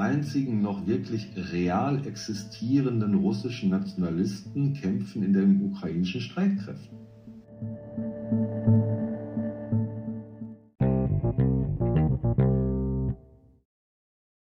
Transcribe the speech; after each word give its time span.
einzigen 0.00 0.62
noch 0.62 0.86
wirklich 0.86 1.28
real 1.52 2.06
existierenden 2.06 3.14
russischen 3.14 3.70
Nationalisten 3.70 4.74
kämpfen 4.74 5.22
in 5.22 5.32
den 5.32 5.72
ukrainischen 5.72 6.20
Streitkräften. 6.20 6.98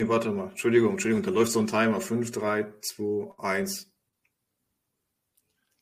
Warte 0.03 0.31
mal, 0.31 0.49
Entschuldigung, 0.49 0.91
Entschuldigung, 0.91 1.23
da 1.23 1.31
läuft 1.31 1.53
so 1.53 1.59
ein 1.59 1.67
Timer. 1.67 2.01
5, 2.01 2.31
3, 2.31 2.73
2, 2.81 3.39
1. 3.39 3.91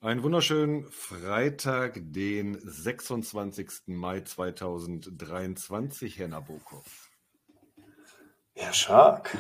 Einen 0.02 0.24
wunderschönen 0.24 0.86
Freitag, 0.92 2.00
den 2.00 2.60
26. 2.62 3.88
Mai 3.88 4.22
2023, 4.22 6.20
Herr 6.20 6.28
Nabokov. 6.28 7.09
Herr 8.60 8.74
Schark. 8.74 9.38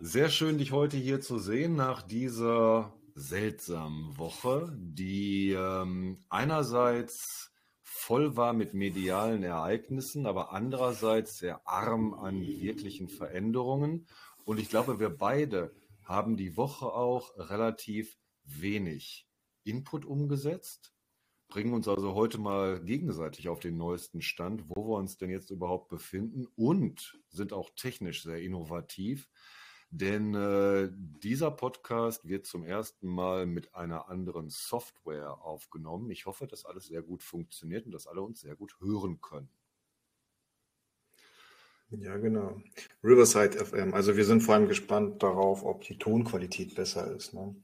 Sehr 0.00 0.28
schön, 0.28 0.58
dich 0.58 0.72
heute 0.72 0.96
hier 0.96 1.20
zu 1.20 1.38
sehen 1.38 1.76
nach 1.76 2.02
dieser 2.02 2.92
seltsamen 3.14 4.18
Woche, 4.18 4.76
die 4.76 5.52
ähm, 5.52 6.24
einerseits 6.28 7.52
voll 7.84 8.36
war 8.36 8.54
mit 8.54 8.74
medialen 8.74 9.44
Ereignissen, 9.44 10.26
aber 10.26 10.52
andererseits 10.52 11.38
sehr 11.38 11.60
arm 11.64 12.12
an 12.12 12.40
wirklichen 12.42 13.08
Veränderungen. 13.08 14.08
Und 14.44 14.58
ich 14.58 14.68
glaube, 14.68 14.98
wir 14.98 15.10
beide 15.10 15.72
haben 16.02 16.36
die 16.36 16.56
Woche 16.56 16.86
auch 16.86 17.30
relativ 17.36 18.18
wenig 18.42 19.28
Input 19.62 20.04
umgesetzt, 20.04 20.92
bringen 21.48 21.72
uns 21.72 21.88
also 21.88 22.14
heute 22.14 22.38
mal 22.38 22.80
gegenseitig 22.80 23.48
auf 23.48 23.60
den 23.60 23.76
neuesten 23.76 24.20
Stand, 24.20 24.64
wo 24.68 24.88
wir 24.88 24.98
uns 24.98 25.16
denn 25.16 25.30
jetzt 25.30 25.50
überhaupt 25.50 25.88
befinden 25.88 26.46
und 26.56 27.18
sind 27.28 27.52
auch 27.52 27.70
technisch 27.76 28.22
sehr 28.22 28.40
innovativ. 28.40 29.28
Denn 29.90 30.34
äh, 30.34 30.90
dieser 30.92 31.50
Podcast 31.50 32.28
wird 32.28 32.46
zum 32.46 32.64
ersten 32.64 33.06
Mal 33.08 33.46
mit 33.46 33.74
einer 33.74 34.08
anderen 34.08 34.50
Software 34.50 35.40
aufgenommen. 35.42 36.10
Ich 36.10 36.26
hoffe, 36.26 36.46
dass 36.46 36.64
alles 36.64 36.86
sehr 36.86 37.02
gut 37.02 37.22
funktioniert 37.22 37.86
und 37.86 37.92
dass 37.92 38.06
alle 38.06 38.22
uns 38.22 38.40
sehr 38.40 38.56
gut 38.56 38.76
hören 38.80 39.20
können. 39.20 39.48
Ja, 41.90 42.16
genau. 42.16 42.60
Riverside 43.04 43.64
FM. 43.64 43.94
Also 43.94 44.16
wir 44.16 44.24
sind 44.24 44.42
vor 44.42 44.56
allem 44.56 44.66
gespannt 44.66 45.22
darauf, 45.22 45.64
ob 45.64 45.82
die 45.82 45.98
Tonqualität 45.98 46.74
besser 46.74 47.14
ist. 47.14 47.32
Ne? 47.32 47.54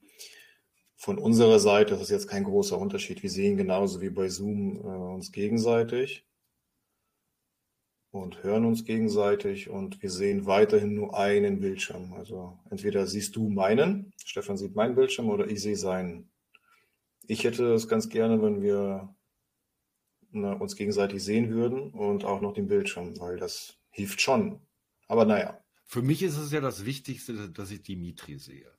Von 1.03 1.19
unserer 1.19 1.59
Seite 1.59 1.95
ist 1.95 2.03
es 2.03 2.11
jetzt 2.11 2.29
kein 2.29 2.45
großer 2.45 2.79
Unterschied. 2.79 3.25
Wir 3.25 3.31
sehen 3.31 3.57
genauso 3.57 4.01
wie 4.01 4.11
bei 4.11 4.29
Zoom 4.29 4.77
äh, 4.77 5.15
uns 5.15 5.33
gegenseitig 5.33 6.25
und 8.13 8.45
hören 8.45 8.65
uns 8.65 8.85
gegenseitig 8.85 9.69
und 9.69 10.01
wir 10.01 10.11
sehen 10.11 10.47
weiterhin 10.47 10.95
nur 10.95 11.19
einen 11.19 11.59
Bildschirm. 11.59 12.13
Also 12.13 12.57
entweder 12.71 13.09
siehst 13.09 13.35
du 13.35 13.49
meinen, 13.49 14.13
Stefan 14.25 14.57
sieht 14.57 14.77
meinen 14.77 14.95
Bildschirm 14.95 15.29
oder 15.29 15.49
ich 15.49 15.61
sehe 15.61 15.75
seinen. 15.75 16.31
Ich 17.27 17.43
hätte 17.43 17.75
es 17.75 17.89
ganz 17.89 18.09
gerne, 18.09 18.41
wenn 18.41 18.63
wir 18.63 19.13
na, 20.31 20.53
uns 20.53 20.77
gegenseitig 20.77 21.25
sehen 21.25 21.51
würden 21.51 21.91
und 21.91 22.25
auch 22.25 22.41
noch 22.41 22.55
den 22.55 22.69
Bildschirm, 22.69 23.19
weil 23.19 23.39
das 23.39 23.77
hilft 23.91 24.21
schon. 24.21 24.61
Aber 25.09 25.25
naja. 25.25 25.59
Für 25.85 26.01
mich 26.01 26.23
ist 26.23 26.39
es 26.39 26.53
ja 26.53 26.61
das 26.61 26.85
Wichtigste, 26.85 27.51
dass 27.51 27.73
ich 27.73 27.83
Dimitri 27.83 28.39
sehe. 28.39 28.71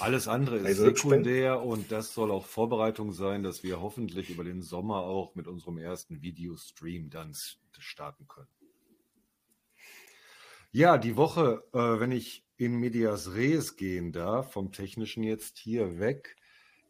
Alles 0.00 0.28
andere 0.28 0.58
ist 0.58 0.66
also 0.66 0.84
sekundär 0.84 1.62
und 1.62 1.90
das 1.90 2.14
soll 2.14 2.30
auch 2.30 2.46
Vorbereitung 2.46 3.12
sein, 3.12 3.42
dass 3.42 3.62
wir 3.62 3.80
hoffentlich 3.80 4.30
über 4.30 4.44
den 4.44 4.62
Sommer 4.62 5.02
auch 5.02 5.34
mit 5.34 5.48
unserem 5.48 5.78
ersten 5.78 6.22
Videostream 6.22 7.10
dann 7.10 7.34
starten 7.78 8.26
können. 8.28 8.48
Ja, 10.72 10.98
die 10.98 11.16
Woche, 11.16 11.64
äh, 11.72 11.78
wenn 11.78 12.10
ich 12.10 12.44
in 12.56 12.76
Medias 12.76 13.34
Res 13.34 13.76
gehen 13.76 14.12
darf, 14.12 14.52
vom 14.52 14.72
Technischen 14.72 15.22
jetzt 15.22 15.58
hier 15.58 15.98
weg, 15.98 16.36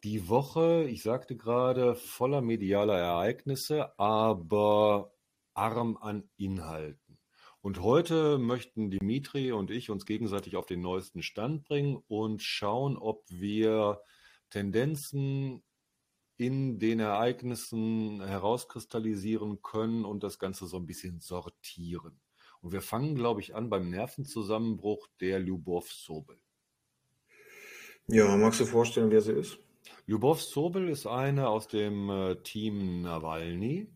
die 0.05 0.28
Woche, 0.28 0.84
ich 0.89 1.03
sagte 1.03 1.37
gerade, 1.37 1.95
voller 1.95 2.43
medialer 2.43 2.99
Ereignisse, 2.99 3.99
aber 3.99 5.15
arm 5.55 5.97
an 5.97 6.28
Inhalten. 6.37 7.03
Und 7.65 7.81
heute 7.81 8.37
möchten 8.37 8.91
Dimitri 8.91 9.51
und 9.51 9.71
ich 9.71 9.89
uns 9.89 10.05
gegenseitig 10.05 10.57
auf 10.57 10.67
den 10.67 10.83
neuesten 10.83 11.23
Stand 11.23 11.65
bringen 11.65 11.97
und 12.09 12.43
schauen, 12.43 12.99
ob 12.99 13.25
wir 13.31 14.03
Tendenzen 14.51 15.63
in 16.37 16.79
den 16.79 17.01
Ereignissen 17.01 18.21
herauskristallisieren 18.21 19.63
können 19.63 20.05
und 20.05 20.23
das 20.23 20.39
Ganze 20.39 20.67
so 20.67 20.77
ein 20.77 20.85
bisschen 20.85 21.21
sortieren. 21.21 22.21
Und 22.61 22.73
wir 22.73 22.83
fangen, 22.83 23.15
glaube 23.15 23.41
ich, 23.41 23.55
an 23.55 23.71
beim 23.71 23.89
Nervenzusammenbruch 23.89 25.09
der 25.21 25.41
Lyubov 25.41 25.91
Sobel. 25.91 26.37
Ja, 28.09 28.37
magst 28.37 28.61
du 28.61 28.67
vorstellen, 28.67 29.11
wer 29.11 29.23
sie 29.23 29.33
ist? 29.33 29.57
Lyubov 30.05 30.43
Sobel 30.43 30.91
ist 30.91 31.07
eine 31.07 31.49
aus 31.49 31.67
dem 31.67 32.11
äh, 32.11 32.37
Team 32.43 33.01
Nawalny 33.01 33.89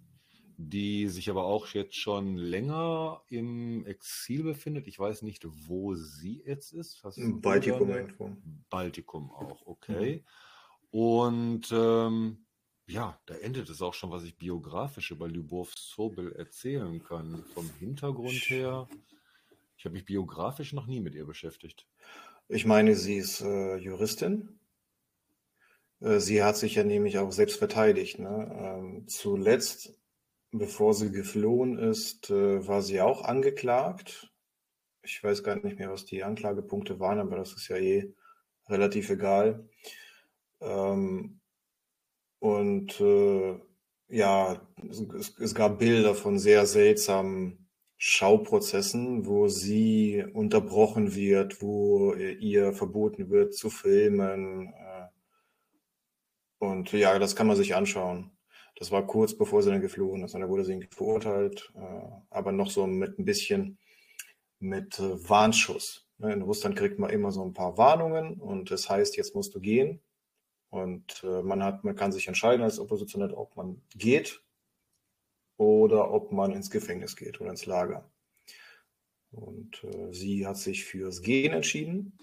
die 0.61 1.07
sich 1.07 1.31
aber 1.31 1.45
auch 1.45 1.69
jetzt 1.69 1.95
schon 1.95 2.37
länger 2.37 3.23
im 3.29 3.87
Exil 3.87 4.43
befindet. 4.43 4.89
Ich 4.89 4.99
weiß 4.99 5.23
nicht, 5.23 5.47
wo 5.47 5.95
sie 5.95 6.43
jetzt 6.45 6.73
ist. 6.73 7.01
Baltikum 7.41 7.91
irgendwo. 7.91 8.37
Baltikum 8.69 9.31
auch, 9.31 9.65
okay. 9.67 10.25
Mhm. 10.91 10.99
Und 11.01 11.71
ähm, 11.71 12.45
ja, 12.89 13.21
da 13.27 13.35
endet 13.35 13.71
es 13.71 13.83
auch 13.83 13.95
schon, 13.95 14.11
was 14.11 14.25
ich 14.25 14.37
biografisch 14.37 15.13
über 15.13 15.29
Lyubov 15.29 15.73
Sobel 15.77 16.33
erzählen 16.33 17.05
kann. 17.05 17.45
Vom 17.55 17.71
Hintergrund 17.79 18.33
her. 18.49 18.89
Ich 19.77 19.85
habe 19.85 19.93
mich 19.93 20.07
biografisch 20.07 20.73
noch 20.73 20.89
nie 20.89 21.01
mit 21.01 21.15
ihr 21.15 21.25
beschäftigt. 21.25 21.87
Ich 22.49 22.67
meine, 22.67 22.97
sie 22.97 23.19
ist 23.19 23.43
äh, 23.43 23.77
Juristin. 23.77 24.59
Äh, 26.01 26.19
sie 26.19 26.43
hat 26.43 26.57
sich 26.57 26.75
ja 26.75 26.83
nämlich 26.83 27.19
auch 27.19 27.31
selbst 27.31 27.59
verteidigt. 27.59 28.19
Ne? 28.19 28.51
Ähm, 28.59 29.07
zuletzt 29.07 29.95
Bevor 30.51 30.95
sie 30.95 31.13
geflohen 31.13 31.79
ist, 31.79 32.31
äh, 32.31 32.67
war 32.67 32.83
sie 32.83 33.01
auch 33.01 33.23
angeklagt. 33.25 34.33
Ich 35.03 35.23
weiß 35.23 35.43
gar 35.43 35.57
nicht 35.57 35.79
mehr, 35.79 35.91
was 35.91 36.07
die 36.07 36.25
Anklagepunkte 36.25 36.99
waren, 37.01 37.19
aber 37.19 37.37
das 37.37 37.53
ist 37.53 37.69
ja 37.69 37.77
eh 37.77 38.15
relativ 38.69 39.11
egal. 39.11 39.69
Ähm, 40.61 41.41
und 42.41 43.01
äh, 43.01 43.59
ja, 44.09 44.69
es, 44.89 45.39
es 45.39 45.55
gab 45.55 45.79
Bilder 45.79 46.15
von 46.15 46.39
sehr 46.39 46.67
seltsamen 46.67 47.69
Schauprozessen, 47.99 49.27
wo 49.27 49.49
sie 49.49 50.25
unterbrochen 50.33 51.15
wird, 51.15 51.61
wo 51.61 52.15
ihr 52.15 52.73
verboten 52.73 53.29
wird 53.29 53.55
zu 53.55 53.71
filmen. 53.71 54.73
Äh, 54.73 55.09
und 56.59 56.93
ja, 56.93 57.19
das 57.19 57.37
kann 57.37 57.49
man 57.49 57.57
sich 57.57 57.75
anschauen. 57.75 58.38
Das 58.79 58.93
war 58.93 59.05
kurz 59.07 59.37
bevor 59.37 59.61
sie 59.63 59.71
dann 59.71 59.81
geflogen 59.81 60.23
ist. 60.25 60.35
Und 60.35 60.41
da 60.41 60.49
wurde 60.49 60.65
sie 60.65 60.89
verurteilt, 60.93 61.73
äh, 61.75 62.11
aber 62.31 62.53
noch 62.53 62.71
so 62.71 62.87
mit 62.87 63.19
ein 63.19 63.25
bisschen 63.25 63.77
mit 64.61 65.01
äh, 65.01 65.29
Warnschuss. 65.29 66.07
Ne? 66.19 66.33
In 66.33 66.43
Russland 66.43 66.77
kriegt 66.77 66.99
man 67.01 67.11
immer 67.11 67.33
so 67.33 67.45
ein 67.45 67.55
paar 67.55 67.77
Warnungen 67.77 68.35
und 68.35 68.71
das 68.71 68.89
heißt, 68.89 69.17
jetzt 69.17 69.35
musst 69.35 69.55
du 69.55 69.61
gehen. 69.61 70.01
Und 70.71 71.25
äh, 71.25 71.43
man 71.43 71.65
hat, 71.65 71.83
man 71.83 71.97
kann 71.97 72.13
sich 72.13 72.29
entscheiden 72.29 72.63
als 72.63 72.79
Oppositionell, 72.79 73.33
ob 73.33 73.57
man 73.57 73.83
geht 73.97 74.45
oder 75.57 76.13
ob 76.13 76.31
man 76.31 76.53
ins 76.53 76.71
Gefängnis 76.71 77.17
geht 77.17 77.41
oder 77.41 77.51
ins 77.51 77.67
Lager. 77.67 78.09
Und 79.33 79.83
äh, 79.83 80.13
sie 80.13 80.47
hat 80.47 80.57
sich 80.57 80.85
fürs 80.85 81.21
Gehen 81.21 81.53
entschieden. 81.53 82.17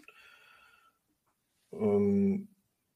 Ähm, 1.74 2.55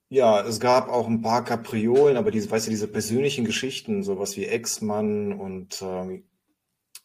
ja, 0.09 0.42
es 0.42 0.59
gab 0.59 0.90
auch 0.90 1.08
ein 1.08 1.22
paar 1.22 1.46
Kapriolen, 1.46 2.18
aber 2.18 2.31
diese, 2.31 2.50
weißt 2.50 2.68
du, 2.68 2.72
diese 2.72 2.88
persönlichen 2.88 3.46
Geschichten, 3.46 4.03
sowas 4.03 4.36
wie 4.38 4.46
Ex-Mann 4.46 5.34
und 5.34 5.81
ähm, 5.84 6.28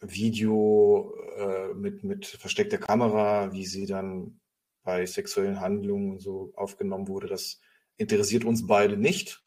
Video 0.00 1.14
äh, 1.36 1.74
mit, 1.74 2.02
mit 2.02 2.26
versteckter 2.26 2.78
Kamera, 2.78 3.52
wie 3.52 3.66
sie 3.66 3.86
dann 3.86 4.40
bei 4.82 5.04
sexuellen 5.06 5.60
Handlungen 5.60 6.18
so 6.18 6.52
aufgenommen 6.56 7.08
wurde, 7.08 7.26
das 7.26 7.60
interessiert 7.96 8.44
uns 8.44 8.66
beide 8.66 8.96
nicht. 8.96 9.42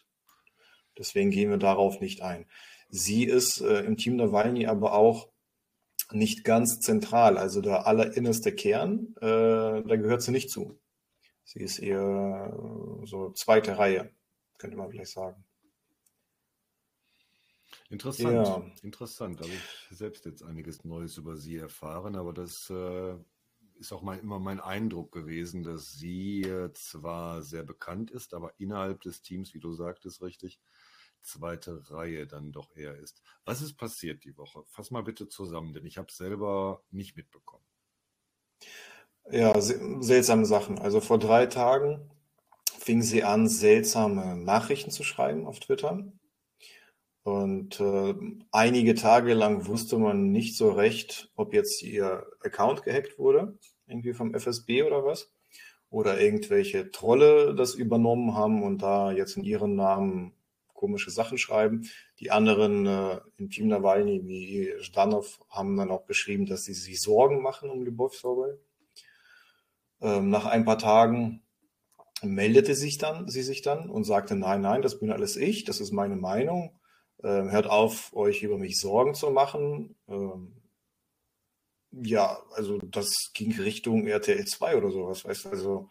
Deswegen 0.98 1.32
gehen 1.32 1.50
wir 1.50 1.58
darauf 1.58 2.00
nicht 2.00 2.22
ein. 2.22 2.46
Sie 2.90 3.24
ist 3.24 3.62
äh, 3.62 3.82
im 3.82 3.98
Team 3.98 4.16
Nawalny 4.16 4.68
aber 4.68 4.94
auch 4.94 5.30
nicht 6.12 6.44
ganz 6.44 6.80
zentral, 6.80 7.38
also 7.38 7.62
der 7.62 7.86
allerinnerste 7.86 8.54
Kern, 8.54 9.16
äh, 9.18 9.84
da 9.84 9.96
gehört 9.96 10.22
sie 10.22 10.32
nicht 10.32 10.50
zu. 10.50 10.80
Sie 11.48 11.62
ist 11.62 11.80
eher 11.80 12.54
so 13.06 13.32
zweite 13.32 13.78
Reihe, 13.78 14.12
könnte 14.58 14.76
man 14.76 14.92
vielleicht 14.92 15.14
sagen. 15.14 15.46
Interessant, 17.90 18.48
ja. 18.48 18.72
interessant. 18.84 19.40
Da 19.40 19.46
habe 19.46 19.54
ich 19.54 19.98
selbst 19.98 20.26
jetzt 20.26 20.44
einiges 20.44 20.84
Neues 20.84 21.16
über 21.16 21.38
sie 21.38 21.56
erfahren, 21.56 22.18
aber 22.18 22.34
das 22.34 22.70
äh, 22.70 23.16
ist 23.76 23.94
auch 23.94 24.02
mein, 24.02 24.20
immer 24.20 24.40
mein 24.40 24.60
Eindruck 24.60 25.14
gewesen, 25.14 25.64
dass 25.64 25.94
sie 25.94 26.42
äh, 26.42 26.74
zwar 26.74 27.42
sehr 27.44 27.64
bekannt 27.64 28.12
ist, 28.12 28.34
aber 28.34 28.54
innerhalb 28.58 29.00
des 29.00 29.22
Teams, 29.22 29.54
wie 29.54 29.62
du 29.62 29.72
sagtest, 29.72 30.22
richtig, 30.22 30.60
zweite 31.22 31.90
Reihe 31.90 32.28
dann 32.28 32.52
doch 32.52 32.76
eher 32.76 32.98
ist. 32.98 33.22
Was 33.46 33.62
ist 33.62 33.78
passiert 33.78 34.26
die 34.26 34.36
Woche? 34.36 34.66
Fass 34.68 34.92
mal 34.92 35.04
bitte 35.04 35.30
zusammen, 35.30 35.72
denn 35.72 35.86
ich 35.86 35.98
habe 35.98 36.10
es 36.10 36.18
selber 36.18 36.84
nicht 36.92 37.16
mitbekommen. 37.16 37.64
Ja, 39.30 39.60
seltsame 39.60 40.46
Sachen. 40.46 40.80
Also 40.80 41.02
vor 41.02 41.20
drei 41.20 41.48
Tagen 41.48 42.00
fing 42.80 43.02
sie 43.02 43.24
an, 43.24 43.50
seltsame 43.50 44.38
Nachrichten 44.38 44.92
zu 44.92 45.04
schreiben 45.04 45.46
auf 45.46 45.60
Twitter. 45.60 46.06
Und 47.24 47.82
äh, 47.82 48.16
einige 48.52 48.96
Tage 48.96 49.34
lang 49.34 49.68
wusste 49.68 49.98
man 49.98 50.32
nicht 50.32 50.56
so 50.56 50.72
recht, 50.72 51.30
ob 51.36 51.54
jetzt 51.54 51.84
ihr 51.84 52.26
Account 52.42 52.84
gehackt 52.84 53.20
wurde, 53.20 53.58
irgendwie 53.86 54.14
vom 54.14 54.34
FSB 54.34 54.84
oder 54.84 55.04
was, 55.04 55.30
oder 55.90 56.22
irgendwelche 56.22 56.90
Trolle 56.92 57.54
das 57.54 57.76
übernommen 57.76 58.34
haben 58.34 58.64
und 58.64 58.82
da 58.82 59.12
jetzt 59.12 59.36
in 59.36 59.44
ihren 59.44 59.76
Namen 59.76 60.32
komische 60.74 61.12
Sachen 61.12 61.38
schreiben. 61.38 61.90
Die 62.22 62.32
anderen 62.32 62.86
äh, 62.86 63.20
im 63.36 63.50
Team 63.50 63.68
Nawalny, 63.68 64.26
wie 64.26 64.74
Zdanov, 64.82 65.42
haben 65.50 65.76
dann 65.76 65.92
auch 65.92 66.04
beschrieben, 66.04 66.46
dass 66.46 66.64
sie 66.64 66.74
sich 66.74 67.02
Sorgen 67.02 67.42
machen 67.42 67.70
um 67.70 67.84
Sobol. 68.12 68.62
Ähm, 70.02 70.30
nach 70.30 70.46
ein 70.46 70.66
paar 70.66 70.78
Tagen 70.78 71.42
meldete 72.22 72.76
sich 72.76 72.98
dann, 72.98 73.28
sie 73.28 73.44
sich 73.44 73.62
dann 73.62 73.90
und 73.90 74.04
sagte, 74.04 74.36
nein, 74.36 74.62
nein, 74.62 74.82
das 74.82 75.00
bin 75.00 75.12
alles 75.12 75.36
ich, 75.36 75.66
das 75.66 75.80
ist 75.80 75.92
meine 75.92 76.16
Meinung. 76.16 76.80
Ähm, 77.24 77.52
hört 77.52 77.68
auf, 77.68 78.16
euch 78.16 78.44
über 78.44 78.58
mich 78.58 78.80
Sorgen 78.80 79.16
zu 79.16 79.32
machen. 79.32 79.96
Ähm, 80.08 80.54
ja, 81.92 82.40
also 82.54 82.80
das 82.80 83.32
ging 83.34 83.54
Richtung 83.54 84.08
RTL 84.08 84.46
2 84.46 84.78
oder 84.78 84.92
sowas, 84.92 85.26
weißt 85.26 85.46
du, 85.46 85.50
also 85.50 85.90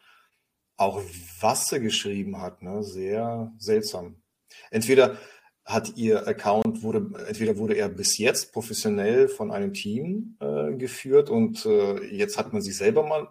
auch 0.76 1.02
was 1.40 1.68
sie 1.68 1.80
geschrieben 1.80 2.40
hat, 2.40 2.62
ne, 2.62 2.82
sehr 2.82 3.52
seltsam. 3.58 4.22
Entweder 4.70 5.16
hat 5.64 5.96
ihr 5.96 6.28
Account 6.28 6.82
wurde, 6.82 7.10
entweder 7.26 7.56
wurde 7.56 7.74
er 7.74 7.88
bis 7.88 8.18
jetzt 8.18 8.52
professionell 8.52 9.28
von 9.28 9.50
einem 9.50 9.72
Team 9.72 10.36
äh, 10.40 10.74
geführt 10.76 11.28
und 11.28 11.66
äh, 11.66 12.04
jetzt 12.04 12.38
hat 12.38 12.52
man 12.52 12.62
sich 12.62 12.76
selber 12.76 13.04
mal 13.04 13.28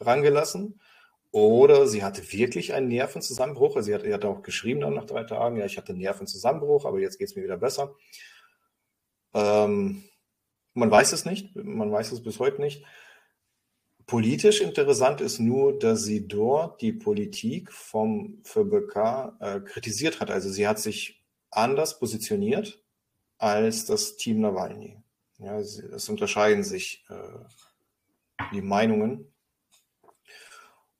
rangelassen. 0.00 0.80
Oder 1.30 1.86
sie 1.86 2.02
hatte 2.02 2.32
wirklich 2.32 2.72
einen 2.72 2.88
Nervenzusammenbruch. 2.88 3.76
Also 3.76 3.86
sie 3.86 3.94
hat, 3.94 4.02
sie 4.02 4.14
hat 4.14 4.24
auch 4.24 4.42
geschrieben 4.42 4.80
dann 4.80 4.94
nach 4.94 5.04
drei 5.04 5.24
Tagen, 5.24 5.56
ja, 5.56 5.66
ich 5.66 5.76
hatte 5.76 5.90
einen 5.90 6.00
Nervenzusammenbruch, 6.00 6.86
aber 6.86 7.00
jetzt 7.00 7.18
geht 7.18 7.28
es 7.28 7.36
mir 7.36 7.42
wieder 7.42 7.58
besser. 7.58 7.94
Ähm, 9.34 10.04
man 10.74 10.90
weiß 10.90 11.12
es 11.12 11.24
nicht, 11.24 11.54
man 11.56 11.92
weiß 11.92 12.12
es 12.12 12.22
bis 12.22 12.38
heute 12.38 12.60
nicht. 12.60 12.84
Politisch 14.06 14.62
interessant 14.62 15.20
ist 15.20 15.38
nur, 15.38 15.78
dass 15.78 16.04
sie 16.04 16.26
dort 16.26 16.80
die 16.80 16.94
Politik 16.94 17.70
vom 17.70 18.40
VBK 18.42 19.36
äh, 19.38 19.60
kritisiert 19.60 20.20
hat. 20.20 20.30
Also 20.30 20.48
sie 20.48 20.66
hat 20.66 20.78
sich 20.78 21.22
anders 21.50 21.98
positioniert 21.98 22.82
als 23.36 23.84
das 23.84 24.16
Team 24.16 24.40
Nawalny. 24.40 25.02
Ja, 25.38 25.58
es 25.58 26.08
unterscheiden 26.08 26.64
sich 26.64 27.04
äh, 27.10 28.44
die 28.52 28.62
Meinungen. 28.62 29.32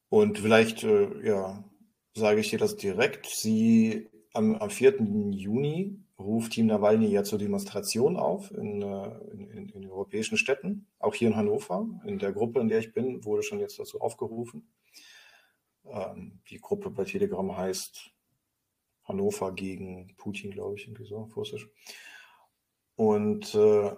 Und 0.08 0.38
vielleicht, 0.38 0.84
äh, 0.84 1.26
ja, 1.26 1.64
sage 2.14 2.40
ich 2.40 2.50
dir 2.50 2.58
das 2.58 2.76
direkt. 2.76 3.26
Sie 3.26 4.08
am, 4.32 4.56
am 4.56 4.70
4. 4.70 5.02
Juni 5.32 5.98
ruft 6.18 6.52
Team 6.52 6.66
Nawalny 6.66 7.06
ja 7.06 7.22
zur 7.22 7.38
Demonstration 7.38 8.16
auf 8.16 8.50
in, 8.50 8.82
äh, 8.82 9.18
in, 9.32 9.68
in, 9.68 9.86
europäischen 9.88 10.36
Städten, 10.36 10.86
auch 10.98 11.14
hier 11.14 11.28
in 11.28 11.36
Hannover. 11.36 11.86
In 12.04 12.18
der 12.18 12.32
Gruppe, 12.32 12.60
in 12.60 12.68
der 12.68 12.80
ich 12.80 12.92
bin, 12.92 13.24
wurde 13.24 13.42
schon 13.42 13.60
jetzt 13.60 13.78
dazu 13.78 14.00
aufgerufen. 14.00 14.68
Ähm, 15.84 16.40
die 16.50 16.58
Gruppe 16.58 16.90
bei 16.90 17.04
Telegram 17.04 17.56
heißt 17.56 18.10
Hannover 19.04 19.52
gegen 19.52 20.14
Putin, 20.16 20.50
glaube 20.50 20.76
ich, 20.76 20.86
irgendwie 20.86 21.06
so, 21.06 21.30
russisch. 21.36 21.68
Und 22.96 23.54
äh, 23.54 23.94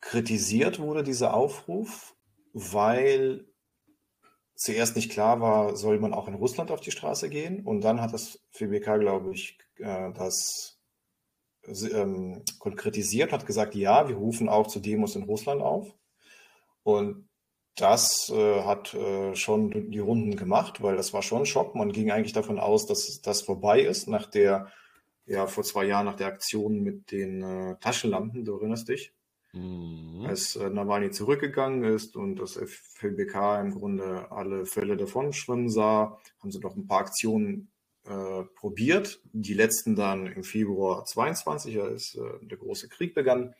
kritisiert 0.00 0.78
wurde 0.78 1.02
dieser 1.02 1.32
Aufruf, 1.32 2.14
weil 2.52 3.51
zuerst 4.62 4.94
nicht 4.96 5.10
klar 5.10 5.40
war, 5.40 5.76
soll 5.76 5.98
man 5.98 6.14
auch 6.14 6.28
in 6.28 6.34
Russland 6.34 6.70
auf 6.70 6.80
die 6.80 6.92
Straße 6.92 7.28
gehen. 7.28 7.64
Und 7.64 7.82
dann 7.82 8.00
hat 8.00 8.12
das 8.12 8.38
FBK, 8.52 8.98
glaube 8.98 9.32
ich, 9.32 9.58
äh, 9.78 10.12
das 10.12 10.78
ähm, 11.66 12.42
konkretisiert, 12.58 13.32
hat 13.32 13.46
gesagt, 13.46 13.74
ja, 13.74 14.08
wir 14.08 14.16
rufen 14.16 14.48
auch 14.48 14.68
zu 14.68 14.80
Demos 14.80 15.16
in 15.16 15.24
Russland 15.24 15.62
auf. 15.62 15.92
Und 16.84 17.28
das 17.74 18.28
äh, 18.30 18.62
hat 18.62 18.94
äh, 18.94 19.34
schon 19.34 19.90
die 19.90 19.98
Runden 19.98 20.36
gemacht, 20.36 20.82
weil 20.82 20.96
das 20.96 21.12
war 21.12 21.22
schon 21.22 21.42
ein 21.42 21.46
Schock. 21.46 21.74
Man 21.74 21.92
ging 21.92 22.10
eigentlich 22.10 22.34
davon 22.34 22.60
aus, 22.60 22.86
dass 22.86 23.20
das 23.20 23.42
vorbei 23.42 23.80
ist, 23.80 24.08
nach 24.08 24.26
der, 24.26 24.68
ja, 25.26 25.46
vor 25.46 25.64
zwei 25.64 25.84
Jahren 25.84 26.06
nach 26.06 26.16
der 26.16 26.26
Aktion 26.28 26.80
mit 26.80 27.10
den 27.10 27.42
äh, 27.42 27.76
Taschenlampen, 27.80 28.44
du 28.44 28.56
erinnerst 28.56 28.88
dich. 28.88 29.12
Mhm. 29.52 30.24
Als 30.26 30.56
äh, 30.56 30.70
Nawalny 30.70 31.10
zurückgegangen 31.10 31.84
ist 31.84 32.16
und 32.16 32.36
das 32.36 32.56
FBK 32.56 33.60
im 33.60 33.72
Grunde 33.72 34.30
alle 34.30 34.64
Fälle 34.64 34.96
davon 34.96 35.32
schwimmen 35.32 35.68
sah, 35.68 36.18
haben 36.40 36.50
sie 36.50 36.58
noch 36.60 36.74
ein 36.74 36.86
paar 36.86 37.00
Aktionen 37.00 37.70
äh, 38.04 38.44
probiert. 38.54 39.20
Die 39.32 39.54
letzten 39.54 39.94
dann 39.94 40.26
im 40.26 40.42
Februar 40.42 41.04
22, 41.04 41.80
als 41.80 42.14
äh, 42.14 42.46
der 42.46 42.58
große 42.58 42.88
Krieg 42.88 43.14
begann. 43.14 43.54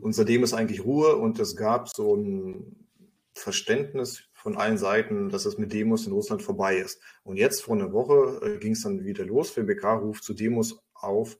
Und 0.00 0.14
seitdem 0.14 0.42
ist 0.42 0.54
eigentlich 0.54 0.84
Ruhe 0.84 1.16
und 1.16 1.38
es 1.38 1.54
gab 1.54 1.88
so 1.88 2.16
ein 2.16 2.88
Verständnis 3.34 4.24
von 4.32 4.56
allen 4.56 4.78
Seiten, 4.78 5.28
dass 5.28 5.46
es 5.46 5.58
mit 5.58 5.72
Demos 5.72 6.06
in 6.06 6.12
Russland 6.12 6.42
vorbei 6.42 6.76
ist. 6.78 7.00
Und 7.22 7.36
jetzt 7.36 7.62
vor 7.62 7.76
einer 7.76 7.92
Woche 7.92 8.40
äh, 8.44 8.58
ging 8.58 8.72
es 8.72 8.82
dann 8.82 9.04
wieder 9.04 9.24
los. 9.24 9.50
FBK 9.50 10.00
ruft 10.00 10.24
zu 10.24 10.34
Demos 10.34 10.82
auf 10.94 11.38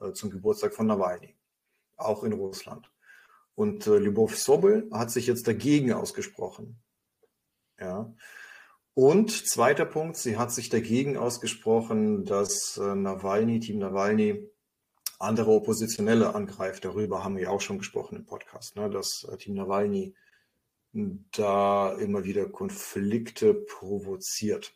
äh, 0.00 0.12
zum 0.12 0.30
Geburtstag 0.30 0.74
von 0.74 0.86
Nawalny 0.86 1.35
auch 1.96 2.24
in 2.24 2.32
Russland. 2.32 2.90
Und 3.54 3.86
äh, 3.86 3.98
Lyubov 3.98 4.36
Sobel 4.36 4.88
hat 4.92 5.10
sich 5.10 5.26
jetzt 5.26 5.48
dagegen 5.48 5.92
ausgesprochen. 5.92 6.78
Ja. 7.80 8.14
Und 8.94 9.30
zweiter 9.30 9.84
Punkt, 9.84 10.16
sie 10.16 10.38
hat 10.38 10.52
sich 10.52 10.68
dagegen 10.68 11.16
ausgesprochen, 11.16 12.24
dass 12.24 12.78
äh, 12.78 12.94
Nawalny, 12.94 13.60
Team 13.60 13.78
Nawalny, 13.78 14.48
andere 15.18 15.50
Oppositionelle 15.50 16.34
angreift. 16.34 16.84
Darüber 16.84 17.24
haben 17.24 17.36
wir 17.36 17.50
auch 17.50 17.60
schon 17.60 17.78
gesprochen 17.78 18.16
im 18.16 18.26
Podcast, 18.26 18.76
ne, 18.76 18.90
dass 18.90 19.26
äh, 19.30 19.36
Team 19.38 19.54
Nawalny 19.54 20.14
da 21.32 21.92
immer 21.92 22.24
wieder 22.24 22.48
Konflikte 22.48 23.54
provoziert. 23.54 24.74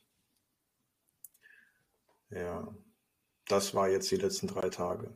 Ja, 2.30 2.74
das 3.48 3.74
war 3.74 3.88
jetzt 3.88 4.10
die 4.10 4.16
letzten 4.16 4.46
drei 4.46 4.68
Tage 4.68 5.14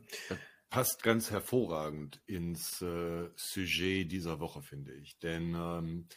passt 0.75 1.03
ganz 1.03 1.31
hervorragend 1.31 2.21
ins 2.25 2.81
äh, 2.81 3.29
Sujet 3.37 4.11
dieser 4.11 4.41
Woche, 4.41 4.61
finde 4.61 4.93
ich. 4.93 5.17
Denn 5.19 5.55
ähm, 5.55 6.09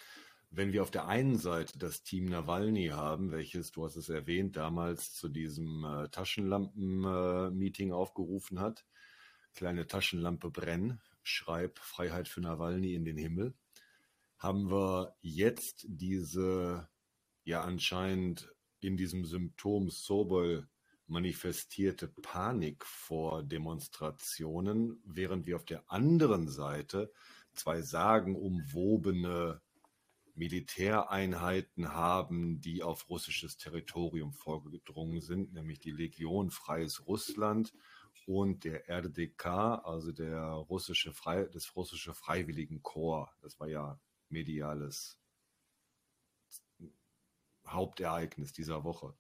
wenn 0.51 0.73
wir 0.73 0.83
auf 0.83 0.91
der 0.91 1.07
einen 1.07 1.39
Seite 1.39 1.79
das 1.79 2.03
Team 2.03 2.25
Nawalny 2.25 2.89
haben, 2.89 3.31
welches, 3.31 3.71
du 3.71 3.85
hast 3.85 3.95
es 3.95 4.09
erwähnt, 4.09 4.57
damals 4.57 5.13
zu 5.13 5.29
diesem 5.29 5.85
äh, 5.85 6.09
Taschenlampen-Meeting 6.09 7.91
äh, 7.91 7.93
aufgerufen 7.93 8.59
hat, 8.59 8.85
kleine 9.55 9.87
Taschenlampe 9.87 10.51
brennen, 10.51 11.01
schreib 11.23 11.79
Freiheit 11.79 12.27
für 12.27 12.41
Nawalny 12.41 12.95
in 12.95 13.05
den 13.05 13.17
Himmel, 13.17 13.55
haben 14.39 14.73
wir 14.73 15.15
jetzt 15.21 15.87
diese 15.89 16.89
ja 17.45 17.61
anscheinend 17.61 18.53
in 18.81 18.97
diesem 18.97 19.25
Symptom 19.25 19.89
Sobol 19.89 20.67
manifestierte 21.09 22.09
Panik 22.09 22.85
vor 22.85 23.43
Demonstrationen, 23.43 25.03
während 25.05 25.47
wir 25.47 25.57
auf 25.57 25.65
der 25.65 25.91
anderen 25.91 26.49
Seite 26.49 27.13
zwei 27.55 27.83
sagenumwobene 27.83 29.61
Militäreinheiten 30.35 31.93
haben, 31.93 32.61
die 32.61 32.83
auf 32.83 33.09
russisches 33.11 33.57
Territorium 33.57 34.33
vorgedrungen 34.33 35.21
sind, 35.21 35.53
nämlich 35.53 35.81
die 35.81 35.91
Legion 35.91 36.51
Freies 36.51 37.07
Russland 37.07 37.75
und 38.27 38.65
der 38.65 38.89
RDK, 38.89 39.47
also 39.85 40.13
der 40.13 40.41
russische 40.43 41.13
Frei, 41.13 41.45
das 41.45 41.75
russische 41.75 42.15
Freiwilligenkorps. 42.15 43.37
Das 43.41 43.59
war 43.59 43.69
ja 43.69 43.99
mediales 44.29 45.19
Hauptereignis 47.67 48.53
dieser 48.53 48.85
Woche. 48.85 49.15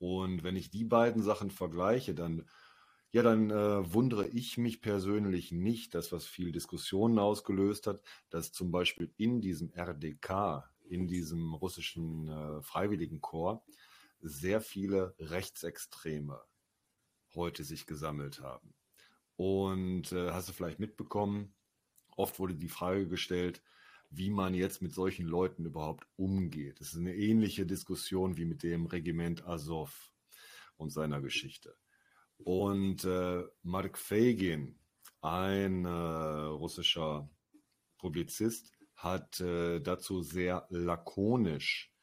Und 0.00 0.42
wenn 0.42 0.56
ich 0.56 0.70
die 0.70 0.84
beiden 0.84 1.22
Sachen 1.22 1.50
vergleiche, 1.50 2.14
dann, 2.14 2.48
ja, 3.12 3.22
dann 3.22 3.50
äh, 3.50 3.92
wundere 3.92 4.26
ich 4.28 4.56
mich 4.56 4.80
persönlich 4.80 5.52
nicht, 5.52 5.94
dass 5.94 6.10
was 6.10 6.26
viel 6.26 6.52
Diskussionen 6.52 7.18
ausgelöst 7.18 7.86
hat, 7.86 8.02
dass 8.30 8.50
zum 8.50 8.72
Beispiel 8.72 9.12
in 9.18 9.42
diesem 9.42 9.70
RDK, 9.74 10.64
in 10.88 11.06
diesem 11.06 11.52
russischen 11.52 12.28
äh, 12.28 12.62
Freiwilligenkorps, 12.62 13.62
sehr 14.22 14.62
viele 14.62 15.14
Rechtsextreme 15.18 16.40
heute 17.34 17.62
sich 17.62 17.86
gesammelt 17.86 18.40
haben. 18.40 18.74
Und 19.36 20.12
äh, 20.12 20.30
hast 20.32 20.48
du 20.48 20.54
vielleicht 20.54 20.80
mitbekommen, 20.80 21.52
oft 22.16 22.38
wurde 22.38 22.54
die 22.54 22.68
Frage 22.70 23.06
gestellt, 23.06 23.62
wie 24.10 24.30
man 24.30 24.54
jetzt 24.54 24.82
mit 24.82 24.92
solchen 24.92 25.24
Leuten 25.24 25.64
überhaupt 25.64 26.06
umgeht. 26.16 26.80
Das 26.80 26.88
ist 26.88 26.98
eine 26.98 27.14
ähnliche 27.14 27.64
Diskussion 27.64 28.36
wie 28.36 28.44
mit 28.44 28.62
dem 28.62 28.86
Regiment 28.86 29.46
Azov 29.46 30.12
und 30.76 30.90
seiner 30.90 31.20
Geschichte. 31.20 31.76
Und 32.38 33.04
äh, 33.04 33.44
Mark 33.62 33.96
Fagin, 33.98 34.78
ein 35.20 35.84
äh, 35.84 35.88
russischer 35.88 37.30
Publizist, 37.98 38.72
hat 38.96 39.40
äh, 39.40 39.80
dazu 39.80 40.22
sehr 40.22 40.66
lakonisch 40.70 41.94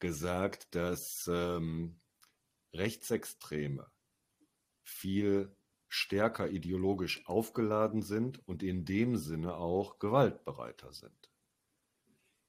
gesagt, 0.00 0.74
dass 0.74 1.30
ähm, 1.32 2.00
Rechtsextreme 2.72 3.86
viel 4.82 5.56
stärker 5.94 6.50
ideologisch 6.50 7.24
aufgeladen 7.26 8.02
sind 8.02 8.46
und 8.48 8.64
in 8.64 8.84
dem 8.84 9.16
Sinne 9.16 9.56
auch 9.56 10.00
gewaltbereiter 10.00 10.92
sind. 10.92 11.30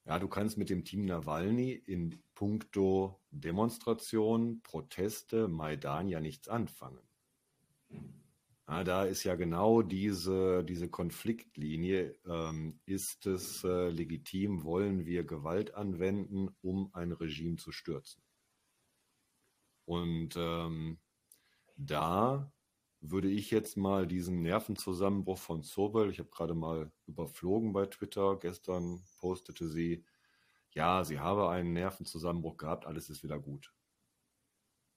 Ja, 0.04 0.18
du 0.18 0.26
kannst 0.26 0.58
mit 0.58 0.68
dem 0.68 0.84
Team 0.84 1.04
Nawalny 1.04 1.70
in 1.72 2.20
puncto 2.34 3.20
Demonstration, 3.30 4.62
Proteste, 4.62 5.46
Maidan 5.46 6.08
ja 6.08 6.20
nichts 6.20 6.48
anfangen. 6.48 6.98
Ja, 8.68 8.82
da 8.82 9.04
ist 9.04 9.22
ja 9.22 9.36
genau 9.36 9.80
diese, 9.82 10.64
diese 10.64 10.88
Konfliktlinie. 10.88 12.18
Ähm, 12.26 12.80
ist 12.84 13.26
es 13.26 13.62
äh, 13.62 13.90
legitim, 13.90 14.64
wollen 14.64 15.06
wir 15.06 15.22
Gewalt 15.22 15.74
anwenden, 15.74 16.48
um 16.62 16.92
ein 16.94 17.12
Regime 17.12 17.56
zu 17.56 17.70
stürzen? 17.70 18.22
Und 19.84 20.34
ähm, 20.36 20.98
da 21.76 22.52
würde 23.10 23.28
ich 23.28 23.50
jetzt 23.50 23.76
mal 23.76 24.06
diesen 24.06 24.42
Nervenzusammenbruch 24.42 25.38
von 25.38 25.62
Sobel, 25.62 26.10
ich 26.10 26.18
habe 26.18 26.30
gerade 26.30 26.54
mal 26.54 26.90
überflogen 27.06 27.72
bei 27.72 27.86
Twitter, 27.86 28.36
gestern 28.36 29.02
postete 29.18 29.68
sie, 29.68 30.04
ja, 30.72 31.04
sie 31.04 31.18
habe 31.18 31.48
einen 31.48 31.72
Nervenzusammenbruch 31.72 32.56
gehabt, 32.56 32.86
alles 32.86 33.08
ist 33.08 33.22
wieder 33.22 33.38
gut. 33.38 33.72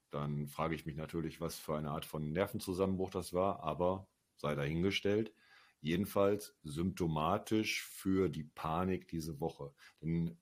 Dann 0.09 0.47
frage 0.47 0.75
ich 0.75 0.85
mich 0.85 0.95
natürlich, 0.95 1.39
was 1.39 1.55
für 1.55 1.77
eine 1.77 1.91
Art 1.91 2.05
von 2.05 2.31
Nervenzusammenbruch 2.31 3.11
das 3.11 3.33
war, 3.33 3.63
aber 3.63 4.07
sei 4.35 4.55
dahingestellt. 4.55 5.33
Jedenfalls 5.81 6.57
symptomatisch 6.63 7.83
für 7.83 8.29
die 8.29 8.43
Panik 8.43 9.07
diese 9.07 9.39
Woche. 9.39 9.73
Denn 10.01 10.37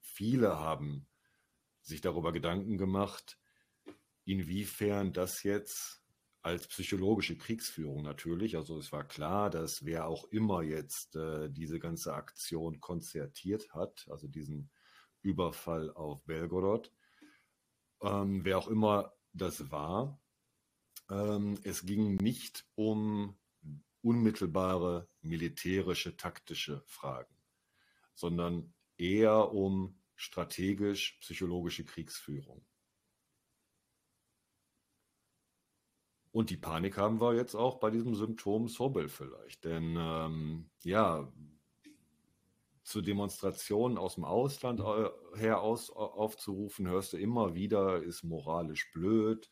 viele 0.00 0.58
haben 0.58 1.06
sich 1.82 2.00
darüber 2.00 2.32
Gedanken 2.32 2.78
gemacht, 2.78 3.38
inwiefern 4.24 5.12
das 5.12 5.42
jetzt 5.42 6.01
als 6.42 6.66
psychologische 6.66 7.36
Kriegsführung 7.36 8.02
natürlich. 8.02 8.56
Also 8.56 8.78
es 8.78 8.90
war 8.90 9.04
klar, 9.04 9.48
dass 9.48 9.84
wer 9.84 10.08
auch 10.08 10.24
immer 10.24 10.62
jetzt 10.62 11.14
äh, 11.14 11.48
diese 11.48 11.78
ganze 11.78 12.14
Aktion 12.14 12.80
konzertiert 12.80 13.72
hat, 13.72 14.06
also 14.10 14.26
diesen 14.26 14.70
Überfall 15.22 15.92
auf 15.92 16.24
Belgorod, 16.24 16.92
ähm, 18.02 18.44
wer 18.44 18.58
auch 18.58 18.66
immer 18.66 19.12
das 19.32 19.70
war, 19.70 20.20
ähm, 21.08 21.58
es 21.62 21.86
ging 21.86 22.16
nicht 22.16 22.66
um 22.74 23.38
unmittelbare 24.02 25.08
militärische, 25.20 26.16
taktische 26.16 26.82
Fragen, 26.86 27.36
sondern 28.14 28.74
eher 28.96 29.52
um 29.52 30.00
strategisch-psychologische 30.16 31.84
Kriegsführung. 31.84 32.66
Und 36.32 36.48
die 36.48 36.56
Panik 36.56 36.96
haben 36.96 37.20
wir 37.20 37.34
jetzt 37.34 37.54
auch 37.54 37.78
bei 37.78 37.90
diesem 37.90 38.14
Symptom 38.14 38.66
Sobel 38.66 39.08
vielleicht. 39.08 39.64
Denn 39.66 39.96
ähm, 39.98 40.70
ja, 40.82 41.30
zu 42.82 43.02
Demonstrationen 43.02 43.98
aus 43.98 44.14
dem 44.14 44.24
Ausland 44.24 44.80
äh, 44.80 45.38
her 45.38 45.60
aus, 45.60 45.90
aufzurufen, 45.90 46.88
hörst 46.88 47.12
du 47.12 47.18
immer 47.18 47.54
wieder, 47.54 48.02
ist 48.02 48.24
moralisch 48.24 48.90
blöd. 48.92 49.50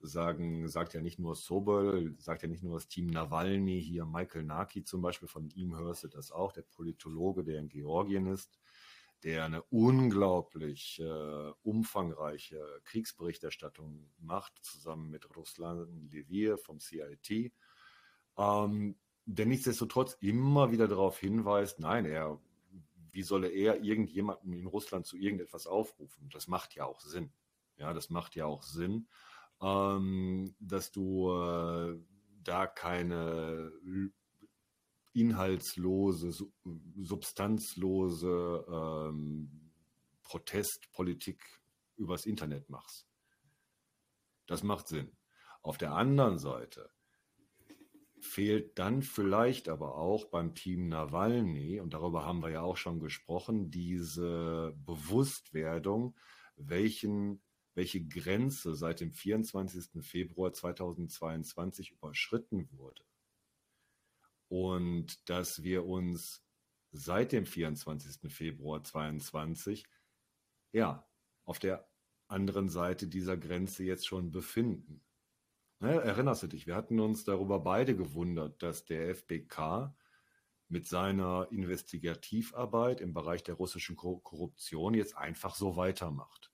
Sagen, 0.00 0.68
sagt 0.68 0.92
ja 0.92 1.00
nicht 1.00 1.18
nur 1.18 1.34
Sobel, 1.36 2.16
sagt 2.18 2.42
ja 2.42 2.48
nicht 2.48 2.62
nur 2.62 2.74
das 2.74 2.88
Team 2.88 3.06
Nawalny, 3.06 3.80
hier 3.82 4.04
Michael 4.04 4.44
Naki 4.44 4.82
zum 4.84 5.00
Beispiel, 5.00 5.28
von 5.28 5.48
ihm 5.50 5.76
hörst 5.76 6.04
du 6.04 6.08
das 6.08 6.32
auch, 6.32 6.52
der 6.52 6.62
Politologe, 6.62 7.44
der 7.44 7.60
in 7.60 7.68
Georgien 7.68 8.26
ist 8.26 8.58
der 9.26 9.44
eine 9.44 9.60
unglaublich 9.64 11.00
äh, 11.00 11.52
umfangreiche 11.64 12.64
Kriegsberichterstattung 12.84 14.08
macht, 14.18 14.64
zusammen 14.64 15.10
mit 15.10 15.34
Ruslan 15.34 16.08
Levir 16.12 16.58
vom 16.58 16.78
CIT, 16.78 17.52
ähm, 18.38 18.96
der 19.24 19.46
nichtsdestotrotz 19.46 20.16
immer 20.20 20.70
wieder 20.70 20.86
darauf 20.86 21.18
hinweist, 21.18 21.80
nein, 21.80 22.04
er, 22.06 22.40
wie 23.10 23.24
solle 23.24 23.48
er 23.48 23.82
irgendjemanden 23.82 24.52
in 24.52 24.66
Russland 24.66 25.06
zu 25.06 25.16
irgendetwas 25.16 25.66
aufrufen? 25.66 26.30
Das 26.32 26.46
macht 26.46 26.76
ja 26.76 26.84
auch 26.84 27.00
Sinn. 27.00 27.32
Ja, 27.78 27.92
das 27.92 28.10
macht 28.10 28.36
ja 28.36 28.46
auch 28.46 28.62
Sinn, 28.62 29.08
ähm, 29.60 30.54
dass 30.60 30.92
du 30.92 31.32
äh, 31.32 31.98
da 32.44 32.68
keine 32.68 33.72
inhaltslose, 35.16 36.30
substanzlose 37.00 38.66
ähm, 38.68 39.72
Protestpolitik 40.22 41.42
übers 41.96 42.26
Internet 42.26 42.68
machst. 42.68 43.06
Das 44.46 44.62
macht 44.62 44.88
Sinn. 44.88 45.10
Auf 45.62 45.78
der 45.78 45.92
anderen 45.92 46.38
Seite 46.38 46.90
fehlt 48.20 48.78
dann 48.78 49.02
vielleicht 49.02 49.70
aber 49.70 49.96
auch 49.96 50.26
beim 50.26 50.54
Team 50.54 50.88
Nawalny, 50.88 51.80
und 51.80 51.94
darüber 51.94 52.26
haben 52.26 52.42
wir 52.42 52.50
ja 52.50 52.60
auch 52.60 52.76
schon 52.76 53.00
gesprochen, 53.00 53.70
diese 53.70 54.74
Bewusstwerdung, 54.84 56.14
welchen, 56.56 57.40
welche 57.74 58.04
Grenze 58.04 58.74
seit 58.74 59.00
dem 59.00 59.12
24. 59.12 60.04
Februar 60.04 60.52
2022 60.52 61.92
überschritten 61.92 62.68
wurde 62.72 63.02
und 64.48 65.28
dass 65.28 65.62
wir 65.62 65.86
uns 65.86 66.44
seit 66.92 67.32
dem 67.32 67.46
24. 67.46 68.32
Februar 68.32 68.82
2022 68.82 69.84
ja 70.72 71.06
auf 71.44 71.58
der 71.58 71.88
anderen 72.28 72.68
Seite 72.68 73.06
dieser 73.06 73.36
Grenze 73.36 73.84
jetzt 73.84 74.06
schon 74.06 74.30
befinden. 74.30 75.02
Ne, 75.78 76.00
erinnerst 76.00 76.42
du 76.42 76.46
dich, 76.46 76.66
wir 76.66 76.74
hatten 76.74 76.98
uns 77.00 77.24
darüber 77.24 77.60
beide 77.60 77.94
gewundert, 77.94 78.62
dass 78.62 78.84
der 78.84 79.14
FBK 79.14 79.94
mit 80.68 80.86
seiner 80.86 81.48
Investigativarbeit 81.50 83.00
im 83.00 83.12
Bereich 83.12 83.44
der 83.44 83.54
russischen 83.54 83.94
Korruption 83.94 84.94
jetzt 84.94 85.16
einfach 85.16 85.54
so 85.54 85.76
weitermacht. 85.76 86.50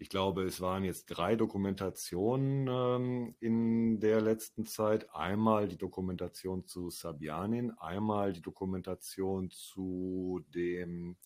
Ich 0.00 0.08
glaube, 0.08 0.44
es 0.44 0.62
waren 0.62 0.82
jetzt 0.82 1.08
drei 1.08 1.36
Dokumentationen 1.36 2.66
ähm, 2.68 3.34
in 3.38 4.00
der 4.00 4.22
letzten 4.22 4.64
Zeit. 4.64 5.14
Einmal 5.14 5.68
die 5.68 5.76
Dokumentation 5.76 6.66
zu 6.66 6.88
Sabianin, 6.88 7.72
einmal 7.72 8.32
die 8.32 8.40
Dokumentation 8.40 9.50
zu 9.50 10.42
dem, 10.54 11.18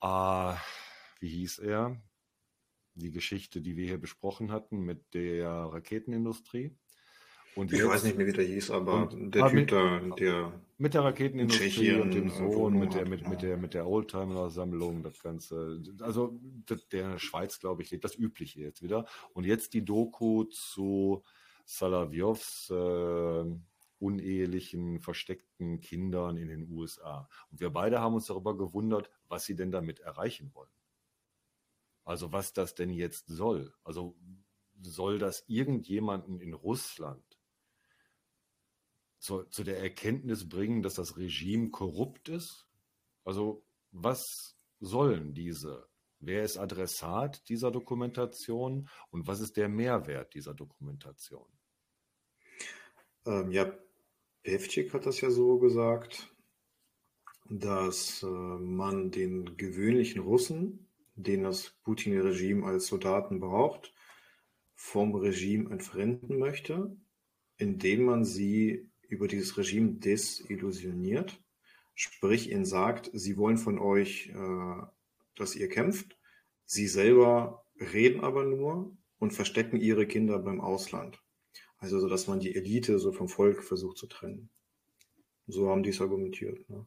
äh, 0.00 0.54
wie 1.20 1.28
hieß 1.28 1.58
er? 1.58 2.00
Die 2.94 3.10
Geschichte, 3.10 3.60
die 3.60 3.76
wir 3.76 3.88
hier 3.88 4.00
besprochen 4.00 4.50
hatten 4.50 4.78
mit 4.78 5.12
der 5.12 5.50
Raketenindustrie. 5.50 6.74
Und 7.56 7.72
ich 7.72 7.78
jetzt, 7.78 7.88
weiß 7.88 8.04
nicht 8.04 8.16
mehr, 8.16 8.26
wie 8.26 8.32
der 8.32 8.44
hieß, 8.44 8.70
aber 8.70 9.08
der 9.12 9.48
Typ 9.48 9.68
da, 9.68 10.00
der. 10.18 10.60
Mit 10.76 10.94
der 10.94 11.04
Raketenindustrie 11.04 11.70
Tschechien, 11.70 12.00
und 12.02 12.14
dem 12.14 12.30
Sohn, 12.30 12.76
mit 12.76 12.94
der, 12.94 13.08
mit, 13.08 13.28
mit 13.28 13.42
der, 13.42 13.56
mit 13.56 13.74
der 13.74 13.86
Oldtimer-Sammlung, 13.86 15.04
das 15.04 15.20
Ganze. 15.22 15.80
Also, 16.00 16.38
der 16.90 17.18
Schweiz, 17.20 17.60
glaube 17.60 17.82
ich, 17.82 17.92
lebt 17.92 18.02
das 18.02 18.16
Übliche 18.16 18.60
jetzt 18.60 18.82
wieder. 18.82 19.06
Und 19.34 19.44
jetzt 19.44 19.72
die 19.74 19.84
Doku 19.84 20.44
zu 20.44 21.22
Salavjovs 21.64 22.70
äh, 22.70 23.44
unehelichen, 24.00 24.98
versteckten 24.98 25.80
Kindern 25.80 26.36
in 26.36 26.48
den 26.48 26.68
USA. 26.68 27.28
Und 27.52 27.60
wir 27.60 27.70
beide 27.70 28.00
haben 28.00 28.14
uns 28.14 28.26
darüber 28.26 28.56
gewundert, 28.56 29.10
was 29.28 29.44
sie 29.44 29.54
denn 29.54 29.70
damit 29.70 30.00
erreichen 30.00 30.50
wollen. 30.54 30.70
Also, 32.04 32.32
was 32.32 32.52
das 32.52 32.74
denn 32.74 32.90
jetzt 32.90 33.28
soll. 33.28 33.72
Also, 33.84 34.16
soll 34.82 35.18
das 35.18 35.44
irgendjemanden 35.46 36.40
in 36.40 36.52
Russland 36.52 37.33
zu, 39.24 39.44
zu 39.44 39.64
der 39.64 39.80
Erkenntnis 39.80 40.48
bringen, 40.48 40.82
dass 40.82 40.94
das 40.94 41.16
Regime 41.16 41.70
korrupt 41.70 42.28
ist? 42.28 42.68
Also 43.24 43.64
was 43.90 44.56
sollen 44.80 45.32
diese? 45.32 45.88
Wer 46.20 46.44
ist 46.44 46.58
Adressat 46.58 47.48
dieser 47.48 47.70
Dokumentation 47.70 48.88
und 49.10 49.26
was 49.26 49.40
ist 49.40 49.56
der 49.56 49.68
Mehrwert 49.68 50.34
dieser 50.34 50.52
Dokumentation? 50.52 51.46
Ähm, 53.24 53.50
ja, 53.50 53.72
Pevcik 54.42 54.92
hat 54.92 55.06
das 55.06 55.22
ja 55.22 55.30
so 55.30 55.58
gesagt, 55.58 56.30
dass 57.48 58.22
äh, 58.22 58.26
man 58.26 59.10
den 59.10 59.56
gewöhnlichen 59.56 60.20
Russen, 60.20 60.90
den 61.14 61.44
das 61.44 61.70
Putin-Regime 61.84 62.66
als 62.66 62.88
Soldaten 62.88 63.40
braucht, 63.40 63.94
vom 64.74 65.14
Regime 65.14 65.70
entfremden 65.70 66.38
möchte, 66.38 66.94
indem 67.56 68.04
man 68.04 68.24
sie 68.24 68.90
über 69.08 69.28
dieses 69.28 69.56
Regime 69.56 69.94
desillusioniert, 69.94 71.40
sprich 71.94 72.50
ihnen 72.50 72.64
sagt, 72.64 73.10
sie 73.12 73.36
wollen 73.36 73.58
von 73.58 73.78
euch, 73.78 74.28
äh, 74.28 74.86
dass 75.36 75.56
ihr 75.56 75.68
kämpft, 75.68 76.18
sie 76.64 76.86
selber 76.86 77.64
reden 77.80 78.20
aber 78.20 78.44
nur 78.44 78.96
und 79.18 79.32
verstecken 79.32 79.80
ihre 79.80 80.06
Kinder 80.06 80.38
beim 80.38 80.60
Ausland. 80.60 81.20
Also 81.78 82.00
so, 82.00 82.08
dass 82.08 82.26
man 82.26 82.40
die 82.40 82.54
Elite 82.54 82.98
so 82.98 83.12
vom 83.12 83.28
Volk 83.28 83.62
versucht 83.62 83.98
zu 83.98 84.06
trennen. 84.06 84.48
So 85.46 85.68
haben 85.68 85.82
die 85.82 85.90
es 85.90 86.00
argumentiert. 86.00 86.68
Ne? 86.70 86.86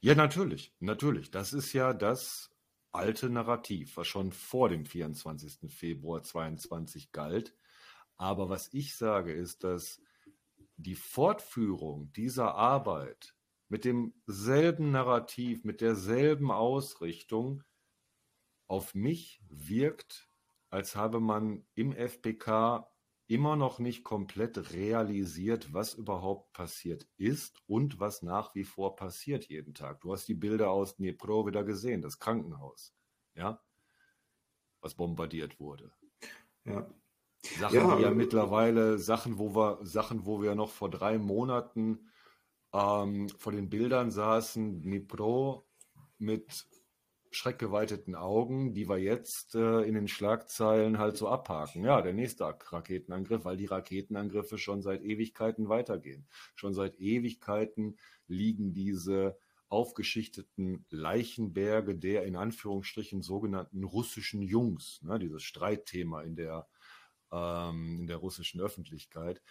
Ja, 0.00 0.14
natürlich, 0.14 0.74
natürlich. 0.80 1.30
Das 1.30 1.52
ist 1.52 1.72
ja 1.72 1.92
das 1.92 2.50
alte 2.92 3.28
Narrativ, 3.30 3.96
was 3.96 4.06
schon 4.06 4.32
vor 4.32 4.68
dem 4.68 4.86
24. 4.86 5.70
Februar 5.70 6.22
22 6.22 7.12
galt. 7.12 7.54
Aber 8.16 8.48
was 8.48 8.72
ich 8.72 8.94
sage, 8.94 9.32
ist, 9.32 9.64
dass 9.64 10.00
die 10.82 10.94
Fortführung 10.94 12.12
dieser 12.12 12.54
Arbeit 12.54 13.34
mit 13.68 13.84
demselben 13.84 14.90
Narrativ, 14.90 15.64
mit 15.64 15.80
derselben 15.80 16.50
Ausrichtung 16.50 17.64
auf 18.66 18.94
mich 18.94 19.42
wirkt, 19.48 20.28
als 20.70 20.96
habe 20.96 21.20
man 21.20 21.66
im 21.74 21.92
FPK 21.92 22.88
immer 23.26 23.56
noch 23.56 23.78
nicht 23.78 24.04
komplett 24.04 24.72
realisiert, 24.72 25.72
was 25.72 25.94
überhaupt 25.94 26.52
passiert 26.52 27.08
ist 27.16 27.62
und 27.66 27.98
was 27.98 28.22
nach 28.22 28.54
wie 28.54 28.64
vor 28.64 28.96
passiert 28.96 29.46
jeden 29.48 29.72
Tag. 29.74 30.00
Du 30.02 30.12
hast 30.12 30.28
die 30.28 30.34
Bilder 30.34 30.70
aus 30.70 30.96
Dnipro 30.96 31.46
wieder 31.46 31.64
gesehen, 31.64 32.02
das 32.02 32.18
Krankenhaus, 32.18 32.94
ja, 33.34 33.62
was 34.82 34.94
bombardiert 34.94 35.60
wurde. 35.60 35.92
Ja. 36.64 36.92
Sachen, 37.58 37.76
ja, 37.76 37.98
ja 37.98 38.10
mittlerweile 38.10 38.98
Sachen, 38.98 39.38
wo 39.38 39.54
wir 39.54 39.78
Sachen, 39.82 40.26
wo 40.26 40.42
wir 40.42 40.54
noch 40.54 40.70
vor 40.70 40.90
drei 40.90 41.18
Monaten 41.18 42.08
ähm, 42.72 43.28
vor 43.30 43.52
den 43.52 43.68
Bildern 43.68 44.10
saßen, 44.10 44.82
Dnipro 44.82 45.66
mit 46.18 46.66
schreckgeweiteten 47.32 48.14
Augen, 48.14 48.74
die 48.74 48.88
wir 48.88 48.98
jetzt 48.98 49.54
äh, 49.54 49.80
in 49.82 49.94
den 49.94 50.06
Schlagzeilen 50.06 50.98
halt 50.98 51.16
so 51.16 51.28
abhaken. 51.28 51.82
Ja, 51.84 52.02
der 52.02 52.12
nächste 52.12 52.44
Raketenangriff, 52.44 53.44
weil 53.44 53.56
die 53.56 53.66
Raketenangriffe 53.66 54.58
schon 54.58 54.82
seit 54.82 55.02
Ewigkeiten 55.02 55.68
weitergehen. 55.68 56.26
Schon 56.54 56.74
seit 56.74 57.00
Ewigkeiten 57.00 57.96
liegen 58.26 58.74
diese 58.74 59.38
aufgeschichteten 59.68 60.84
Leichenberge 60.90 61.96
der 61.96 62.24
in 62.24 62.36
Anführungsstrichen 62.36 63.22
sogenannten 63.22 63.84
russischen 63.84 64.42
Jungs, 64.42 65.00
ne, 65.02 65.18
dieses 65.18 65.42
Streitthema 65.42 66.22
in 66.22 66.36
der, 66.36 66.68
ähm, 67.32 68.00
in 68.00 68.06
der 68.06 68.18
russischen 68.18 68.60
Öffentlichkeit, 68.60 69.42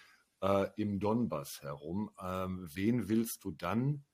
äh, 0.42 0.68
im 0.78 1.00
Donbass 1.00 1.62
herum. 1.62 2.12
Ähm, 2.22 2.68
wen 2.74 3.10
willst 3.10 3.44
du 3.44 3.52
dann 3.52 4.06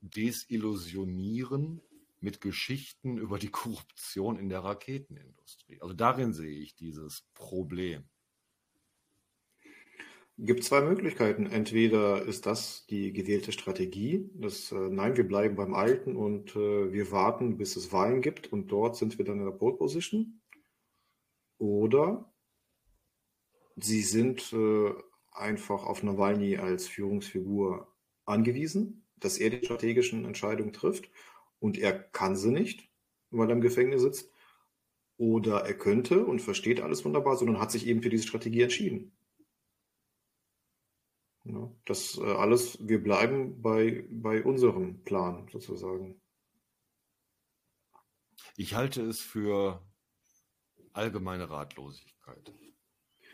desillusionieren 0.00 1.80
mit 2.22 2.40
Geschichten 2.40 3.18
über 3.18 3.38
die 3.38 3.48
Korruption 3.48 4.38
in 4.38 4.48
der 4.48 4.60
Raketenindustrie. 4.60 5.80
Also 5.80 5.94
darin 5.94 6.32
sehe 6.32 6.60
ich 6.60 6.74
dieses 6.76 7.26
Problem. 7.34 8.04
Gibt 10.38 10.64
zwei 10.64 10.80
Möglichkeiten. 10.80 11.46
Entweder 11.46 12.22
ist 12.22 12.46
das 12.46 12.86
die 12.86 13.12
gewählte 13.12 13.52
Strategie, 13.52 14.30
dass 14.34 14.72
äh, 14.72 14.88
nein, 14.88 15.16
wir 15.16 15.26
bleiben 15.28 15.56
beim 15.56 15.74
Alten 15.74 16.16
und 16.16 16.56
äh, 16.56 16.92
wir 16.92 17.10
warten, 17.12 17.58
bis 17.58 17.76
es 17.76 17.92
Wahlen 17.92 18.22
gibt 18.22 18.52
und 18.52 18.68
dort 18.68 18.96
sind 18.96 19.18
wir 19.18 19.24
dann 19.24 19.38
in 19.38 19.44
der 19.44 19.52
Pole 19.52 19.76
Position. 19.76 20.40
Oder 21.58 22.31
sie 23.84 24.02
sind 24.02 24.52
äh, 24.52 24.92
einfach 25.32 25.84
auf 25.84 26.02
Nawalny 26.02 26.56
als 26.58 26.88
Führungsfigur 26.88 27.92
angewiesen, 28.24 29.06
dass 29.16 29.38
er 29.38 29.50
die 29.50 29.64
strategischen 29.64 30.24
Entscheidungen 30.24 30.72
trifft 30.72 31.10
und 31.58 31.78
er 31.78 31.92
kann 31.92 32.36
sie 32.36 32.50
nicht, 32.50 32.90
weil 33.30 33.48
er 33.48 33.56
im 33.56 33.60
Gefängnis 33.60 34.02
sitzt. 34.02 34.30
Oder 35.16 35.60
er 35.60 35.74
könnte 35.74 36.24
und 36.24 36.40
versteht 36.40 36.80
alles 36.80 37.04
wunderbar, 37.04 37.36
sondern 37.36 37.60
hat 37.60 37.70
sich 37.70 37.86
eben 37.86 38.02
für 38.02 38.08
diese 38.08 38.26
Strategie 38.26 38.62
entschieden. 38.62 39.12
Ja, 41.44 41.70
das 41.84 42.18
äh, 42.18 42.22
alles, 42.22 42.78
wir 42.86 43.02
bleiben 43.02 43.62
bei, 43.62 44.04
bei 44.10 44.42
unserem 44.44 45.02
Plan 45.04 45.48
sozusagen. 45.50 46.20
Ich 48.56 48.74
halte 48.74 49.02
es 49.02 49.20
für 49.20 49.82
allgemeine 50.92 51.50
Ratlosigkeit. 51.50 52.52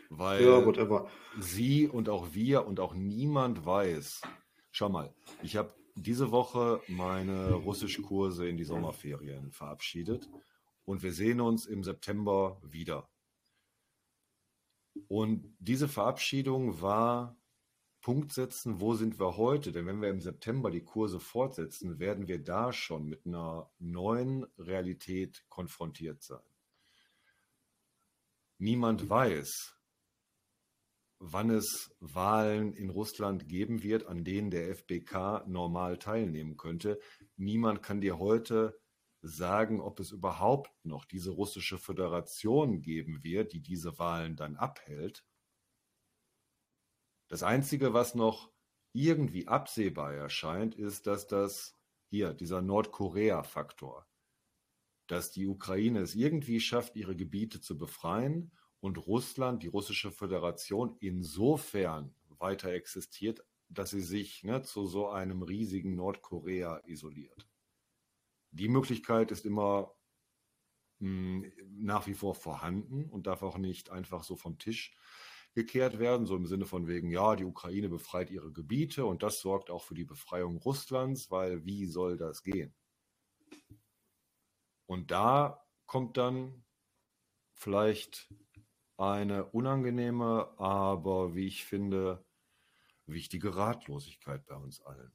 Weil 0.09 0.43
ja, 0.43 1.07
sie 1.39 1.87
und 1.87 2.09
auch 2.09 2.33
wir 2.33 2.65
und 2.65 2.79
auch 2.79 2.95
niemand 2.95 3.65
weiß. 3.65 4.21
Schau 4.71 4.89
mal, 4.89 5.13
ich 5.43 5.55
habe 5.55 5.73
diese 5.95 6.31
Woche 6.31 6.81
meine 6.87 7.53
Russischkurse 7.53 8.47
in 8.47 8.57
die 8.57 8.63
Sommerferien 8.63 9.51
verabschiedet 9.51 10.29
und 10.85 11.03
wir 11.03 11.13
sehen 11.13 11.41
uns 11.41 11.65
im 11.65 11.83
September 11.83 12.59
wieder. 12.63 13.07
Und 15.07 15.55
diese 15.59 15.87
Verabschiedung 15.87 16.81
war 16.81 17.37
Punkt 18.01 18.31
setzen, 18.31 18.79
wo 18.79 18.93
sind 18.93 19.19
wir 19.19 19.37
heute? 19.37 19.71
Denn 19.71 19.85
wenn 19.85 20.01
wir 20.01 20.09
im 20.09 20.21
September 20.21 20.71
die 20.71 20.83
Kurse 20.83 21.19
fortsetzen, 21.19 21.99
werden 21.99 22.27
wir 22.27 22.41
da 22.41 22.71
schon 22.71 23.05
mit 23.05 23.25
einer 23.25 23.69
neuen 23.77 24.45
Realität 24.57 25.43
konfrontiert 25.49 26.23
sein. 26.23 26.39
Niemand 28.57 29.09
weiß, 29.09 29.78
wann 31.19 31.49
es 31.49 31.95
Wahlen 31.99 32.73
in 32.73 32.89
Russland 32.89 33.47
geben 33.47 33.83
wird, 33.83 34.07
an 34.07 34.23
denen 34.23 34.51
der 34.51 34.69
FBK 34.73 35.45
normal 35.47 35.97
teilnehmen 35.97 36.55
könnte. 36.55 36.99
Niemand 37.35 37.83
kann 37.83 38.01
dir 38.01 38.19
heute 38.19 38.79
sagen, 39.21 39.81
ob 39.81 39.99
es 39.99 40.11
überhaupt 40.11 40.71
noch 40.85 41.03
diese 41.03 41.31
russische 41.31 41.77
Föderation 41.77 42.81
geben 42.81 43.23
wird, 43.23 43.51
die 43.51 43.61
diese 43.61 43.99
Wahlen 43.99 44.37
dann 44.37 44.55
abhält. 44.55 45.25
Das 47.27 47.43
Einzige, 47.43 47.93
was 47.93 48.15
noch 48.15 48.49
irgendwie 48.93 49.47
absehbar 49.47 50.13
erscheint, 50.13 50.73
ist, 50.75 51.05
dass 51.05 51.27
das 51.27 51.77
hier, 52.09 52.33
dieser 52.33 52.61
Nordkorea-Faktor, 52.61 54.07
dass 55.07 55.31
die 55.31 55.47
Ukraine 55.47 55.99
es 55.99 56.15
irgendwie 56.15 56.59
schafft, 56.61 56.95
ihre 56.95 57.15
Gebiete 57.15 57.59
zu 57.59 57.77
befreien 57.77 58.51
und 58.81 58.97
Russland, 58.97 59.63
die 59.63 59.67
russische 59.67 60.11
Föderation, 60.11 60.95
insofern 60.99 62.13
weiter 62.29 62.71
existiert, 62.71 63.45
dass 63.67 63.91
sie 63.91 64.01
sich 64.01 64.43
ne, 64.43 64.61
zu 64.63 64.85
so 64.87 65.09
einem 65.09 65.43
riesigen 65.43 65.95
Nordkorea 65.95 66.81
isoliert. 66.85 67.47
Die 68.51 68.69
Möglichkeit 68.69 69.31
ist 69.31 69.45
immer 69.45 69.93
mh, 70.99 71.43
hm, 71.43 71.51
nach 71.71 72.07
wie 72.07 72.13
vor 72.13 72.35
vorhanden 72.35 73.09
und 73.09 73.27
darf 73.27 73.43
auch 73.43 73.57
nicht 73.57 73.91
einfach 73.91 74.23
so 74.23 74.35
vom 74.35 74.57
Tisch 74.57 74.95
gekehrt 75.53 75.99
werden, 75.99 76.25
so 76.25 76.35
im 76.35 76.45
Sinne 76.45 76.65
von 76.65 76.87
wegen, 76.87 77.09
ja, 77.11 77.35
die 77.35 77.45
Ukraine 77.45 77.89
befreit 77.89 78.29
ihre 78.29 78.51
Gebiete 78.51 79.05
und 79.05 79.23
das 79.23 79.41
sorgt 79.41 79.69
auch 79.69 79.83
für 79.83 79.95
die 79.95 80.05
Befreiung 80.05 80.57
Russlands, 80.57 81.31
weil 81.31 81.65
wie 81.65 81.85
soll 81.85 82.17
das 82.17 82.43
gehen? 82.43 82.73
Und 84.85 85.11
da 85.11 85.65
kommt 85.85 86.17
dann 86.17 86.63
vielleicht 87.53 88.33
eine 88.99 89.45
unangenehme, 89.45 90.53
aber 90.59 91.33
wie 91.33 91.47
ich 91.47 91.63
finde, 91.63 92.25
wichtige 93.05 93.55
Ratlosigkeit 93.55 94.45
bei 94.45 94.55
uns 94.55 94.81
allen. 94.81 95.13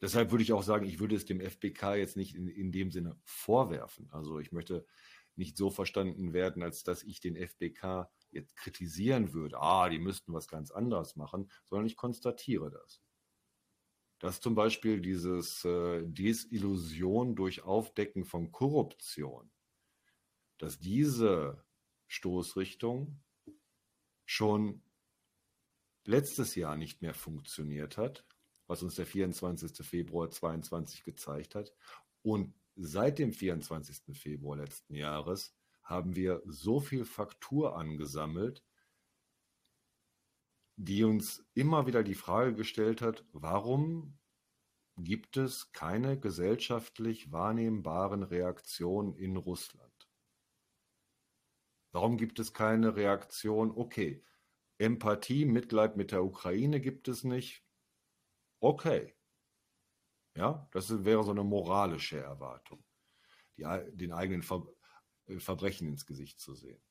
Deshalb 0.00 0.30
würde 0.30 0.42
ich 0.42 0.52
auch 0.52 0.62
sagen, 0.62 0.86
ich 0.86 0.98
würde 0.98 1.16
es 1.16 1.24
dem 1.24 1.40
FBK 1.40 1.94
jetzt 1.94 2.16
nicht 2.16 2.34
in, 2.34 2.48
in 2.48 2.72
dem 2.72 2.90
Sinne 2.90 3.18
vorwerfen. 3.24 4.10
Also 4.10 4.40
ich 4.40 4.52
möchte 4.52 4.84
nicht 5.36 5.56
so 5.56 5.70
verstanden 5.70 6.32
werden, 6.32 6.62
als 6.62 6.82
dass 6.82 7.02
ich 7.02 7.20
den 7.20 7.36
FBK 7.36 8.10
jetzt 8.30 8.56
kritisieren 8.56 9.32
würde, 9.32 9.58
ah, 9.60 9.88
die 9.88 9.98
müssten 9.98 10.32
was 10.32 10.48
ganz 10.48 10.70
anderes 10.70 11.16
machen, 11.16 11.50
sondern 11.64 11.86
ich 11.86 11.96
konstatiere 11.96 12.70
das. 12.70 13.00
Dass 14.18 14.40
zum 14.40 14.54
Beispiel 14.54 15.00
dieses 15.00 15.64
äh, 15.64 16.02
Desillusion 16.04 17.36
durch 17.36 17.62
Aufdecken 17.62 18.24
von 18.24 18.50
Korruption, 18.50 19.50
dass 20.58 20.78
diese 20.78 21.65
Stoßrichtung 22.08 23.20
schon 24.24 24.82
letztes 26.04 26.54
Jahr 26.54 26.76
nicht 26.76 27.02
mehr 27.02 27.14
funktioniert 27.14 27.96
hat, 27.96 28.24
was 28.66 28.82
uns 28.82 28.94
der 28.96 29.06
24. 29.06 29.86
Februar 29.86 30.30
22 30.30 31.04
gezeigt 31.04 31.54
hat. 31.54 31.74
Und 32.22 32.54
seit 32.74 33.18
dem 33.18 33.32
24. 33.32 34.16
Februar 34.16 34.56
letzten 34.56 34.94
Jahres 34.94 35.54
haben 35.82 36.16
wir 36.16 36.42
so 36.46 36.80
viel 36.80 37.04
Faktur 37.04 37.76
angesammelt, 37.76 38.64
die 40.76 41.04
uns 41.04 41.48
immer 41.54 41.86
wieder 41.86 42.02
die 42.02 42.14
Frage 42.14 42.54
gestellt 42.54 43.00
hat, 43.00 43.24
warum 43.32 44.18
gibt 44.96 45.36
es 45.36 45.72
keine 45.72 46.18
gesellschaftlich 46.18 47.32
wahrnehmbaren 47.32 48.22
Reaktionen 48.22 49.14
in 49.14 49.36
Russland? 49.36 49.95
Warum 51.96 52.18
gibt 52.18 52.38
es 52.40 52.52
keine 52.52 52.94
Reaktion? 52.94 53.70
Okay, 53.70 54.22
Empathie, 54.76 55.46
Mitleid 55.46 55.96
mit 55.96 56.12
der 56.12 56.22
Ukraine 56.22 56.78
gibt 56.78 57.08
es 57.08 57.24
nicht. 57.24 57.64
Okay. 58.60 59.14
Ja, 60.36 60.68
das 60.72 61.06
wäre 61.06 61.24
so 61.24 61.30
eine 61.30 61.42
moralische 61.42 62.20
Erwartung, 62.20 62.84
die, 63.56 63.64
den 63.92 64.12
eigenen 64.12 64.42
Ver 64.42 64.66
äh, 65.24 65.38
Verbrechen 65.38 65.88
ins 65.88 66.04
Gesicht 66.04 66.38
zu 66.38 66.54
sehen. 66.54 66.82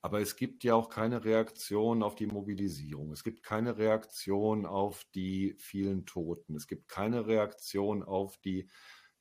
Aber 0.00 0.20
es 0.20 0.36
gibt 0.36 0.62
ja 0.62 0.76
auch 0.76 0.90
keine 0.90 1.24
Reaktion 1.24 2.04
auf 2.04 2.14
die 2.14 2.28
Mobilisierung. 2.28 3.10
Es 3.10 3.24
gibt 3.24 3.42
keine 3.42 3.78
Reaktion 3.78 4.64
auf 4.64 5.04
die 5.12 5.56
vielen 5.58 6.06
Toten. 6.06 6.54
Es 6.54 6.68
gibt 6.68 6.86
keine 6.86 7.26
Reaktion 7.26 8.04
auf 8.04 8.38
die 8.38 8.70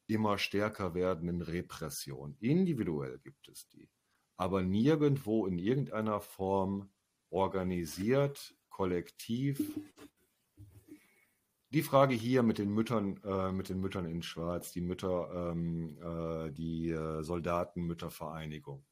immer 0.06 0.38
stärker 0.38 0.94
werdenden 0.94 1.42
Repressionen. 1.42 2.38
Individuell 2.38 3.18
gibt 3.18 3.50
es 3.50 3.68
die, 3.70 3.90
aber 4.42 4.64
nirgendwo 4.64 5.46
in 5.46 5.60
irgendeiner 5.60 6.20
Form 6.20 6.90
organisiert, 7.30 8.56
kollektiv. 8.70 9.62
Die 11.70 11.84
Frage 11.84 12.16
hier 12.16 12.42
mit 12.42 12.58
den 12.58 12.74
Müttern, 12.74 13.22
äh, 13.24 13.52
mit 13.52 13.70
den 13.70 13.80
Müttern 13.80 14.08
in 14.08 14.24
Schwarz, 14.24 14.72
die 14.72 14.82
Mütter, 14.82 15.52
ähm, 15.54 15.96
äh, 16.02 16.52
die 16.52 16.90
äh, 16.90 17.22
Soldatenmüttervereinigung 17.22 18.84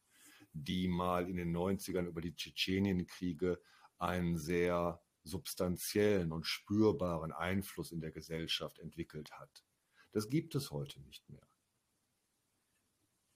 die 0.53 0.87
mal 0.87 1.29
in 1.29 1.37
den 1.37 1.55
90ern 1.55 2.05
über 2.05 2.21
die 2.21 2.35
Tschetschenienkriege 2.35 3.59
einen 3.97 4.37
sehr 4.37 5.01
substanziellen 5.23 6.31
und 6.31 6.45
spürbaren 6.45 7.31
Einfluss 7.31 7.91
in 7.91 8.01
der 8.01 8.11
Gesellschaft 8.11 8.79
entwickelt 8.79 9.31
hat. 9.31 9.63
Das 10.11 10.29
gibt 10.29 10.55
es 10.55 10.71
heute 10.71 11.01
nicht 11.01 11.27
mehr. 11.29 11.47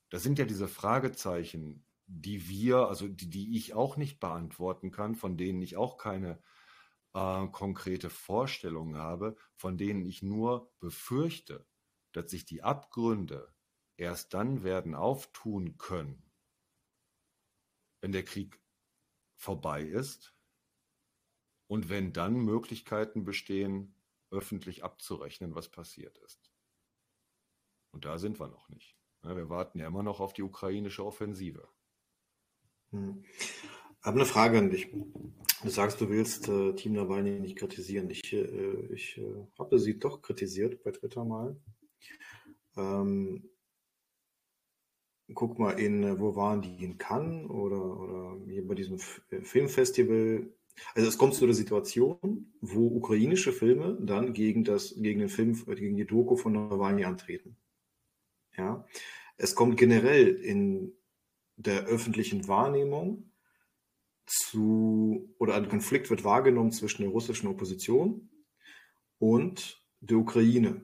Das 0.10 0.24
sind 0.24 0.40
ja 0.40 0.46
diese 0.46 0.68
Fragezeichen, 0.68 1.86
die 2.22 2.48
wir, 2.48 2.88
also 2.88 3.08
die, 3.08 3.30
die 3.30 3.58
ich 3.58 3.74
auch 3.74 3.98
nicht 3.98 4.20
beantworten 4.20 4.92
kann, 4.92 5.16
von 5.16 5.38
denen 5.38 5.62
ich 5.62 5.78
auch 5.78 5.98
keine 5.98 6.42
äh, 7.14 7.48
konkrete 7.48 8.10
Vorstellung 8.10 8.96
habe, 8.98 9.36
von 9.56 9.78
denen 9.78 10.06
ich 10.06 10.22
nur 10.22 10.72
befürchte, 10.80 11.66
dass 12.12 12.30
sich 12.30 12.46
die 12.46 12.64
Abgründe 12.64 13.54
erst 13.98 14.34
dann 14.34 14.64
werden 14.64 14.96
auftun 14.96 15.78
können, 15.78 16.32
wenn 18.02 18.12
der 18.12 18.24
Krieg 18.24 18.62
vorbei 19.36 19.82
ist 19.84 20.36
und 21.68 21.90
wenn 21.90 22.14
dann 22.14 22.36
Möglichkeiten 22.36 23.24
bestehen, 23.24 23.96
öffentlich 24.30 24.84
abzurechnen, 24.84 25.56
was 25.56 25.70
passiert 25.70 26.18
ist. 26.20 26.52
Und 27.92 28.06
da 28.06 28.18
sind 28.18 28.40
wir 28.40 28.48
noch 28.48 28.70
nicht. 28.70 28.98
Wir 29.22 29.50
warten 29.50 29.80
ja 29.80 29.88
immer 29.88 30.04
noch 30.04 30.20
auf 30.20 30.34
die 30.34 30.42
ukrainische 30.42 31.06
Offensive. 31.06 31.70
Hm. 32.94 33.24
Ich 34.00 34.06
habe 34.06 34.18
eine 34.18 34.26
Frage 34.26 34.58
an 34.58 34.70
dich. 34.70 34.90
Du 35.64 35.70
sagst, 35.70 36.00
du 36.00 36.10
willst 36.10 36.48
äh, 36.48 36.74
Team 36.76 36.94
Nawalny 36.94 37.40
nicht 37.40 37.58
kritisieren. 37.58 38.10
Ich, 38.10 38.34
äh, 38.34 38.94
ich 38.94 39.18
äh, 39.18 39.48
habe 39.58 39.80
sie 39.80 39.98
doch 39.98 40.22
kritisiert 40.22 40.84
bei 40.84 40.92
Twitter 40.92 41.26
mal. 41.26 41.56
Ähm, 42.78 43.50
guck 45.34 45.58
mal 45.58 45.72
in, 45.80 46.04
äh, 46.04 46.20
wo 46.20 46.36
waren 46.36 46.62
die, 46.62 46.84
in 46.84 46.98
Cannes 46.98 47.50
oder, 47.50 47.82
oder 47.82 48.38
hier 48.46 48.68
bei 48.68 48.76
diesem 48.76 49.00
äh, 49.32 49.42
Filmfestival. 49.42 50.52
Also 50.96 51.08
es 51.08 51.18
kommt 51.18 51.36
zu 51.36 51.46
der 51.46 51.56
Situation, 51.56 52.54
wo 52.62 52.88
ukrainische 52.88 53.54
Filme 53.54 53.98
dann 54.02 54.34
gegen 54.34 54.64
das, 54.64 54.96
gegen 54.98 55.20
den 55.20 55.30
Film, 55.30 55.58
äh, 55.68 55.76
gegen 55.76 55.96
die 55.96 56.06
Doku 56.06 56.36
von 56.36 56.54
Nawalny 56.54 57.06
antreten. 57.06 57.56
Ja. 58.58 58.86
Es 59.38 59.56
kommt 59.56 59.78
generell 59.78 60.28
in 60.28 60.94
der 61.56 61.86
öffentlichen 61.86 62.48
Wahrnehmung 62.48 63.32
zu, 64.26 65.34
oder 65.38 65.56
ein 65.56 65.70
Konflikt 65.70 66.10
wird 66.10 66.24
wahrgenommen 66.24 66.72
zwischen 66.72 67.04
der 67.04 67.12
russischen 67.12 67.48
Opposition 67.48 68.30
und 69.20 69.84
der 70.00 70.18
Ukraine. 70.18 70.82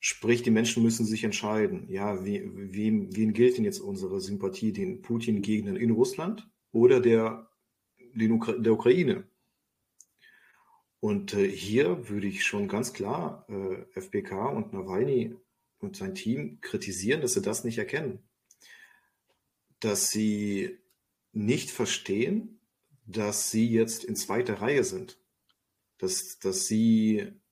Sprich, 0.00 0.42
die 0.42 0.50
Menschen 0.50 0.82
müssen 0.82 1.06
sich 1.06 1.22
entscheiden, 1.22 1.88
ja, 1.88 2.24
wie, 2.24 2.42
wem, 2.44 3.14
wen 3.14 3.32
gilt 3.32 3.56
denn 3.56 3.64
jetzt 3.64 3.78
unsere 3.78 4.20
Sympathie, 4.20 4.72
den 4.72 5.00
Putin-Gegnern 5.00 5.76
in 5.76 5.92
Russland 5.92 6.50
oder 6.72 7.00
der, 7.00 7.48
den 8.12 8.32
Ukra 8.32 8.54
der 8.54 8.72
Ukraine? 8.72 9.28
Und 10.98 11.34
äh, 11.34 11.48
hier 11.48 12.08
würde 12.08 12.26
ich 12.26 12.44
schon 12.44 12.68
ganz 12.68 12.92
klar 12.92 13.46
äh, 13.48 13.98
FPK 13.98 14.48
und 14.48 14.72
Nawalny 14.72 15.36
und 15.78 15.96
sein 15.96 16.14
Team 16.14 16.60
kritisieren, 16.60 17.20
dass 17.20 17.34
sie 17.34 17.42
das 17.42 17.64
nicht 17.64 17.78
erkennen. 17.78 18.28
Dass 19.82 20.10
sie 20.10 20.78
nicht 21.32 21.70
verstehen, 21.70 22.60
dass 23.04 23.50
sie 23.50 23.68
jetzt 23.68 24.04
in 24.04 24.16
zweiter 24.16 24.62
Reihe 24.62 24.84
sind. 24.84 25.18
Dass, 25.98 26.38
dass 26.38 26.66
sie 26.66 27.42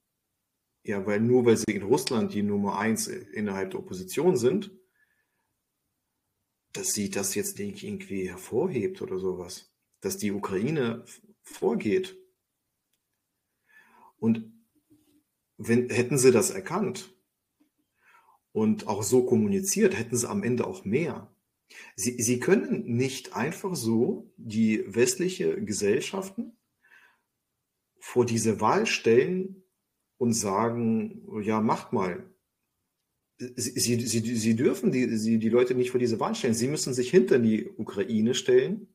ja, 0.83 1.05
weil 1.07 1.21
nur 1.21 1.45
weil 1.45 1.57
sie 1.57 1.75
in 1.75 1.83
Russland 1.83 2.33
die 2.33 2.43
Nummer 2.43 2.79
eins 2.79 3.07
innerhalb 3.07 3.73
der 3.73 3.81
Opposition 3.81 4.37
sind, 4.37 4.71
dass 6.73 6.93
sie 6.93 7.11
das 7.11 7.35
jetzt 7.35 7.59
nicht 7.59 7.83
irgendwie 7.83 8.29
hervorhebt 8.29 9.03
oder 9.03 9.19
sowas. 9.19 9.73
Dass 10.01 10.17
die 10.17 10.33
Ukraine 10.33 11.05
vorgeht. 11.43 12.17
Und 14.19 14.53
wenn, 15.59 15.91
hätten 15.91 16.17
sie 16.17 16.31
das 16.31 16.51
erkannt 16.51 17.15
und 18.53 18.87
auch 18.87 19.03
so 19.03 19.25
kommuniziert, 19.27 19.99
hätten 19.99 20.17
sie 20.17 20.29
am 20.29 20.43
Ende 20.43 20.67
auch 20.67 20.85
mehr. 20.85 21.30
Sie, 21.97 22.21
sie 22.21 22.41
können 22.41 22.85
nicht 22.97 23.35
einfach 23.35 23.75
so 23.75 24.33
die 24.37 24.85
westliche 24.87 25.63
Gesellschaften 25.63 26.57
vor 27.99 28.25
diese 28.27 28.61
Wahl 28.61 28.87
stellen, 28.87 29.61
und 30.21 30.35
sagen, 30.35 31.27
ja, 31.43 31.63
macht 31.63 31.95
mal. 31.95 32.31
Sie, 33.39 33.99
sie, 33.99 34.37
sie, 34.37 34.55
dürfen 34.55 34.93
die, 34.93 35.17
sie, 35.17 35.39
die 35.39 35.49
Leute 35.49 35.75
nicht 35.75 35.91
vor 35.91 35.99
diese 35.99 36.21
Wahl 36.21 36.35
stellen. 36.35 36.53
Sie 36.53 36.69
müssen 36.69 36.93
sich 36.93 37.09
hinter 37.11 37.39
die 37.39 37.71
Ukraine 37.71 38.35
stellen 38.35 38.95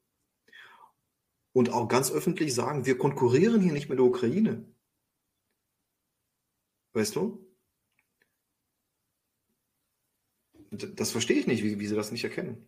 und 1.51 1.71
auch 1.71 1.88
ganz 1.88 2.11
öffentlich 2.11 2.53
sagen, 2.53 2.85
wir 2.85 2.99
konkurrieren 2.99 3.59
hier 3.59 3.73
nicht 3.73 3.89
mit 3.89 3.97
der 3.97 4.05
Ukraine. 4.05 4.71
Weißt 6.93 7.15
du? 7.15 7.44
Das 10.77 11.11
verstehe 11.11 11.39
ich 11.39 11.47
nicht, 11.47 11.63
wie, 11.63 11.79
wie 11.79 11.88
sie 11.88 11.95
das 11.95 12.11
nicht 12.11 12.23
erkennen. 12.23 12.67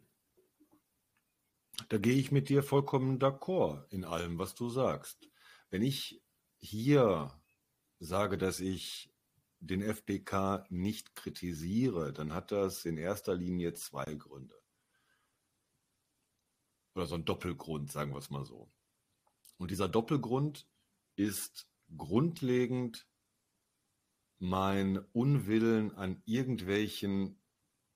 Da 1.90 1.98
gehe 1.98 2.16
ich 2.16 2.32
mit 2.32 2.50
dir 2.50 2.64
vollkommen 2.64 3.20
d'accord 3.20 3.88
in 3.90 4.04
allem, 4.04 4.40
was 4.40 4.56
du 4.56 4.70
sagst. 4.70 5.30
Wenn 5.70 5.82
ich 5.82 6.22
hier 6.58 7.40
sage, 8.00 8.38
dass 8.38 8.60
ich 8.60 9.14
den 9.60 9.82
FBK 9.82 10.66
nicht 10.70 11.16
kritisiere, 11.16 12.14
dann 12.14 12.34
hat 12.34 12.52
das 12.52 12.86
in 12.86 12.98
erster 12.98 13.36
Linie 13.36 13.74
zwei 13.74 14.06
Gründe. 14.16 14.56
Oder 16.96 17.06
so 17.06 17.16
ein 17.16 17.26
Doppelgrund, 17.26 17.92
sagen 17.92 18.12
wir 18.12 18.20
es 18.20 18.30
mal 18.30 18.46
so. 18.46 18.72
Und 19.58 19.72
dieser 19.72 19.88
Doppelgrund 19.88 20.68
ist 21.16 21.68
grundlegend 21.96 23.08
mein 24.40 24.98
Unwillen 25.14 25.92
an 25.96 26.22
irgendwelchen 26.26 27.40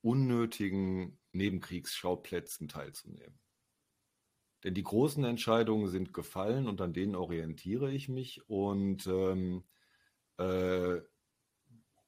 unnötigen 0.02 1.20
Nebenkriegsschauplätzen 1.32 2.68
teilzunehmen. 2.68 3.40
Denn 4.64 4.74
die 4.74 4.84
großen 4.84 5.24
Entscheidungen 5.24 5.88
sind 5.88 6.14
gefallen 6.14 6.68
und 6.68 6.82
an 6.82 6.94
denen 6.94 7.16
orientiere 7.16 7.92
ich 7.92 8.10
mich. 8.10 8.48
Und 8.48 9.08
ähm, 9.08 9.64
äh, 10.38 11.02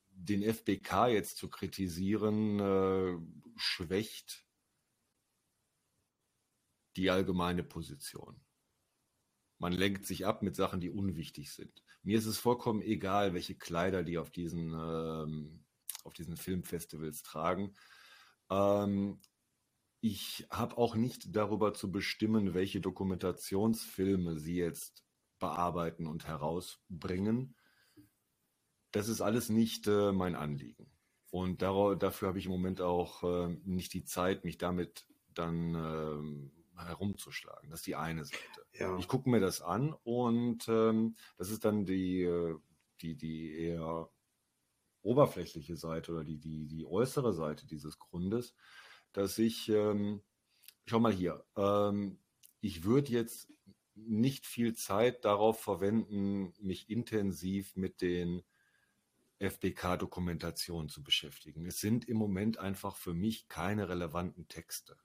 den 0.09 0.43
FBK 0.43 1.07
jetzt 1.07 1.37
zu 1.37 1.49
kritisieren, 1.49 2.59
äh, 2.59 3.17
schwächt 3.55 4.45
die 6.95 7.09
allgemeine 7.09 7.63
Position. 7.63 8.39
Man 9.57 9.73
lenkt 9.73 10.05
sich 10.05 10.25
ab 10.25 10.43
mit 10.43 10.55
Sachen, 10.55 10.79
die 10.79 10.91
unwichtig 10.91 11.51
sind. 11.51 11.83
Mir 12.03 12.17
ist 12.17 12.25
es 12.25 12.37
vollkommen 12.37 12.81
egal, 12.81 13.33
welche 13.33 13.55
Kleider 13.55 14.03
die 14.03 14.17
auf 14.17 14.29
diesen, 14.29 14.73
ähm, 14.73 15.62
auf 16.03 16.13
diesen 16.13 16.37
Filmfestivals 16.37 17.23
tragen. 17.23 17.75
Ähm, 18.49 19.19
ich 20.01 20.47
habe 20.49 20.77
auch 20.77 20.95
nicht 20.95 21.35
darüber 21.35 21.73
zu 21.73 21.91
bestimmen, 21.91 22.53
welche 22.53 22.81
Dokumentationsfilme 22.81 24.37
sie 24.37 24.55
jetzt 24.55 25.05
bearbeiten 25.39 26.07
und 26.07 26.27
herausbringen 26.27 27.55
das 28.93 29.09
ist 29.09 29.21
alles 29.21 29.49
nicht 29.49 29.87
äh, 29.87 30.13
mein 30.13 30.35
Anliegen. 30.35 30.89
Und 31.31 31.63
dafür 31.63 32.27
habe 32.27 32.37
ich 32.37 32.45
im 32.45 32.51
Moment 32.51 32.79
auch 32.79 33.23
äh, 33.23 33.57
nicht 33.65 33.91
die 33.93 34.05
Zeit, 34.05 34.45
mich 34.45 34.59
damit 34.59 35.07
dann 35.33 35.73
äh, 35.73 36.79
herumzuschlagen. 36.79 37.71
Das 37.71 37.79
ist 37.79 37.87
die 37.87 37.95
eine 37.95 38.23
Seite. 38.23 38.39
Ja. 38.73 38.95
Ich 38.99 39.07
gucke 39.07 39.29
mir 39.29 39.39
das 39.39 39.61
an 39.61 39.95
und 40.03 40.67
ähm, 40.67 41.15
das 41.37 41.49
ist 41.49 41.65
dann 41.65 41.85
die, 41.85 42.21
äh, 42.21 42.55
die, 43.01 43.17
die 43.17 43.57
eher 43.57 44.09
oberflächliche 45.03 45.75
Seite 45.75 46.11
oder 46.13 46.23
die, 46.23 46.37
die, 46.37 46.67
die 46.67 46.85
äußere 46.85 47.33
Seite 47.33 47.67
dieses 47.67 47.99
Grundes, 47.99 48.55
dass 49.11 49.37
ich, 49.37 49.69
ähm, 49.69 50.21
schau 50.85 50.99
mal 50.99 51.13
hier, 51.13 51.45
ähm, 51.55 52.19
ich 52.61 52.83
würde 52.83 53.11
jetzt 53.11 53.49
nicht 53.95 54.47
viel 54.47 54.73
Zeit 54.73 55.25
darauf 55.25 55.61
verwenden, 55.61 56.53
mich 56.59 56.89
intensiv 56.89 57.75
mit 57.75 58.01
den 58.01 58.43
FBK-Dokumentation 59.39 60.89
zu 60.89 61.03
beschäftigen. 61.03 61.65
Es 61.65 61.79
sind 61.79 62.07
im 62.07 62.17
Moment 62.17 62.57
einfach 62.57 62.95
für 62.95 63.13
mich 63.13 63.49
keine 63.49 63.89
relevanten 63.89 64.47
Texte. 64.47 64.97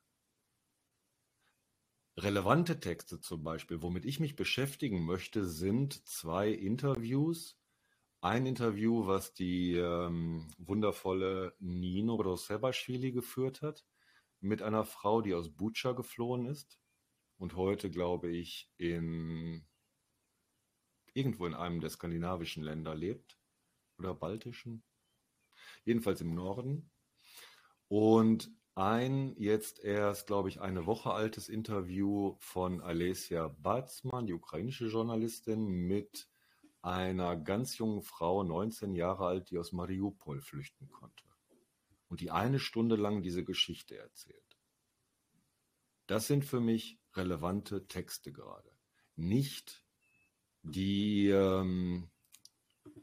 relevante 2.18 2.80
Texte 2.80 3.20
zum 3.20 3.42
Beispiel, 3.42 3.82
womit 3.82 4.04
ich 4.04 4.20
mich 4.20 4.36
beschäftigen 4.36 5.04
möchte, 5.04 5.46
sind 5.46 6.06
zwei 6.06 6.50
Interviews. 6.50 7.58
Ein 8.20 8.46
Interview, 8.46 9.06
was 9.06 9.32
die 9.32 9.74
ähm, 9.74 10.48
wundervolle 10.58 11.54
Nino 11.60 12.16
Rosebaschwili 12.16 13.12
geführt 13.12 13.62
hat, 13.62 13.86
mit 14.40 14.60
einer 14.60 14.84
Frau, 14.84 15.22
die 15.22 15.34
aus 15.34 15.54
Bucha 15.54 15.92
geflohen 15.92 16.46
ist 16.46 16.80
und 17.36 17.54
heute, 17.54 17.90
glaube 17.90 18.30
ich, 18.30 18.72
in 18.76 19.64
irgendwo 21.14 21.46
in 21.46 21.54
einem 21.54 21.80
der 21.80 21.90
skandinavischen 21.90 22.64
Länder 22.64 22.94
lebt 22.96 23.38
oder 23.98 24.14
baltischen, 24.14 24.82
jedenfalls 25.84 26.20
im 26.20 26.34
Norden. 26.34 26.90
Und 27.86 28.50
ein 28.74 29.34
jetzt 29.38 29.78
erst, 29.78 30.26
glaube 30.26 30.48
ich, 30.48 30.60
eine 30.60 30.86
Woche 30.86 31.12
altes 31.12 31.48
Interview 31.48 32.36
von 32.40 32.80
Alesia 32.80 33.46
Batzmann, 33.46 34.26
die 34.26 34.34
ukrainische 34.34 34.86
Journalistin, 34.86 35.66
mit 35.66 36.28
einer 36.82 37.36
ganz 37.36 37.78
jungen 37.78 38.02
Frau, 38.02 38.44
19 38.44 38.94
Jahre 38.94 39.26
alt, 39.26 39.50
die 39.50 39.58
aus 39.58 39.72
Mariupol 39.72 40.40
flüchten 40.40 40.90
konnte. 40.90 41.24
Und 42.08 42.20
die 42.20 42.30
eine 42.30 42.58
Stunde 42.58 42.96
lang 42.96 43.22
diese 43.22 43.44
Geschichte 43.44 43.98
erzählt. 43.98 44.56
Das 46.06 46.26
sind 46.26 46.44
für 46.44 46.60
mich 46.60 46.98
relevante 47.14 47.86
Texte 47.86 48.32
gerade. 48.32 48.70
Nicht 49.16 49.84
die 50.62 51.28
ähm, 51.28 52.10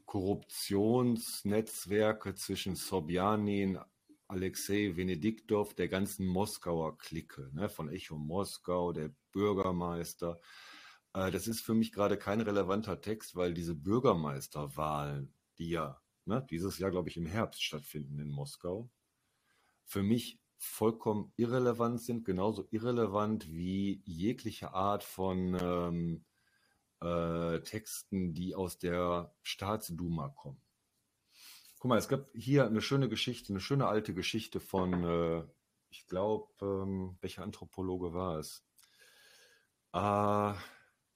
Korruptionsnetzwerke 0.05 2.35
zwischen 2.35 2.75
Sobjanin, 2.75 3.79
Alexei 4.27 4.91
Venediktov, 4.95 5.75
der 5.75 5.88
ganzen 5.88 6.25
Moskauer 6.25 6.97
Clique, 6.97 7.51
ne, 7.53 7.69
von 7.69 7.89
Echo 7.89 8.17
Moskau, 8.17 8.91
der 8.91 9.11
Bürgermeister. 9.31 10.39
Äh, 11.15 11.32
das 11.32 11.47
ist 11.47 11.62
für 11.62 11.73
mich 11.73 11.91
gerade 11.91 12.17
kein 12.17 12.41
relevanter 12.41 13.01
Text, 13.01 13.36
weil 13.36 13.54
diese 13.54 13.73
Bürgermeisterwahlen, 13.73 15.34
die 15.58 15.69
ja 15.69 16.01
ne, 16.25 16.45
dieses 16.49 16.78
Jahr, 16.78 16.91
glaube 16.91 17.10
ich, 17.10 17.17
im 17.17 17.25
Herbst 17.25 17.63
stattfinden 17.63 18.19
in 18.19 18.30
Moskau, 18.30 18.89
für 19.86 20.04
mich 20.04 20.39
vollkommen 20.58 21.32
irrelevant 21.38 22.01
sind, 22.01 22.25
genauso 22.25 22.67
irrelevant 22.71 23.51
wie 23.51 24.01
jegliche 24.06 24.73
Art 24.73 25.04
von 25.04 25.58
ähm, 25.62 26.25
äh, 27.01 27.60
Texten, 27.62 28.34
die 28.34 28.56
aus 28.56 28.78
der 28.78 29.34
Staatsduma 29.43 30.30
kommen. 30.30 30.62
Guck 31.80 31.89
mal, 31.89 31.97
es 31.97 32.08
gab 32.08 32.28
hier 32.34 32.65
eine 32.65 32.82
schöne 32.82 33.10
Geschichte, 33.10 33.54
eine 33.54 33.60
schöne 33.60 33.88
alte 33.88 34.13
Geschichte 34.13 34.60
von, 34.60 35.04
äh, 35.04 35.43
ich 35.89 36.08
glaube, 36.08 36.47
ähm, 36.62 37.17
welcher 37.21 37.43
Anthropologe 37.43 38.13
war 38.13 38.39
es? 38.39 38.65
Äh, 39.93 40.54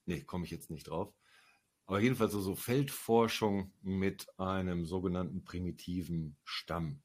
nee, 0.09 0.23
komme 0.23 0.43
ich 0.43 0.51
jetzt 0.51 0.71
nicht 0.71 0.89
drauf. 0.89 1.13
Aber 1.85 1.99
jedenfalls 1.99 2.33
so, 2.33 2.41
so 2.41 2.55
Feldforschung 2.55 3.71
mit 3.81 4.27
einem 4.37 4.85
sogenannten 4.85 5.43
primitiven 5.43 6.35
Stamm. 6.43 7.01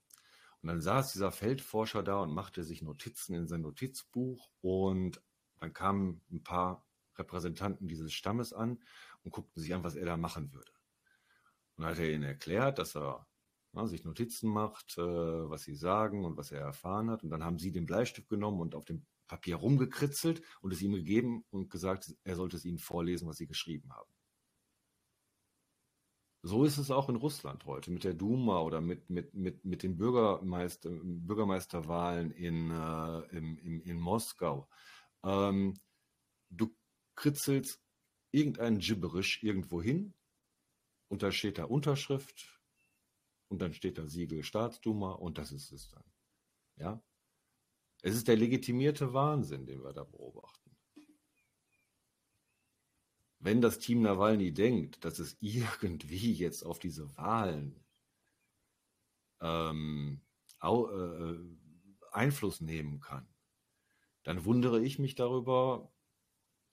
Und 0.62 0.68
dann 0.68 0.80
saß 0.80 1.12
dieser 1.12 1.30
Feldforscher 1.30 2.02
da 2.02 2.20
und 2.20 2.32
machte 2.32 2.64
sich 2.64 2.82
Notizen 2.82 3.34
in 3.34 3.46
sein 3.46 3.60
Notizbuch 3.60 4.50
und 4.62 5.22
dann 5.60 5.72
kamen 5.74 6.22
ein 6.32 6.42
paar 6.42 6.86
Repräsentanten 7.16 7.88
dieses 7.88 8.12
Stammes 8.12 8.52
an 8.52 8.82
und 9.22 9.30
guckten 9.30 9.62
sich 9.62 9.74
an, 9.74 9.84
was 9.84 9.94
er 9.94 10.06
da 10.06 10.16
machen 10.16 10.52
würde. 10.52 10.72
Und 11.76 11.84
dann 11.84 11.92
hat 11.92 11.98
er 11.98 12.10
ihnen 12.10 12.24
erklärt, 12.24 12.78
dass 12.78 12.96
er 12.96 13.26
ja, 13.74 13.86
sich 13.86 14.04
Notizen 14.04 14.48
macht, 14.50 14.96
äh, 14.96 15.02
was 15.02 15.64
sie 15.64 15.74
sagen 15.74 16.24
und 16.24 16.36
was 16.36 16.50
er 16.50 16.60
erfahren 16.60 17.10
hat. 17.10 17.22
Und 17.22 17.30
dann 17.30 17.44
haben 17.44 17.58
sie 17.58 17.72
den 17.72 17.86
Bleistift 17.86 18.28
genommen 18.28 18.60
und 18.60 18.74
auf 18.74 18.84
dem 18.84 19.04
Papier 19.26 19.56
rumgekritzelt 19.56 20.42
und 20.60 20.72
es 20.72 20.82
ihm 20.82 20.92
gegeben 20.92 21.44
und 21.50 21.70
gesagt, 21.70 22.14
er 22.24 22.36
sollte 22.36 22.56
es 22.56 22.64
ihnen 22.64 22.78
vorlesen, 22.78 23.28
was 23.28 23.36
sie 23.36 23.46
geschrieben 23.46 23.92
haben. 23.92 24.10
So 26.46 26.64
ist 26.64 26.76
es 26.76 26.90
auch 26.90 27.08
in 27.08 27.16
Russland 27.16 27.64
heute 27.64 27.90
mit 27.90 28.04
der 28.04 28.12
Duma 28.12 28.60
oder 28.60 28.82
mit, 28.82 29.08
mit, 29.08 29.32
mit, 29.32 29.64
mit 29.64 29.82
den 29.82 29.96
Bürgermeister, 29.96 30.90
Bürgermeisterwahlen 30.90 32.32
in, 32.32 32.70
äh, 32.70 33.20
in, 33.34 33.56
in, 33.56 33.80
in 33.80 33.98
Moskau. 33.98 34.68
Ähm, 35.22 35.80
du 36.50 36.76
kritzelst 37.14 37.80
irgendein 38.30 38.78
Gibberisch 38.78 39.42
irgendwo 39.42 39.80
hin 39.80 40.12
und 41.08 41.22
da 41.22 41.32
steht 41.32 41.56
da 41.56 41.64
Unterschrift 41.64 42.60
und 43.48 43.62
dann 43.62 43.72
steht 43.72 43.96
da 43.96 44.06
Siegel 44.06 44.42
Staatsduma 44.42 45.12
und 45.12 45.38
das 45.38 45.50
ist 45.50 45.72
es 45.72 45.88
dann. 45.88 46.04
Ja? 46.76 47.02
Es 48.04 48.14
ist 48.14 48.28
der 48.28 48.36
legitimierte 48.36 49.14
Wahnsinn, 49.14 49.64
den 49.64 49.82
wir 49.82 49.94
da 49.94 50.04
beobachten. 50.04 50.76
Wenn 53.38 53.62
das 53.62 53.78
Team 53.78 54.02
Nawalny 54.02 54.52
denkt, 54.52 55.06
dass 55.06 55.18
es 55.18 55.38
irgendwie 55.40 56.34
jetzt 56.34 56.64
auf 56.64 56.78
diese 56.78 57.16
Wahlen 57.16 57.82
ähm, 59.40 60.20
äh, 60.60 61.34
Einfluss 62.12 62.60
nehmen 62.60 63.00
kann, 63.00 63.26
dann 64.22 64.44
wundere 64.44 64.82
ich 64.82 64.98
mich 64.98 65.14
darüber, 65.14 65.90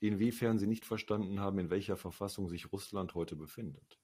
inwiefern 0.00 0.58
sie 0.58 0.66
nicht 0.66 0.84
verstanden 0.84 1.40
haben, 1.40 1.58
in 1.58 1.70
welcher 1.70 1.96
Verfassung 1.96 2.50
sich 2.50 2.70
Russland 2.72 3.14
heute 3.14 3.36
befindet. 3.36 3.98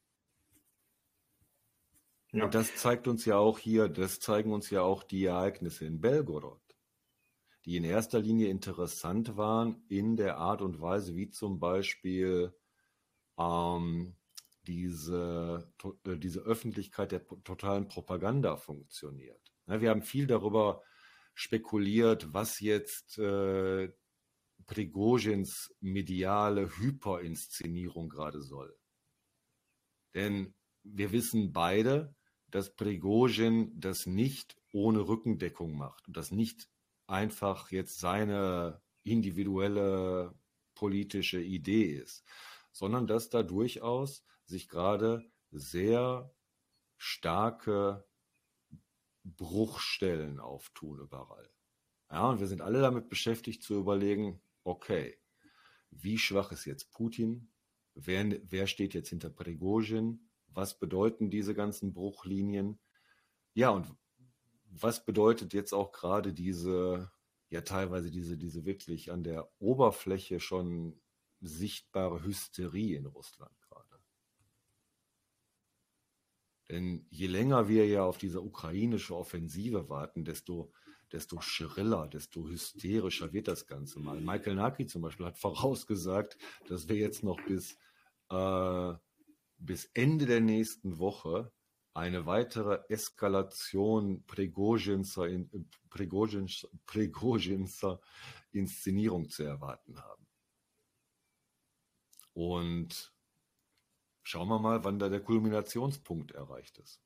Ja. 2.32 2.44
Und 2.44 2.54
das 2.54 2.74
zeigt 2.76 3.06
uns 3.06 3.26
ja 3.26 3.36
auch 3.36 3.58
hier, 3.58 3.90
das 3.90 4.18
zeigen 4.18 4.50
uns 4.50 4.70
ja 4.70 4.80
auch 4.80 5.02
die 5.02 5.26
Ereignisse 5.26 5.84
in 5.84 6.00
Belgorod, 6.00 6.67
die 7.68 7.76
in 7.76 7.84
erster 7.84 8.18
Linie 8.18 8.48
interessant 8.48 9.36
waren 9.36 9.84
in 9.88 10.16
der 10.16 10.38
Art 10.38 10.62
und 10.62 10.80
Weise, 10.80 11.16
wie 11.16 11.28
zum 11.28 11.60
Beispiel 11.60 12.56
ähm, 13.38 14.16
diese, 14.66 15.70
äh, 16.06 16.16
diese 16.16 16.40
Öffentlichkeit 16.40 17.12
der 17.12 17.26
totalen 17.44 17.86
Propaganda 17.86 18.56
funktioniert. 18.56 19.52
Ja, 19.66 19.82
wir 19.82 19.90
haben 19.90 20.00
viel 20.00 20.26
darüber 20.26 20.82
spekuliert, 21.34 22.32
was 22.32 22.58
jetzt 22.60 23.18
äh, 23.18 23.92
Prigozhins 24.66 25.76
mediale 25.80 26.74
Hyperinszenierung 26.74 28.08
gerade 28.08 28.40
soll. 28.40 28.74
Denn 30.14 30.54
wir 30.84 31.12
wissen 31.12 31.52
beide, 31.52 32.14
dass 32.46 32.74
Prigozhin 32.74 33.78
das 33.78 34.06
nicht 34.06 34.56
ohne 34.72 35.06
Rückendeckung 35.06 35.76
macht 35.76 36.08
und 36.08 36.16
das 36.16 36.30
nicht 36.30 36.70
einfach 37.08 37.70
jetzt 37.72 37.98
seine 37.98 38.80
individuelle 39.02 40.34
politische 40.74 41.40
Idee 41.40 41.94
ist, 41.94 42.24
sondern 42.70 43.06
dass 43.06 43.30
da 43.30 43.42
durchaus 43.42 44.24
sich 44.44 44.68
gerade 44.68 45.28
sehr 45.50 46.32
starke 46.96 48.06
Bruchstellen 49.24 50.38
auftun 50.38 51.00
überall. 51.00 51.50
Ja, 52.10 52.30
und 52.30 52.38
wir 52.38 52.46
sind 52.46 52.62
alle 52.62 52.80
damit 52.80 53.08
beschäftigt 53.08 53.62
zu 53.62 53.74
überlegen, 53.74 54.40
okay, 54.62 55.18
wie 55.90 56.18
schwach 56.18 56.52
ist 56.52 56.64
jetzt 56.64 56.92
Putin? 56.92 57.50
Wer, 57.94 58.40
wer 58.44 58.66
steht 58.66 58.94
jetzt 58.94 59.08
hinter 59.08 59.30
Prigozhin? 59.30 60.28
was 60.54 60.78
bedeuten 60.78 61.30
diese 61.30 61.54
ganzen 61.54 61.92
Bruchlinien? 61.92 62.78
Ja, 63.54 63.70
und 63.70 63.94
was 64.70 65.04
bedeutet 65.04 65.54
jetzt 65.54 65.72
auch 65.72 65.92
gerade 65.92 66.32
diese, 66.32 67.10
ja 67.50 67.62
teilweise 67.62 68.10
diese, 68.10 68.36
diese 68.36 68.64
wirklich 68.64 69.10
an 69.10 69.24
der 69.24 69.50
Oberfläche 69.58 70.40
schon 70.40 71.00
sichtbare 71.40 72.24
Hysterie 72.24 72.96
in 72.96 73.06
Russland 73.06 73.54
gerade? 73.60 74.00
Denn 76.68 77.06
je 77.10 77.26
länger 77.26 77.68
wir 77.68 77.86
ja 77.86 78.04
auf 78.04 78.18
diese 78.18 78.42
ukrainische 78.42 79.16
Offensive 79.16 79.88
warten, 79.88 80.24
desto, 80.24 80.70
desto 81.12 81.40
schriller, 81.40 82.08
desto 82.08 82.46
hysterischer 82.46 83.32
wird 83.32 83.48
das 83.48 83.66
Ganze 83.66 84.00
mal. 84.00 84.20
Michael 84.20 84.56
Naki 84.56 84.86
zum 84.86 85.02
Beispiel 85.02 85.26
hat 85.26 85.38
vorausgesagt, 85.38 86.36
dass 86.68 86.88
wir 86.88 86.96
jetzt 86.96 87.22
noch 87.22 87.40
bis 87.46 87.78
äh, 88.28 88.94
bis 89.58 89.90
Ende 89.94 90.26
der 90.26 90.40
nächsten 90.40 90.98
Woche 90.98 91.52
eine 91.98 92.26
weitere 92.26 92.78
Eskalation 92.88 94.24
Prigozhinser, 94.26 95.28
Prigozhinser 96.86 98.00
Inszenierung 98.52 99.28
zu 99.28 99.42
erwarten 99.42 100.00
haben. 100.00 100.26
Und 102.34 103.12
schauen 104.22 104.48
wir 104.48 104.60
mal, 104.60 104.84
wann 104.84 105.00
da 105.00 105.08
der 105.08 105.20
Kulminationspunkt 105.20 106.30
erreicht 106.30 106.78
ist. 106.78 107.02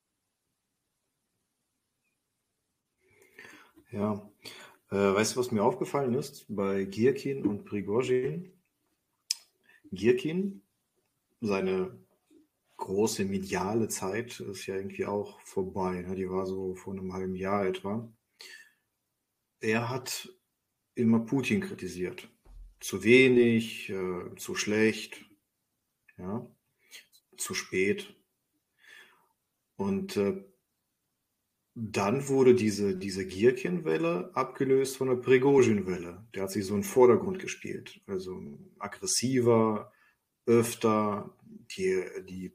Ja, 3.89 4.29
äh, 4.91 4.95
weißt 4.95 5.35
du, 5.35 5.39
was 5.39 5.51
mir 5.51 5.63
aufgefallen 5.63 6.13
ist 6.13 6.45
bei 6.49 6.83
Gierkin 6.83 7.47
und 7.47 7.65
Prigozhin? 7.65 8.53
Gierkin, 9.91 10.61
seine 11.41 12.02
große 12.83 13.23
mediale 13.23 13.87
Zeit 13.87 14.41
ist 14.41 14.67
ja 14.67 14.75
irgendwie 14.75 15.05
auch 15.05 15.39
vorbei. 15.41 16.01
Ne? 16.01 16.15
Die 16.15 16.29
war 16.29 16.45
so 16.45 16.75
vor 16.75 16.93
einem 16.93 17.13
halben 17.13 17.35
Jahr 17.35 17.65
etwa. 17.65 18.11
Er 19.61 19.89
hat 19.89 20.29
immer 20.95 21.19
Putin 21.21 21.61
kritisiert. 21.61 22.29
zu 22.81 23.05
wenig, 23.05 23.89
äh, 23.89 24.35
zu 24.35 24.55
schlecht, 24.55 25.23
ja, 26.17 26.45
zu 27.37 27.53
spät. 27.53 28.13
Und 29.77 30.17
äh, 30.17 30.43
dann 31.75 32.27
wurde 32.27 32.53
diese, 32.55 32.97
diese 32.97 33.25
Gierkin-Welle 33.25 34.31
abgelöst 34.35 34.97
von 34.97 35.07
der 35.07 35.15
Prigozhin-Welle. 35.15 36.27
Der 36.35 36.43
hat 36.43 36.51
sich 36.51 36.65
so 36.65 36.75
in 36.75 36.81
den 36.81 36.87
Vordergrund 36.87 37.39
gespielt. 37.39 38.01
Also 38.05 38.59
aggressiver, 38.79 39.93
öfter, 40.45 41.33
die, 41.77 42.03
die 42.27 42.51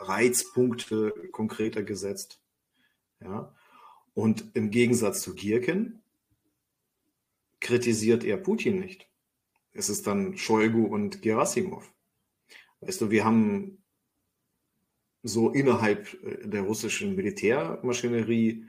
Reizpunkte 0.00 1.12
konkreter 1.32 1.82
gesetzt. 1.82 2.40
Ja. 3.20 3.54
Und 4.14 4.50
im 4.54 4.70
Gegensatz 4.70 5.22
zu 5.22 5.34
Gierkin 5.34 6.02
kritisiert 7.60 8.24
er 8.24 8.36
Putin 8.36 8.78
nicht. 8.78 9.08
Es 9.72 9.88
ist 9.88 10.06
dann 10.06 10.36
Shoigu 10.36 10.84
und 10.84 11.22
Gerasimov. 11.22 11.92
Weißt 12.80 13.00
du, 13.00 13.10
wir 13.10 13.24
haben 13.24 13.82
so 15.22 15.50
innerhalb 15.50 16.12
äh, 16.22 16.46
der 16.46 16.62
russischen 16.62 17.16
Militärmaschinerie 17.16 18.66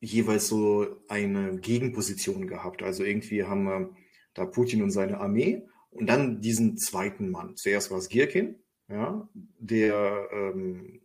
jeweils 0.00 0.48
so 0.48 1.02
eine 1.08 1.58
Gegenposition 1.58 2.46
gehabt. 2.46 2.82
Also 2.82 3.04
irgendwie 3.04 3.44
haben 3.44 3.64
wir 3.64 3.94
da 4.32 4.46
Putin 4.46 4.82
und 4.82 4.92
seine 4.92 5.18
Armee 5.18 5.66
und 5.90 6.06
dann 6.06 6.40
diesen 6.40 6.78
zweiten 6.78 7.30
Mann. 7.30 7.56
Zuerst 7.56 7.90
war 7.90 7.98
es 7.98 8.08
Gierkin, 8.08 8.62
ja, 8.90 9.28
der 9.58 10.28
ähm, 10.32 11.00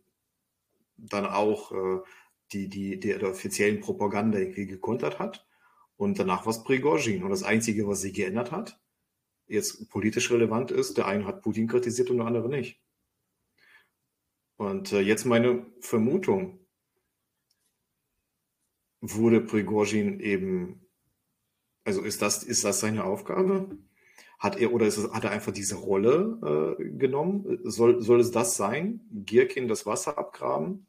dann 0.96 1.26
auch 1.26 1.72
äh, 1.72 2.00
die, 2.52 2.68
die, 2.68 2.98
die, 3.00 3.18
der 3.18 3.30
offiziellen 3.30 3.80
Propaganda 3.80 4.38
irgendwie 4.38 4.66
gekontert 4.66 5.18
hat. 5.18 5.46
Und 5.96 6.18
danach 6.18 6.44
war 6.44 6.50
es 6.50 6.64
Prigozhin. 6.64 7.22
Und 7.22 7.30
das 7.30 7.42
Einzige, 7.42 7.86
was 7.88 8.02
sich 8.02 8.14
geändert 8.14 8.52
hat, 8.52 8.80
jetzt 9.46 9.88
politisch 9.90 10.30
relevant 10.30 10.70
ist, 10.70 10.98
der 10.98 11.06
eine 11.06 11.26
hat 11.26 11.42
Putin 11.42 11.68
kritisiert 11.68 12.10
und 12.10 12.18
der 12.18 12.26
andere 12.26 12.48
nicht. 12.48 12.82
Und 14.56 14.92
äh, 14.92 15.00
jetzt 15.00 15.24
meine 15.24 15.66
Vermutung, 15.80 16.66
wurde 19.00 19.40
Prigozhin 19.40 20.20
eben, 20.20 20.86
also 21.84 22.02
ist 22.02 22.22
das, 22.22 22.42
ist 22.42 22.64
das 22.64 22.80
seine 22.80 23.04
Aufgabe? 23.04 23.78
Hat 24.38 24.56
er 24.60 24.72
oder 24.72 24.86
ist 24.86 24.98
es, 24.98 25.10
hat 25.12 25.24
er 25.24 25.30
einfach 25.30 25.52
diese 25.52 25.76
Rolle 25.76 26.76
äh, 26.78 26.84
genommen? 26.98 27.58
Soll, 27.64 28.02
soll 28.02 28.20
es 28.20 28.30
das 28.30 28.56
sein? 28.56 29.00
Gierkin 29.10 29.68
das 29.68 29.86
Wasser 29.86 30.18
abgraben 30.18 30.86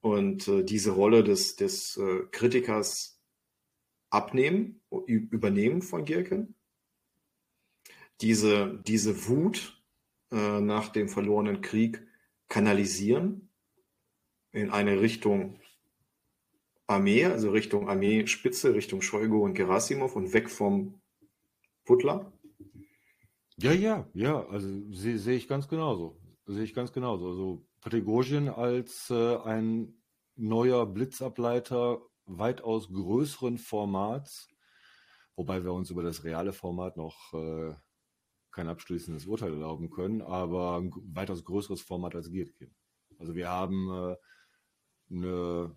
und 0.00 0.46
äh, 0.48 0.62
diese 0.62 0.92
Rolle 0.92 1.24
des, 1.24 1.56
des 1.56 1.96
äh, 1.96 2.24
Kritikers 2.30 3.18
abnehmen, 4.10 4.80
übernehmen 5.06 5.82
von 5.82 6.04
Gierkin? 6.04 6.54
Diese, 8.20 8.80
diese 8.86 9.28
Wut 9.28 9.82
äh, 10.30 10.60
nach 10.60 10.90
dem 10.90 11.08
verlorenen 11.08 11.60
Krieg 11.60 12.02
kanalisieren 12.48 13.48
in 14.52 14.70
eine 14.70 15.00
Richtung 15.00 15.58
Armee, 16.86 17.24
also 17.24 17.50
Richtung 17.50 17.88
Armeespitze, 17.88 18.74
Richtung 18.74 19.02
Shoigu 19.02 19.44
und 19.44 19.54
Gerasimov 19.54 20.16
und 20.16 20.32
weg 20.32 20.48
vom 20.48 21.00
Butler? 21.86 22.32
Ja, 23.58 23.72
ja, 23.72 24.06
ja, 24.12 24.46
also 24.48 24.68
sehe 24.92 25.18
seh 25.18 25.34
ich 25.34 25.48
ganz 25.48 25.66
genauso. 25.66 26.20
Sehe 26.44 26.64
ich 26.64 26.74
ganz 26.74 26.92
genauso. 26.92 27.28
Also 27.28 27.66
Prigozhin 27.80 28.48
als 28.48 29.08
äh, 29.10 29.36
ein 29.38 30.02
neuer 30.34 30.86
Blitzableiter 30.86 32.00
weitaus 32.26 32.88
größeren 32.88 33.56
Formats, 33.56 34.48
wobei 35.36 35.64
wir 35.64 35.72
uns 35.72 35.90
über 35.90 36.02
das 36.02 36.24
reale 36.24 36.52
Format 36.52 36.96
noch 36.96 37.32
äh, 37.32 37.74
kein 38.50 38.68
abschließendes 38.68 39.26
Urteil 39.26 39.52
erlauben 39.52 39.90
können, 39.90 40.22
aber 40.22 40.78
ein 40.78 40.92
weitaus 41.14 41.44
größeres 41.44 41.82
Format 41.82 42.14
als 42.14 42.30
Gierkin. 42.30 42.74
Also 43.18 43.34
wir 43.34 43.48
haben 43.48 43.88
äh, 43.90 44.16
eine, 45.14 45.76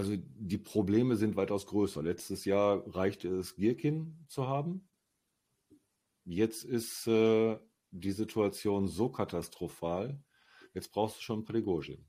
also 0.00 0.16
die 0.16 0.56
Probleme 0.56 1.14
sind 1.16 1.36
weitaus 1.36 1.66
größer. 1.66 2.02
Letztes 2.02 2.46
Jahr 2.46 2.82
reichte 2.96 3.28
es, 3.28 3.54
Gierkin 3.54 4.16
zu 4.28 4.48
haben. 4.48 4.88
Jetzt 6.24 6.64
ist 6.64 7.06
äh, 7.06 7.58
die 7.90 8.12
Situation 8.12 8.88
so 8.88 9.10
katastrophal, 9.10 10.18
jetzt 10.72 10.90
brauchst 10.90 11.18
du 11.18 11.20
schon 11.20 11.44
Prigozhin. 11.44 12.06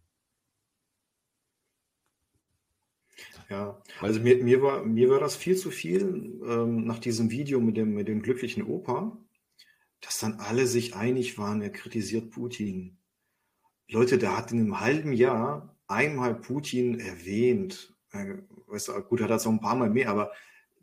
Ja, 3.49 3.81
also 3.99 4.21
mir, 4.21 4.41
mir, 4.41 4.61
war, 4.61 4.85
mir 4.85 5.09
war 5.09 5.19
das 5.19 5.35
viel 5.35 5.57
zu 5.57 5.69
viel 5.69 6.39
ähm, 6.47 6.85
nach 6.85 6.99
diesem 6.99 7.29
Video 7.29 7.59
mit 7.59 7.75
dem, 7.75 7.93
mit 7.93 8.07
dem 8.07 8.21
glücklichen 8.21 8.63
Opa, 8.63 9.17
dass 9.99 10.17
dann 10.19 10.35
alle 10.35 10.65
sich 10.65 10.95
einig 10.95 11.37
waren, 11.37 11.61
er 11.61 11.71
kritisiert 11.71 12.31
Putin. 12.31 12.97
Leute, 13.89 14.17
der 14.17 14.37
hat 14.37 14.53
in 14.53 14.59
einem 14.59 14.79
halben 14.79 15.11
Jahr 15.11 15.70
einmal 15.91 16.35
Putin 16.35 16.99
erwähnt. 16.99 17.93
Äh, 18.11 18.35
weißt 18.67 18.89
du, 18.89 19.01
gut, 19.03 19.21
hat 19.21 19.29
er 19.29 19.35
es 19.35 19.45
auch 19.45 19.51
ein 19.51 19.61
paar 19.61 19.75
Mal 19.75 19.89
mehr, 19.89 20.09
aber 20.09 20.31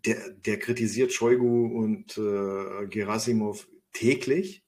der, 0.04 0.30
der 0.30 0.58
kritisiert 0.58 1.12
Shoigu 1.12 1.66
und 1.66 2.16
äh, 2.18 2.86
Gerasimov 2.86 3.68
täglich 3.92 4.64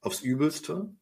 aufs 0.00 0.22
Übelste. 0.22 0.94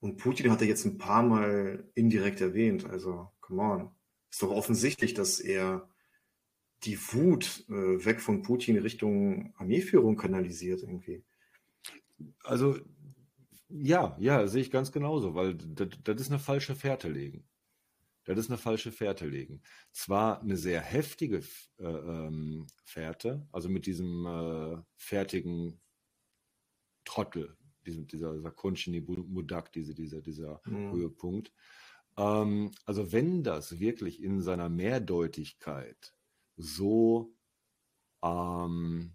Und 0.00 0.16
Putin 0.16 0.50
hat 0.50 0.60
er 0.60 0.68
jetzt 0.68 0.84
ein 0.84 0.98
paar 0.98 1.22
Mal 1.22 1.90
indirekt 1.94 2.40
erwähnt. 2.40 2.84
Also, 2.84 3.28
come 3.40 3.62
on. 3.62 3.90
Ist 4.30 4.42
doch 4.42 4.50
offensichtlich, 4.50 5.14
dass 5.14 5.40
er 5.40 5.88
die 6.84 6.98
Wut 7.12 7.64
äh, 7.68 8.04
weg 8.04 8.20
von 8.20 8.42
Putin 8.42 8.78
Richtung 8.78 9.52
Armeeführung 9.56 10.16
kanalisiert 10.16 10.82
irgendwie. 10.82 11.24
Also 12.44 12.76
ja, 13.68 14.16
ja, 14.18 14.46
sehe 14.46 14.62
ich 14.62 14.70
ganz 14.70 14.92
genauso, 14.92 15.34
weil 15.34 15.54
das 15.54 16.20
ist 16.20 16.30
eine 16.30 16.38
falsche 16.38 16.74
Fährte 16.74 17.08
legen. 17.08 17.44
Das 18.34 18.44
ist 18.44 18.50
eine 18.50 18.58
falsche 18.58 18.92
Fährte 18.92 19.26
legen. 19.26 19.62
Zwar 19.92 20.40
eine 20.42 20.56
sehr 20.56 20.80
heftige 20.80 21.38
äh, 21.78 21.84
ähm, 21.84 22.66
Fährte, 22.84 23.46
also 23.52 23.68
mit 23.68 23.86
diesem 23.86 24.26
äh, 24.26 24.82
fertigen 24.96 25.80
Trottel, 27.04 27.56
diesem, 27.86 28.06
dieser, 28.06 28.34
dieser 28.34 28.50
Konchini 28.50 29.00
Mudak, 29.00 29.72
diese, 29.72 29.94
dieser, 29.94 30.20
dieser 30.20 30.60
mhm. 30.66 30.92
Höhepunkt. 30.92 31.52
Ähm, 32.18 32.70
also 32.84 33.12
wenn 33.12 33.42
das 33.42 33.78
wirklich 33.78 34.22
in 34.22 34.42
seiner 34.42 34.68
Mehrdeutigkeit 34.68 36.14
so 36.56 37.34
ähm, 38.22 39.14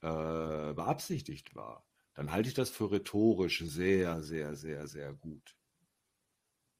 äh, 0.00 0.72
beabsichtigt 0.72 1.54
war, 1.54 1.84
dann 2.14 2.32
halte 2.32 2.48
ich 2.48 2.54
das 2.54 2.70
für 2.70 2.90
rhetorisch 2.90 3.62
sehr, 3.64 4.22
sehr, 4.22 4.56
sehr, 4.56 4.86
sehr 4.86 5.12
gut. 5.12 5.57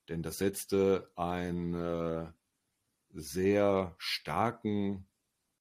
Denn 0.09 0.23
das 0.23 0.38
setzte 0.38 1.11
einen 1.16 1.75
äh, 1.75 2.33
sehr 3.11 3.94
starken 3.99 5.07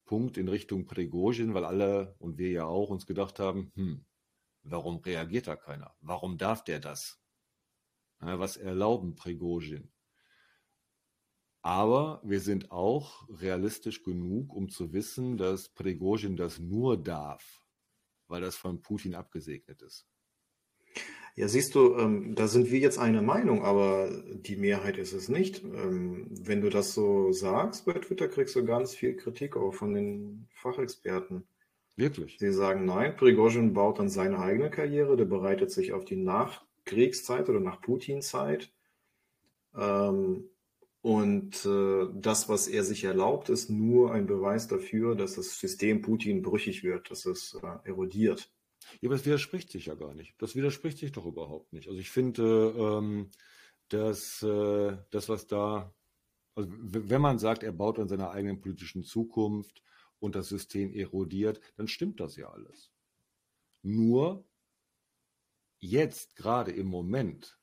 Punkt 0.04 0.38
in 0.38 0.48
Richtung 0.48 0.86
Prigozhin, 0.86 1.54
weil 1.54 1.64
alle 1.64 2.14
und 2.18 2.38
wir 2.38 2.50
ja 2.50 2.64
auch 2.64 2.90
uns 2.90 3.06
gedacht 3.06 3.38
haben, 3.38 3.72
hm, 3.74 4.06
warum 4.62 4.96
reagiert 4.98 5.46
da 5.46 5.56
keiner? 5.56 5.94
Warum 6.00 6.38
darf 6.38 6.64
der 6.64 6.80
das? 6.80 7.20
was 8.20 8.56
erlauben 8.56 9.14
Prigozhin. 9.14 9.92
Aber 11.62 12.20
wir 12.24 12.40
sind 12.40 12.70
auch 12.70 13.28
realistisch 13.28 14.02
genug, 14.02 14.54
um 14.54 14.68
zu 14.68 14.92
wissen, 14.92 15.36
dass 15.36 15.68
Prigozhin 15.68 16.36
das 16.36 16.58
nur 16.58 17.00
darf, 17.00 17.62
weil 18.26 18.40
das 18.40 18.56
von 18.56 18.80
Putin 18.80 19.14
abgesegnet 19.14 19.82
ist. 19.82 20.08
Ja, 21.38 21.46
siehst 21.46 21.76
du, 21.76 21.94
ähm, 21.94 22.34
da 22.34 22.48
sind 22.48 22.70
wir 22.72 22.80
jetzt 22.80 22.98
eine 22.98 23.22
Meinung, 23.22 23.64
aber 23.64 24.10
die 24.34 24.56
Mehrheit 24.56 24.98
ist 24.98 25.12
es 25.12 25.28
nicht. 25.28 25.62
Ähm, 25.62 26.26
wenn 26.30 26.60
du 26.60 26.68
das 26.68 26.94
so 26.94 27.30
sagst 27.30 27.86
bei 27.86 27.92
Twitter, 27.92 28.26
kriegst 28.26 28.56
du 28.56 28.64
ganz 28.64 28.92
viel 28.94 29.14
Kritik 29.14 29.56
auch 29.56 29.72
von 29.72 29.94
den 29.94 30.48
Fachexperten. 30.50 31.46
Wirklich? 31.94 32.38
Sie 32.40 32.52
sagen, 32.52 32.84
nein, 32.86 33.16
Prigozhin 33.16 33.72
baut 33.72 34.00
dann 34.00 34.08
seine 34.08 34.40
eigene 34.40 34.70
Karriere, 34.70 35.16
der 35.16 35.26
bereitet 35.26 35.70
sich 35.70 35.92
auf 35.92 36.04
die 36.04 36.16
Nachkriegszeit 36.16 37.48
oder 37.48 37.60
nach 37.60 37.80
Putin-Zeit. 37.80 38.72
Ähm, 39.76 40.44
und 41.02 41.64
äh, 41.64 42.06
das, 42.14 42.48
was 42.48 42.66
er 42.66 42.82
sich 42.82 43.04
erlaubt, 43.04 43.48
ist 43.48 43.70
nur 43.70 44.12
ein 44.12 44.26
Beweis 44.26 44.66
dafür, 44.66 45.14
dass 45.14 45.34
das 45.34 45.58
System 45.60 46.02
Putin 46.02 46.42
brüchig 46.42 46.82
wird, 46.82 47.10
dass 47.10 47.26
es 47.26 47.56
äh, 47.62 47.88
erodiert. 47.88 48.50
Ja, 49.00 49.08
aber 49.08 49.16
das 49.16 49.26
widerspricht 49.26 49.70
sich 49.70 49.86
ja 49.86 49.94
gar 49.94 50.14
nicht. 50.14 50.34
Das 50.38 50.54
widerspricht 50.54 50.98
sich 50.98 51.12
doch 51.12 51.26
überhaupt 51.26 51.72
nicht. 51.72 51.88
Also 51.88 52.00
ich 52.00 52.10
finde, 52.10 52.74
ähm, 52.76 53.30
dass 53.88 54.42
äh, 54.42 54.96
das, 55.10 55.28
was 55.28 55.46
da, 55.46 55.94
also 56.54 56.68
wenn 56.70 57.20
man 57.20 57.38
sagt, 57.38 57.62
er 57.62 57.72
baut 57.72 57.98
an 57.98 58.08
seiner 58.08 58.30
eigenen 58.30 58.60
politischen 58.60 59.02
Zukunft 59.02 59.82
und 60.18 60.34
das 60.34 60.48
System 60.48 60.92
erodiert, 60.92 61.60
dann 61.76 61.88
stimmt 61.88 62.20
das 62.20 62.36
ja 62.36 62.50
alles. 62.50 62.92
Nur 63.82 64.44
jetzt, 65.78 66.36
gerade 66.36 66.72
im 66.72 66.86
Moment, 66.88 67.58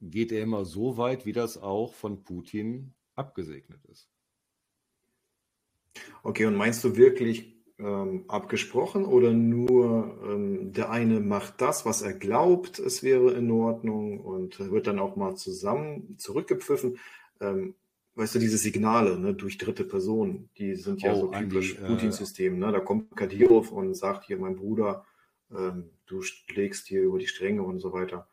geht 0.00 0.32
er 0.32 0.42
immer 0.42 0.64
so 0.64 0.96
weit, 0.96 1.26
wie 1.26 1.32
das 1.32 1.56
auch 1.58 1.94
von 1.94 2.22
Putin 2.22 2.94
abgesegnet 3.14 3.84
ist. 3.86 4.08
Okay, 6.22 6.46
und 6.46 6.54
meinst 6.54 6.84
du 6.84 6.96
wirklich 6.96 7.57
ähm, 7.78 8.24
abgesprochen 8.28 9.04
oder 9.04 9.32
nur 9.32 10.18
ähm, 10.24 10.72
der 10.72 10.90
eine 10.90 11.20
macht 11.20 11.60
das, 11.60 11.86
was 11.86 12.02
er 12.02 12.12
glaubt, 12.12 12.78
es 12.78 13.02
wäre 13.02 13.32
in 13.32 13.50
Ordnung 13.50 14.20
und 14.20 14.58
wird 14.58 14.86
dann 14.86 14.98
auch 14.98 15.16
mal 15.16 15.36
zusammen 15.36 16.16
zurückgepfiffen? 16.18 16.98
Ähm, 17.40 17.74
weißt 18.16 18.34
du, 18.34 18.38
diese 18.40 18.58
Signale 18.58 19.18
ne, 19.18 19.32
durch 19.32 19.58
dritte 19.58 19.84
Personen, 19.84 20.48
die 20.58 20.74
sind 20.74 21.02
ja 21.02 21.12
Oh, 21.12 21.20
so 21.20 21.28
typisch 21.28 21.78
äh, 21.78 21.86
Putin-System. 21.86 22.58
Ne? 22.58 22.72
Da 22.72 22.80
kommt 22.80 23.16
Kadyrov 23.16 23.70
und 23.70 23.94
sagt 23.94 24.24
hier, 24.24 24.38
mein 24.38 24.56
Bruder, 24.56 25.04
ähm, 25.56 25.90
du 26.06 26.22
schlägst 26.22 26.88
hier 26.88 27.02
über 27.02 27.18
die 27.18 27.28
Stränge 27.28 27.62
und 27.62 27.78
so 27.78 27.92
weiter. 27.92 28.26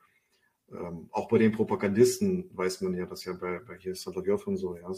Ähm, 0.71 1.07
auch 1.11 1.27
bei 1.27 1.37
den 1.37 1.51
Propagandisten 1.51 2.49
weiß 2.55 2.81
man 2.81 2.95
ja, 2.95 3.05
dass 3.05 3.25
ja 3.25 3.33
bei, 3.33 3.59
bei 3.59 3.77
hier 3.77 3.93
Solowjow 3.93 4.47
und 4.47 4.57
so, 4.57 4.75
ja, 4.75 4.91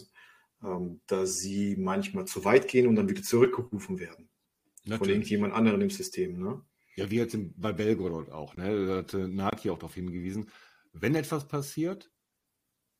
ähm, 0.64 1.02
dass 1.08 1.40
sie 1.40 1.76
manchmal 1.78 2.24
zu 2.24 2.46
weit 2.46 2.70
gehen 2.70 2.88
und 2.88 2.96
dann 2.96 3.10
wieder 3.10 3.22
zurückgerufen 3.22 4.00
werden 4.00 4.30
von 4.88 5.00
Natürlich. 5.00 5.16
irgendjemand 5.16 5.54
anderem 5.54 5.82
im 5.82 5.90
System. 5.90 6.40
Ne? 6.40 6.62
Ja, 6.96 7.12
wie 7.12 7.18
jetzt 7.18 7.38
bei 7.56 7.74
Belgorod 7.74 8.32
auch, 8.32 8.56
ne? 8.56 8.86
Da 8.86 8.98
hatte 8.98 9.28
Nati 9.28 9.70
auch 9.70 9.78
darauf 9.78 9.94
hingewiesen, 9.94 10.50
wenn 10.94 11.16
etwas 11.16 11.48
passiert, 11.48 12.12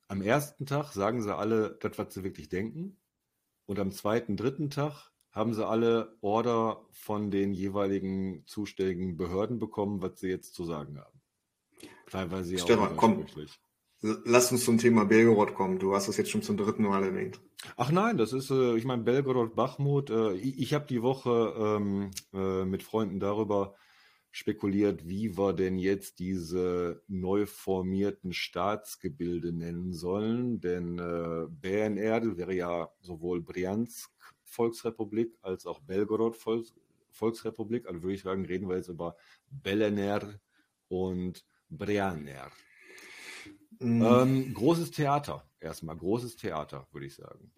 am 0.08 0.22
ersten 0.22 0.66
Tag 0.66 0.94
sagen 0.94 1.22
sie 1.22 1.36
alle 1.36 1.78
das, 1.82 1.98
was 1.98 2.14
sie 2.14 2.24
wirklich 2.24 2.50
denken. 2.50 2.98
Und 3.66 3.80
am 3.80 3.92
zweiten, 3.92 4.38
dritten 4.38 4.70
Tag 4.70 5.12
haben 5.32 5.54
sie 5.54 5.66
alle 5.66 6.18
Order 6.22 6.86
von 6.92 7.32
den 7.32 7.54
jeweiligen 7.54 8.46
zuständigen 8.46 9.18
Behörden 9.18 9.60
bekommen, 9.60 10.02
was 10.02 10.20
sie 10.20 10.30
jetzt 10.30 10.56
zu 10.56 10.64
sagen 10.64 10.98
haben. 11.00 11.22
Teilweise 12.10 12.54
ja 12.56 12.60
Stefan, 12.60 12.94
auch 12.94 12.98
komm. 12.98 13.26
Lass 14.02 14.52
uns 14.52 14.64
zum 14.64 14.78
Thema 14.78 15.06
Belgorod 15.06 15.56
kommen. 15.56 15.80
Du 15.80 15.96
hast 15.96 16.08
es 16.08 16.18
jetzt 16.18 16.30
schon 16.30 16.44
zum 16.44 16.56
dritten 16.56 16.84
Mal 16.84 17.04
erwähnt. 17.04 17.40
Ach 17.78 17.92
nein, 17.92 18.18
das 18.18 18.32
ist, 18.32 18.52
äh, 18.52 18.78
ich 18.78 18.86
meine, 18.86 19.04
Belgorod, 19.04 19.56
Bachmut. 19.56 20.12
Äh, 20.12 20.34
ich 20.36 20.74
habe 20.76 20.86
die 20.86 21.02
Woche 21.02 21.56
ähm, 21.58 22.12
äh, 22.32 22.64
mit 22.64 22.84
Freunden 22.84 23.20
darüber 23.20 23.74
spekuliert, 24.30 25.08
wie 25.08 25.36
wir 25.36 25.54
denn 25.54 25.80
jetzt 25.80 26.20
diese 26.20 27.02
neu 27.08 27.48
formierten 27.48 28.34
Staatsgebilde 28.34 29.52
nennen 29.52 29.94
sollen. 29.94 30.60
Denn 30.60 30.98
BNR 30.98 32.38
wäre 32.38 32.54
ja 32.54 32.90
sowohl 33.00 33.42
Bryansk 33.42 34.12
Volksrepublik 34.44 35.36
als 35.42 35.66
auch 35.66 35.80
Belgorod 35.80 36.36
Volks 36.36 36.76
Volksrepublik. 37.10 37.88
Also 37.88 38.04
würde 38.04 38.14
ich 38.14 38.22
sagen, 38.22 38.46
reden 38.46 38.70
wir 38.70 38.76
jetzt 38.76 38.90
über 38.90 39.16
Belener 39.50 40.40
und 40.88 41.44
Brianer. 41.70 42.52
Mm, 43.80 44.02
Ähm, 44.04 44.54
großes 44.54 44.92
Theater, 44.92 45.50
erstmal, 45.60 45.96
großes 45.98 46.36
Theater, 46.36 46.88
würde 46.92 47.06
ich 47.08 47.16
sagen. 47.16 47.52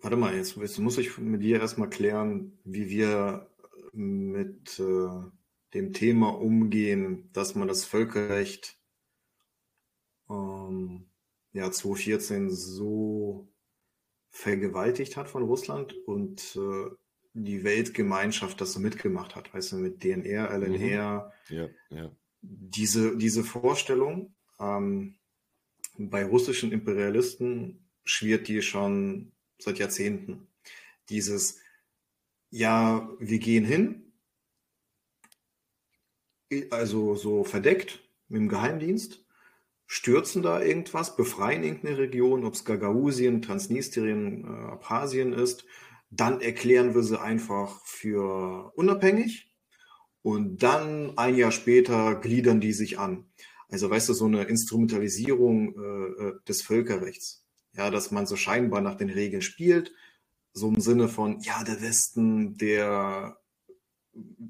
Warte 0.00 0.16
mal, 0.16 0.34
jetzt, 0.34 0.56
jetzt 0.56 0.78
muss 0.78 0.98
ich 0.98 1.18
mit 1.18 1.42
dir 1.42 1.60
erstmal 1.60 1.90
klären, 1.90 2.58
wie 2.64 2.88
wir 2.88 3.50
mit 3.92 4.78
äh, 4.78 5.08
dem 5.74 5.92
Thema 5.92 6.28
umgehen, 6.40 7.30
dass 7.32 7.54
man 7.54 7.68
das 7.68 7.84
Völkerrecht 7.84 8.78
ähm, 10.28 11.08
ja 11.52 11.70
2014 11.70 12.50
so 12.50 13.48
vergewaltigt 14.30 15.16
hat 15.16 15.28
von 15.28 15.42
Russland 15.42 15.94
und 16.06 16.56
äh, 16.56 16.90
die 17.34 17.64
Weltgemeinschaft 17.64 18.60
das 18.60 18.72
so 18.72 18.80
mitgemacht 18.80 19.36
hat, 19.36 19.52
weißt 19.54 19.72
du, 19.72 19.76
mit 19.76 20.02
DNR, 20.02 20.50
LNR, 20.50 21.32
Ja, 21.48 21.68
ja. 21.90 22.10
diese, 22.40 23.16
diese 23.16 23.44
Vorstellung 23.44 24.34
ähm, 24.58 25.17
bei 25.98 26.24
russischen 26.24 26.72
Imperialisten 26.72 27.84
schwirrt 28.04 28.48
die 28.48 28.62
schon 28.62 29.32
seit 29.58 29.78
Jahrzehnten. 29.78 30.46
Dieses, 31.10 31.58
ja, 32.50 33.10
wir 33.18 33.38
gehen 33.38 33.64
hin, 33.64 34.12
also 36.70 37.16
so 37.16 37.44
verdeckt 37.44 38.00
mit 38.28 38.40
dem 38.40 38.48
Geheimdienst, 38.48 39.24
stürzen 39.86 40.42
da 40.42 40.62
irgendwas, 40.62 41.16
befreien 41.16 41.64
irgendeine 41.64 41.98
Region, 41.98 42.44
ob 42.44 42.54
es 42.54 42.64
Gagausien, 42.64 43.42
Transnistrien, 43.42 44.44
äh, 44.44 44.70
Abchasien 44.70 45.32
ist, 45.32 45.64
dann 46.10 46.40
erklären 46.40 46.94
wir 46.94 47.02
sie 47.02 47.20
einfach 47.20 47.84
für 47.84 48.72
unabhängig 48.76 49.50
und 50.22 50.62
dann 50.62 51.16
ein 51.18 51.36
Jahr 51.36 51.52
später 51.52 52.14
gliedern 52.16 52.60
die 52.60 52.72
sich 52.72 52.98
an. 52.98 53.26
Also 53.70 53.90
weißt 53.90 54.08
du, 54.08 54.14
so 54.14 54.26
eine 54.26 54.44
Instrumentalisierung 54.44 55.74
äh, 55.76 56.28
äh, 56.28 56.34
des 56.48 56.62
Völkerrechts. 56.62 57.44
Ja, 57.74 57.90
dass 57.90 58.10
man 58.10 58.26
so 58.26 58.36
scheinbar 58.36 58.80
nach 58.80 58.96
den 58.96 59.10
Regeln 59.10 59.42
spielt, 59.42 59.92
so 60.52 60.68
im 60.68 60.80
Sinne 60.80 61.08
von, 61.08 61.40
ja, 61.40 61.62
der 61.64 61.80
Westen, 61.82 62.56
der 62.56 63.38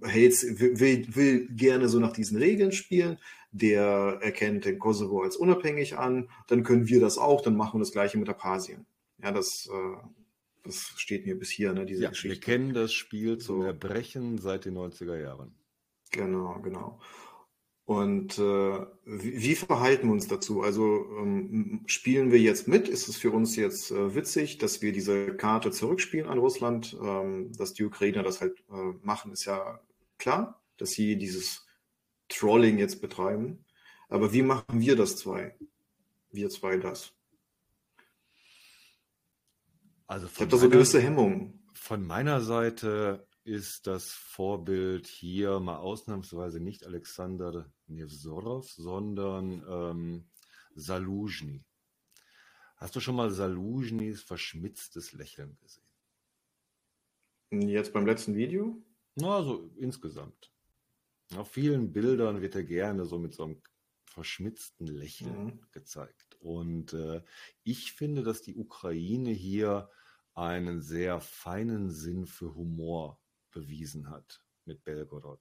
hält, 0.02 0.34
will, 0.58 1.14
will 1.14 1.48
gerne 1.50 1.88
so 1.88 1.98
nach 1.98 2.12
diesen 2.12 2.38
Regeln 2.38 2.72
spielen, 2.72 3.18
der 3.50 4.18
erkennt 4.22 4.64
den 4.64 4.78
Kosovo 4.78 5.22
als 5.22 5.36
unabhängig 5.36 5.98
an, 5.98 6.30
dann 6.48 6.62
können 6.62 6.88
wir 6.88 7.00
das 7.00 7.18
auch, 7.18 7.42
dann 7.42 7.56
machen 7.56 7.74
wir 7.74 7.80
das 7.80 7.92
gleiche 7.92 8.18
mit 8.18 8.28
Abchasien. 8.28 8.86
Ja, 9.22 9.32
das, 9.32 9.68
äh, 9.72 9.96
das 10.64 10.92
steht 10.96 11.26
mir 11.26 11.38
bis 11.38 11.50
hier, 11.50 11.72
ne, 11.72 11.84
diese 11.86 12.02
Ja, 12.04 12.08
wir 12.08 12.10
Geschichte. 12.10 12.40
kennen 12.40 12.72
das 12.72 12.92
Spiel 12.92 13.38
zum 13.38 13.62
So. 13.62 13.66
Erbrechen 13.66 14.38
seit 14.38 14.64
den 14.64 14.74
90er 14.74 15.18
Jahren. 15.20 15.54
Genau, 16.10 16.60
genau. 16.62 17.00
Und 17.88 18.38
äh, 18.38 18.86
wie, 19.06 19.40
wie 19.40 19.54
verhalten 19.54 20.08
wir 20.08 20.12
uns 20.12 20.28
dazu? 20.28 20.60
Also 20.60 21.06
ähm, 21.18 21.84
spielen 21.86 22.30
wir 22.30 22.38
jetzt 22.38 22.68
mit? 22.68 22.86
Ist 22.86 23.08
es 23.08 23.16
für 23.16 23.30
uns 23.30 23.56
jetzt 23.56 23.90
äh, 23.90 24.14
witzig, 24.14 24.58
dass 24.58 24.82
wir 24.82 24.92
diese 24.92 25.34
Karte 25.34 25.70
zurückspielen 25.70 26.28
an 26.28 26.36
Russland? 26.36 26.94
Ähm, 27.02 27.50
dass 27.56 27.72
die 27.72 27.84
Ukrainer 27.84 28.22
das 28.22 28.42
halt 28.42 28.62
äh, 28.70 28.92
machen, 29.00 29.32
ist 29.32 29.46
ja 29.46 29.80
klar, 30.18 30.60
dass 30.76 30.90
sie 30.90 31.16
dieses 31.16 31.66
Trolling 32.28 32.76
jetzt 32.76 33.00
betreiben. 33.00 33.64
Aber 34.10 34.34
wie 34.34 34.42
machen 34.42 34.82
wir 34.82 34.94
das 34.94 35.16
zwei? 35.16 35.56
Wir 36.30 36.50
zwei 36.50 36.76
das. 36.76 37.14
Also 40.06 40.26
Ich 40.26 40.38
habe 40.38 40.50
da 40.50 40.58
so 40.58 40.68
gewisse 40.68 41.00
Hemmungen. 41.00 41.66
von 41.72 42.06
meiner 42.06 42.42
Seite 42.42 43.26
ist 43.48 43.86
das 43.86 44.12
Vorbild 44.12 45.06
hier 45.06 45.58
mal 45.58 45.78
ausnahmsweise 45.78 46.60
nicht 46.60 46.84
Alexander 46.84 47.72
Nevzorov, 47.86 48.70
sondern 48.70 49.64
ähm, 49.68 50.30
Saluzhny. 50.74 51.64
Hast 52.76 52.94
du 52.94 53.00
schon 53.00 53.16
mal 53.16 53.30
Saluzhnys 53.30 54.22
verschmitztes 54.22 55.12
Lächeln 55.14 55.56
gesehen? 55.60 55.88
Jetzt 57.50 57.92
beim 57.94 58.06
letzten 58.06 58.36
Video? 58.36 58.80
Na, 59.16 59.42
so 59.42 59.70
insgesamt. 59.76 60.52
Auf 61.34 61.50
vielen 61.50 61.92
Bildern 61.92 62.42
wird 62.42 62.54
er 62.54 62.64
gerne 62.64 63.06
so 63.06 63.18
mit 63.18 63.34
so 63.34 63.44
einem 63.44 63.62
verschmitzten 64.04 64.86
Lächeln 64.86 65.44
Mhm. 65.44 65.60
gezeigt. 65.72 66.36
Und 66.40 66.92
äh, 66.92 67.22
ich 67.64 67.92
finde, 67.92 68.22
dass 68.22 68.42
die 68.42 68.56
Ukraine 68.56 69.30
hier 69.30 69.90
einen 70.34 70.82
sehr 70.82 71.20
feinen 71.20 71.90
Sinn 71.90 72.26
für 72.26 72.54
Humor 72.54 73.18
bewiesen 73.50 74.10
hat 74.10 74.42
mit 74.64 74.84
Belgorod. 74.84 75.40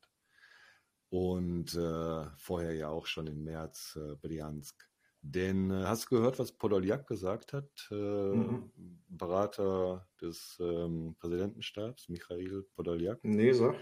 Und 1.10 1.74
äh, 1.76 2.26
vorher 2.38 2.74
ja 2.74 2.90
auch 2.90 3.06
schon 3.06 3.28
im 3.28 3.44
März 3.44 3.98
äh, 4.02 4.16
Bryansk. 4.16 4.90
Denn 5.22 5.72
äh, 5.72 5.86
hast 5.86 6.06
du 6.06 6.18
gehört, 6.18 6.40
was 6.40 6.52
Podoljak 6.52 7.08
gesagt 7.08 7.54
hat, 7.54 7.88
äh, 7.92 7.96
Mhm. 7.96 8.72
Berater 9.10 10.08
des 10.22 10.58
ähm, 10.60 11.16
Präsidentenstabs, 11.20 12.10
Michail 12.10 12.64
Podoljak? 12.76 13.24
Nee, 13.24 13.54
sag. 13.54 13.76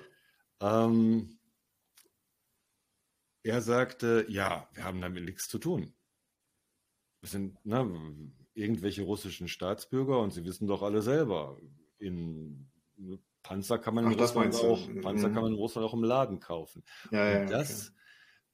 Ähm, 0.61 1.39
er 3.43 3.61
sagte, 3.61 4.25
ja, 4.29 4.69
wir 4.73 4.83
haben 4.83 5.01
damit 5.01 5.25
nichts 5.25 5.47
zu 5.47 5.59
tun. 5.59 5.93
Es 7.21 7.31
sind 7.31 7.63
ne, 7.65 8.31
irgendwelche 8.53 9.03
russischen 9.03 9.47
Staatsbürger 9.47 10.19
und 10.19 10.31
sie 10.31 10.45
wissen 10.45 10.67
doch 10.67 10.81
alle 10.81 11.01
selber, 11.01 11.59
in 11.97 12.71
Panzer 13.45 13.77
kann 13.77 13.93
man 13.93 14.05
in 14.05 14.11
Ach, 14.11 14.15
das 14.17 14.35
Russland 14.35 14.53
du. 14.55 14.57
auch, 14.57 14.87
Panzer 15.01 15.29
Mhm. 15.29 15.33
kann 15.33 15.43
man 15.43 15.51
in 15.53 15.57
Russland 15.59 15.87
auch 15.87 15.93
im 15.93 16.03
Laden 16.03 16.39
kaufen. 16.39 16.83
Ja, 17.11 17.29
ja, 17.29 17.37
Und 17.39 17.43
okay. 17.43 17.53
das 17.53 17.93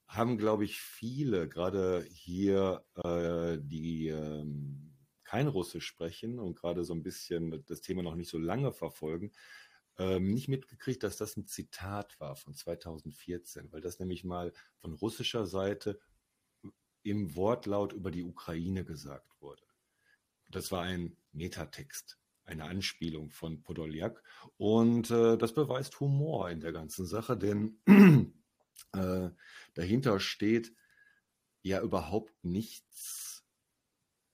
haben, 0.07 0.37
glaube 0.37 0.65
ich, 0.65 0.79
viele, 0.81 1.47
gerade 1.47 2.03
hier, 2.09 2.83
äh, 2.95 3.57
die 3.61 4.09
ähm, 4.09 4.93
kein 5.23 5.47
Russisch 5.47 5.85
sprechen 5.85 6.39
und 6.39 6.55
gerade 6.59 6.83
so 6.83 6.93
ein 6.93 7.03
bisschen 7.03 7.63
das 7.65 7.79
Thema 7.79 8.03
noch 8.03 8.15
nicht 8.15 8.29
so 8.29 8.37
lange 8.37 8.73
verfolgen, 8.73 9.31
ähm, 9.97 10.33
nicht 10.33 10.49
mitgekriegt, 10.49 11.03
dass 11.03 11.15
das 11.15 11.37
ein 11.37 11.47
Zitat 11.47 12.19
war 12.19 12.35
von 12.35 12.53
2014, 12.53 13.71
weil 13.71 13.79
das 13.81 13.99
nämlich 13.99 14.25
mal 14.25 14.51
von 14.77 14.93
russischer 14.93 15.45
Seite 15.45 15.99
im 17.03 17.35
Wortlaut 17.37 17.93
über 17.93 18.11
die 18.11 18.23
Ukraine 18.23 18.83
gesagt 18.83 19.41
wurde. 19.41 19.63
Das 20.49 20.71
war 20.71 20.81
ein 20.83 21.17
Metatext, 21.31 22.20
eine 22.45 22.65
Anspielung 22.65 23.29
von 23.29 23.61
Podoljak. 23.63 24.23
Und 24.57 25.11
äh, 25.11 25.37
das 25.37 25.53
beweist 25.53 25.99
Humor 25.99 26.49
in 26.49 26.59
der 26.59 26.71
ganzen 26.71 27.05
Sache, 27.05 27.37
denn 27.37 27.79
äh, 28.93 29.29
dahinter 29.73 30.19
steht 30.19 30.73
ja 31.61 31.81
überhaupt 31.81 32.43
nichts 32.43 33.43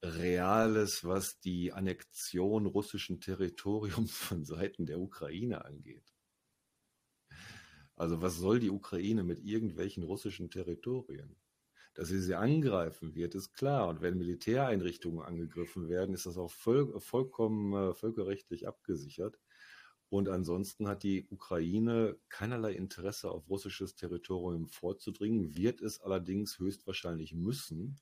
Reales, 0.04 1.04
was 1.04 1.40
die 1.40 1.74
Annexion 1.74 2.66
russischen 2.66 3.20
Territoriums 3.20 4.12
von 4.18 4.46
Seiten 4.46 4.86
der 4.86 5.00
Ukraine 5.00 5.66
angeht. 5.66 6.14
Also 7.96 8.22
was 8.22 8.36
soll 8.36 8.60
die 8.60 8.70
Ukraine 8.70 9.24
mit 9.24 9.40
irgendwelchen 9.40 10.04
russischen 10.04 10.52
Territorien? 10.52 11.36
Dass 11.98 12.10
sie 12.10 12.22
sie 12.22 12.36
angreifen 12.36 13.16
wird, 13.16 13.34
ist 13.34 13.54
klar. 13.54 13.88
Und 13.88 14.02
wenn 14.02 14.20
Militäreinrichtungen 14.20 15.26
angegriffen 15.26 15.90
werden, 15.90 16.14
ist 16.14 16.28
das 16.28 16.38
auch 16.38 16.52
voll, 16.52 17.00
vollkommen 17.00 17.74
äh, 17.74 17.94
völkerrechtlich 17.96 18.68
abgesichert. 18.68 19.40
Und 20.10 20.30
ansonsten 20.30 20.88
hat 20.88 21.02
die 21.02 21.28
Ukraine 21.32 22.16
keinerlei 22.30 22.74
Interesse 22.74 23.32
auf 23.32 23.50
russisches 23.50 23.96
Territorium 23.96 24.68
vorzudringen, 24.68 25.56
wird 25.56 25.82
es 25.82 26.00
allerdings 26.00 26.60
höchstwahrscheinlich 26.60 27.34
müssen. 27.34 28.00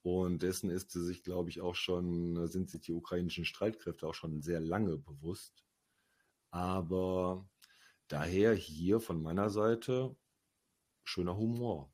Und 0.00 0.42
dessen 0.42 0.70
ist 0.70 0.92
sie 0.92 1.04
sich, 1.04 1.22
glaube 1.22 1.50
ich, 1.50 1.60
auch 1.60 1.74
schon, 1.74 2.46
sind 2.48 2.70
sich 2.70 2.80
die 2.80 2.94
ukrainischen 2.94 3.44
Streitkräfte 3.44 4.06
auch 4.06 4.14
schon 4.14 4.40
sehr 4.40 4.60
lange 4.60 4.96
bewusst. 4.96 5.62
Aber 6.50 7.46
daher 8.08 8.54
hier 8.54 8.98
von 8.98 9.22
meiner 9.22 9.50
Seite 9.50 10.16
schöner 11.04 11.36
Humor. 11.36 11.92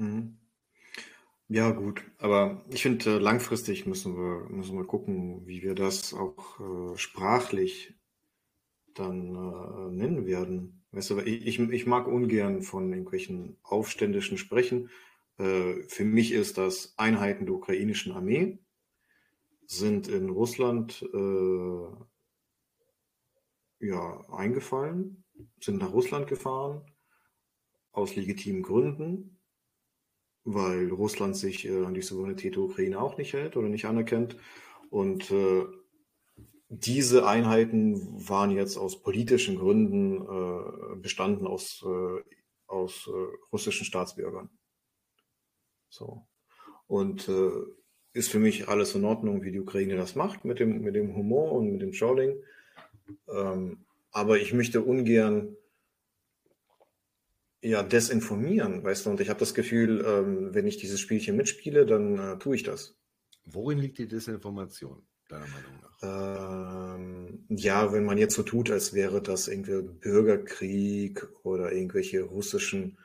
Mhm. 0.00 0.38
Ja, 1.48 1.70
gut. 1.72 2.02
Aber 2.18 2.64
ich 2.70 2.82
finde, 2.82 3.16
äh, 3.16 3.18
langfristig 3.18 3.86
müssen 3.86 4.16
wir, 4.16 4.48
müssen 4.48 4.76
wir 4.78 4.86
gucken, 4.86 5.46
wie 5.46 5.62
wir 5.62 5.74
das 5.74 6.14
auch 6.14 6.60
äh, 6.60 6.96
sprachlich 6.96 7.94
dann 8.94 9.34
äh, 9.34 9.90
nennen 9.94 10.26
werden. 10.26 10.84
Weißt 10.92 11.10
du, 11.10 11.18
ich, 11.20 11.58
ich 11.58 11.86
mag 11.86 12.06
ungern 12.06 12.62
von 12.62 12.90
irgendwelchen 12.92 13.58
Aufständischen 13.62 14.38
sprechen. 14.38 14.90
Äh, 15.38 15.82
für 15.88 16.04
mich 16.04 16.32
ist 16.32 16.56
das 16.56 16.94
Einheiten 16.96 17.46
der 17.46 17.54
ukrainischen 17.56 18.12
Armee, 18.12 18.58
sind 19.66 20.08
in 20.08 20.30
Russland 20.30 21.02
äh, 21.12 21.86
ja, 23.80 24.20
eingefallen, 24.30 25.24
sind 25.60 25.78
nach 25.78 25.92
Russland 25.92 26.26
gefahren, 26.26 26.90
aus 27.92 28.16
legitimen 28.16 28.62
Gründen 28.62 29.39
weil 30.44 30.88
Russland 30.88 31.36
sich 31.36 31.66
äh, 31.66 31.84
an 31.84 31.94
die 31.94 32.02
Souveränität 32.02 32.56
der 32.56 32.62
Ukraine 32.62 33.00
auch 33.00 33.18
nicht 33.18 33.32
hält 33.32 33.56
oder 33.56 33.68
nicht 33.68 33.84
anerkennt. 33.84 34.36
Und 34.90 35.30
äh, 35.30 35.64
diese 36.68 37.26
Einheiten 37.26 38.28
waren 38.28 38.50
jetzt 38.50 38.76
aus 38.76 39.02
politischen 39.02 39.56
Gründen 39.56 40.22
äh, 40.22 40.96
bestanden 40.96 41.46
aus, 41.46 41.84
äh, 41.84 42.22
aus 42.66 43.08
äh, 43.08 43.36
russischen 43.52 43.84
Staatsbürgern. 43.84 44.48
So. 45.88 46.26
Und 46.86 47.28
äh, 47.28 47.50
ist 48.12 48.30
für 48.30 48.38
mich 48.38 48.68
alles 48.68 48.94
in 48.94 49.04
Ordnung, 49.04 49.42
wie 49.42 49.52
die 49.52 49.60
Ukraine 49.60 49.96
das 49.96 50.14
macht, 50.14 50.44
mit 50.44 50.58
dem, 50.58 50.80
mit 50.80 50.94
dem 50.94 51.14
Humor 51.14 51.52
und 51.52 51.72
mit 51.72 51.82
dem 51.82 51.92
Trolling. 51.92 52.36
Ähm, 53.28 53.84
aber 54.12 54.38
ich 54.38 54.52
möchte 54.52 54.82
ungern 54.82 55.56
ja, 57.62 57.82
desinformieren, 57.82 58.82
weißt 58.82 59.06
du, 59.06 59.10
und 59.10 59.20
ich 59.20 59.28
habe 59.28 59.40
das 59.40 59.54
Gefühl, 59.54 60.04
ähm, 60.06 60.54
wenn 60.54 60.66
ich 60.66 60.78
dieses 60.78 61.00
Spielchen 61.00 61.36
mitspiele, 61.36 61.84
dann 61.84 62.18
äh, 62.18 62.38
tue 62.38 62.56
ich 62.56 62.62
das. 62.62 62.96
Worin 63.44 63.78
liegt 63.78 63.98
die 63.98 64.08
Desinformation, 64.08 65.02
deiner 65.28 65.46
Meinung 65.48 65.80
nach? 65.82 66.96
Ähm, 66.96 67.44
ja, 67.50 67.92
wenn 67.92 68.04
man 68.04 68.16
jetzt 68.16 68.34
so 68.34 68.42
tut, 68.42 68.70
als 68.70 68.94
wäre 68.94 69.20
das 69.20 69.48
irgendwie 69.48 69.82
Bürgerkrieg 69.82 71.28
oder 71.42 71.72
irgendwelche 71.72 72.22
russischen 72.22 72.98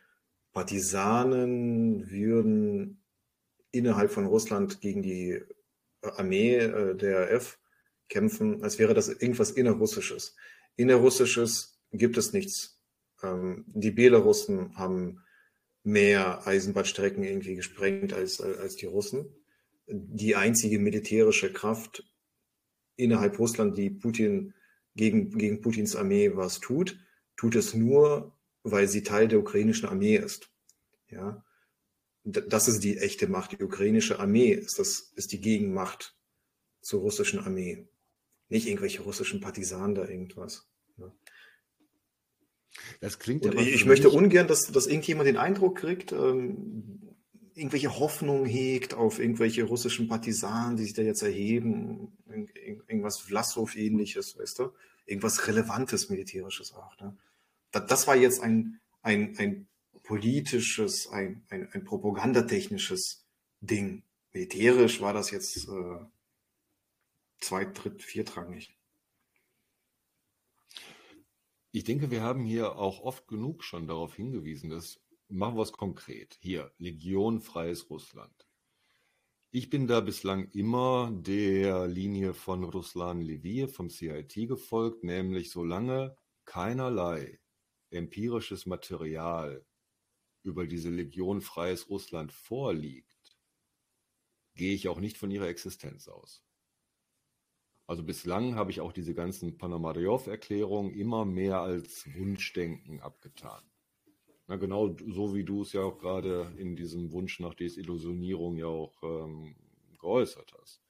Partisanen 0.53 2.09
würden 2.09 3.03
innerhalb 3.71 4.11
von 4.11 4.25
Russland 4.25 4.79
gegen 4.79 5.03
die 5.03 5.41
Armee 6.01 6.55
äh, 6.59 6.95
der 6.95 7.29
RF 7.29 7.59
kämpfen, 8.07 8.63
als 8.63 8.79
wäre 8.79 8.93
das 8.93 9.09
irgendwas 9.09 9.51
innerrussisches. 9.51 10.35
Innerrussisches 10.77 11.81
gibt 11.91 12.15
es 12.15 12.31
nichts 12.31 12.74
die 13.23 13.91
Belarussen 13.91 14.77
haben 14.77 15.21
mehr 15.83 16.45
Eisenbahnstrecken 16.45 17.23
irgendwie 17.23 17.55
gesprengt 17.55 18.13
als, 18.13 18.41
als 18.41 18.75
die 18.75 18.87
Russen. 18.87 19.25
Die 19.87 20.35
einzige 20.35 20.79
militärische 20.79 21.53
Kraft 21.53 22.03
innerhalb 22.95 23.37
Russland, 23.39 23.77
die 23.77 23.89
Putin 23.89 24.53
gegen, 24.95 25.37
gegen 25.37 25.61
Putins 25.61 25.95
Armee 25.95 26.35
was 26.35 26.59
tut, 26.59 26.99
tut 27.37 27.55
es 27.55 27.73
nur, 27.73 28.35
weil 28.63 28.87
sie 28.87 29.03
Teil 29.03 29.27
der 29.27 29.39
ukrainischen 29.39 29.87
Armee 29.87 30.17
ist. 30.17 30.49
Ja, 31.09 31.45
das 32.23 32.67
ist 32.67 32.79
die 32.83 32.97
echte 32.97 33.27
Macht. 33.27 33.51
Die 33.51 33.63
ukrainische 33.63 34.19
Armee 34.19 34.51
ist 34.51 34.79
das, 34.79 35.11
ist 35.15 35.31
die 35.31 35.41
Gegenmacht 35.41 36.17
zur 36.81 37.01
russischen 37.01 37.39
Armee. 37.39 37.87
Nicht 38.49 38.67
irgendwelche 38.67 39.03
russischen 39.03 39.41
Partisanen 39.41 39.93
da 39.93 40.07
irgendwas. 40.07 40.67
Ja. 42.75 42.81
Das 43.01 43.19
klingt 43.19 43.45
aber 43.45 43.59
ich, 43.59 43.73
ich 43.73 43.85
möchte 43.85 44.09
ungern, 44.09 44.47
dass, 44.47 44.71
dass 44.71 44.87
irgendjemand 44.87 45.27
den 45.27 45.37
Eindruck 45.37 45.77
kriegt, 45.77 46.11
ähm, 46.11 47.15
irgendwelche 47.55 47.99
Hoffnung 47.99 48.45
hegt 48.45 48.93
auf 48.93 49.19
irgendwelche 49.19 49.63
russischen 49.63 50.07
Partisanen, 50.07 50.75
die 50.75 50.83
sich 50.83 50.93
da 50.93 51.01
jetzt 51.01 51.23
erheben, 51.23 52.17
irgendwas 52.87 53.17
Vlasov-ähnliches, 53.19 54.37
weißt 54.37 54.59
du? 54.59 54.73
Irgendwas 55.05 55.47
Relevantes, 55.47 56.09
Militärisches 56.09 56.73
auch. 56.73 56.99
Ne? 56.99 57.15
Das, 57.71 57.85
das 57.87 58.07
war 58.07 58.15
jetzt 58.15 58.41
ein, 58.41 58.81
ein, 59.01 59.37
ein 59.37 59.67
politisches, 60.03 61.07
ein, 61.07 61.43
ein, 61.49 61.69
ein 61.71 61.83
propagandatechnisches 61.85 63.25
Ding. 63.61 64.03
Militärisch 64.33 64.99
war 64.99 65.13
das 65.13 65.31
jetzt 65.31 65.67
äh, 65.67 66.05
zweit-, 67.39 67.77
dritt-, 67.77 68.03
viertrangig. 68.03 68.75
Ich 71.75 71.83
denke, 71.83 72.09
wir 72.09 72.21
haben 72.21 72.45
hier 72.45 72.77
auch 72.77 73.01
oft 73.01 73.27
genug 73.27 73.61
schon 73.61 73.85
darauf 73.85 74.15
hingewiesen, 74.15 74.69
dass 74.69 75.01
machen 75.27 75.57
wir 75.57 75.61
es 75.63 75.73
konkret. 75.73 76.37
Hier, 76.39 76.71
Legion 76.77 77.41
Freies 77.41 77.89
Russland. 77.89 78.47
Ich 79.51 79.69
bin 79.69 79.85
da 79.85 79.99
bislang 79.99 80.49
immer 80.51 81.11
der 81.11 81.85
Linie 81.89 82.33
von 82.33 82.63
Ruslan 82.63 83.21
Leviev 83.21 83.73
vom 83.73 83.89
CIT 83.89 84.47
gefolgt, 84.47 85.03
nämlich 85.03 85.51
solange 85.51 86.15
keinerlei 86.45 87.41
empirisches 87.89 88.65
Material 88.65 89.65
über 90.43 90.67
diese 90.67 90.89
Legion 90.89 91.41
Freies 91.41 91.89
Russland 91.89 92.31
vorliegt, 92.31 93.37
gehe 94.53 94.73
ich 94.73 94.87
auch 94.87 95.01
nicht 95.01 95.17
von 95.17 95.29
ihrer 95.29 95.49
Existenz 95.49 96.07
aus. 96.07 96.44
Also 97.87 98.03
bislang 98.03 98.55
habe 98.55 98.71
ich 98.71 98.81
auch 98.81 98.91
diese 98.91 99.13
ganzen 99.13 99.57
Ponomaryov-Erklärungen 99.57 100.91
immer 100.93 101.23
mehr 101.25 101.61
als 101.61 102.07
Wunschdenken 102.15 102.99
abgetan. 102.99 103.61
Na, 104.47 104.55
genau 104.57 104.95
so 105.07 105.35
wie 105.35 105.43
du 105.43 105.61
es 105.61 105.73
ja 105.73 105.81
auch 105.81 105.97
gerade 105.97 106.53
in 106.57 106.75
diesem 106.75 107.11
Wunsch 107.11 107.39
nach 107.39 107.53
Desillusionierung 107.53 108.57
ja 108.57 108.67
auch 108.67 109.01
ähm, 109.03 109.55
geäußert 109.99 110.53
hast. 110.59 110.83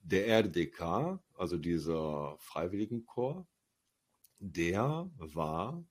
Der 0.00 0.26
RDK, 0.28 1.20
also 1.34 1.56
dieser 1.56 2.36
Freiwilligenkorps, 2.38 3.48
der 4.38 5.10
war 5.16 5.84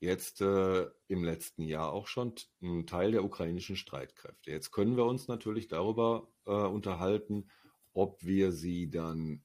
jetzt 0.00 0.40
äh, 0.40 0.86
im 1.08 1.24
letzten 1.24 1.62
Jahr 1.62 1.92
auch 1.92 2.06
schon 2.06 2.34
ein 2.62 2.86
Teil 2.86 3.12
der 3.12 3.24
ukrainischen 3.24 3.76
Streitkräfte. 3.76 4.50
Jetzt 4.50 4.70
können 4.70 4.96
wir 4.96 5.04
uns 5.04 5.28
natürlich 5.28 5.68
darüber 5.68 6.28
äh, 6.46 6.52
unterhalten, 6.52 7.48
ob 7.92 8.22
wir 8.24 8.52
sie 8.52 8.90
dann 8.90 9.42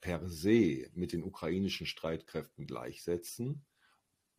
per 0.00 0.28
se 0.28 0.88
mit 0.94 1.12
den 1.12 1.24
ukrainischen 1.24 1.86
Streitkräften 1.86 2.66
gleichsetzen, 2.66 3.64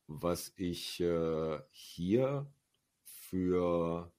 was 0.08 0.54
ich 0.56 1.02
äh, 1.02 1.60
hier 1.72 2.50
für 3.04 4.12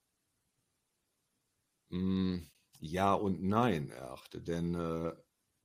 mh, 1.88 1.98
hm, 1.98 2.50
Ja 2.80 3.14
und 3.14 3.42
Nein 3.42 3.90
erachte. 3.90 4.42
Denn 4.42 4.74
äh, 4.74 5.14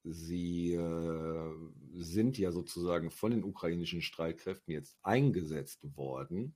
sie 0.03 0.73
äh, 0.73 1.53
sind 1.95 2.37
ja 2.37 2.51
sozusagen 2.51 3.11
von 3.11 3.31
den 3.31 3.43
ukrainischen 3.43 4.01
Streitkräften 4.01 4.73
jetzt 4.73 4.97
eingesetzt 5.03 5.97
worden, 5.97 6.55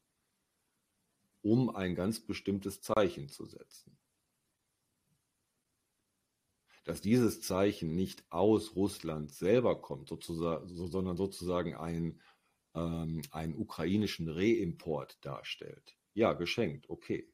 um 1.41 1.69
ein 1.75 1.95
ganz 1.95 2.19
bestimmtes 2.19 2.81
Zeichen 2.81 3.29
zu 3.29 3.45
setzen 3.45 3.97
dass 6.87 7.01
dieses 7.01 7.41
Zeichen 7.41 7.95
nicht 7.95 8.23
aus 8.29 8.77
Russland 8.77 9.31
selber 9.31 9.81
kommt, 9.81 10.07
sozusagen, 10.07 10.69
sondern 10.69 11.17
sozusagen 11.17 11.75
ein, 11.75 12.21
ähm, 12.75 13.21
einen 13.31 13.55
ukrainischen 13.55 14.29
Reimport 14.29 15.17
darstellt. 15.19 15.97
Ja, 16.13 16.31
geschenkt, 16.31 16.89
okay. 16.89 17.29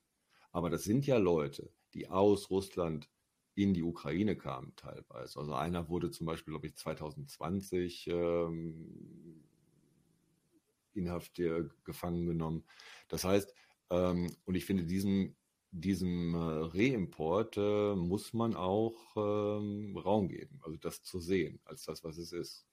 Aber 0.51 0.71
das 0.71 0.83
sind 0.83 1.05
ja 1.05 1.17
Leute, 1.17 1.71
die 1.93 2.09
aus 2.09 2.49
Russland 2.49 3.09
in 3.53 3.75
die 3.75 3.83
Ukraine 3.83 4.35
kamen 4.35 4.75
teilweise. 4.75 5.39
Also 5.39 5.53
einer 5.53 5.87
wurde 5.87 6.09
zum 6.09 6.25
Beispiel, 6.25 6.53
glaube 6.53 6.65
ich, 6.65 6.75
2020 6.75 8.07
ähm, 8.07 9.43
inhaftiert, 10.95 11.71
gefangen 11.85 12.25
genommen. 12.25 12.63
Das 13.07 13.23
heißt, 13.23 13.53
ähm, 13.91 14.35
und 14.45 14.55
ich 14.55 14.65
finde 14.65 14.85
diesen 14.85 15.35
diesem 15.73 16.35
äh, 16.35 16.37
Reimport 16.37 17.57
äh, 17.57 17.95
muss 17.95 18.33
man 18.33 18.55
auch 18.55 18.95
ähm, 19.15 19.97
Raum 19.97 20.29
geben, 20.29 20.59
also 20.61 20.77
das 20.77 21.01
zu 21.01 21.19
sehen, 21.19 21.59
als 21.65 21.83
das, 21.83 22.03
was 22.03 22.17
es 22.17 22.31
ist. 22.31 22.67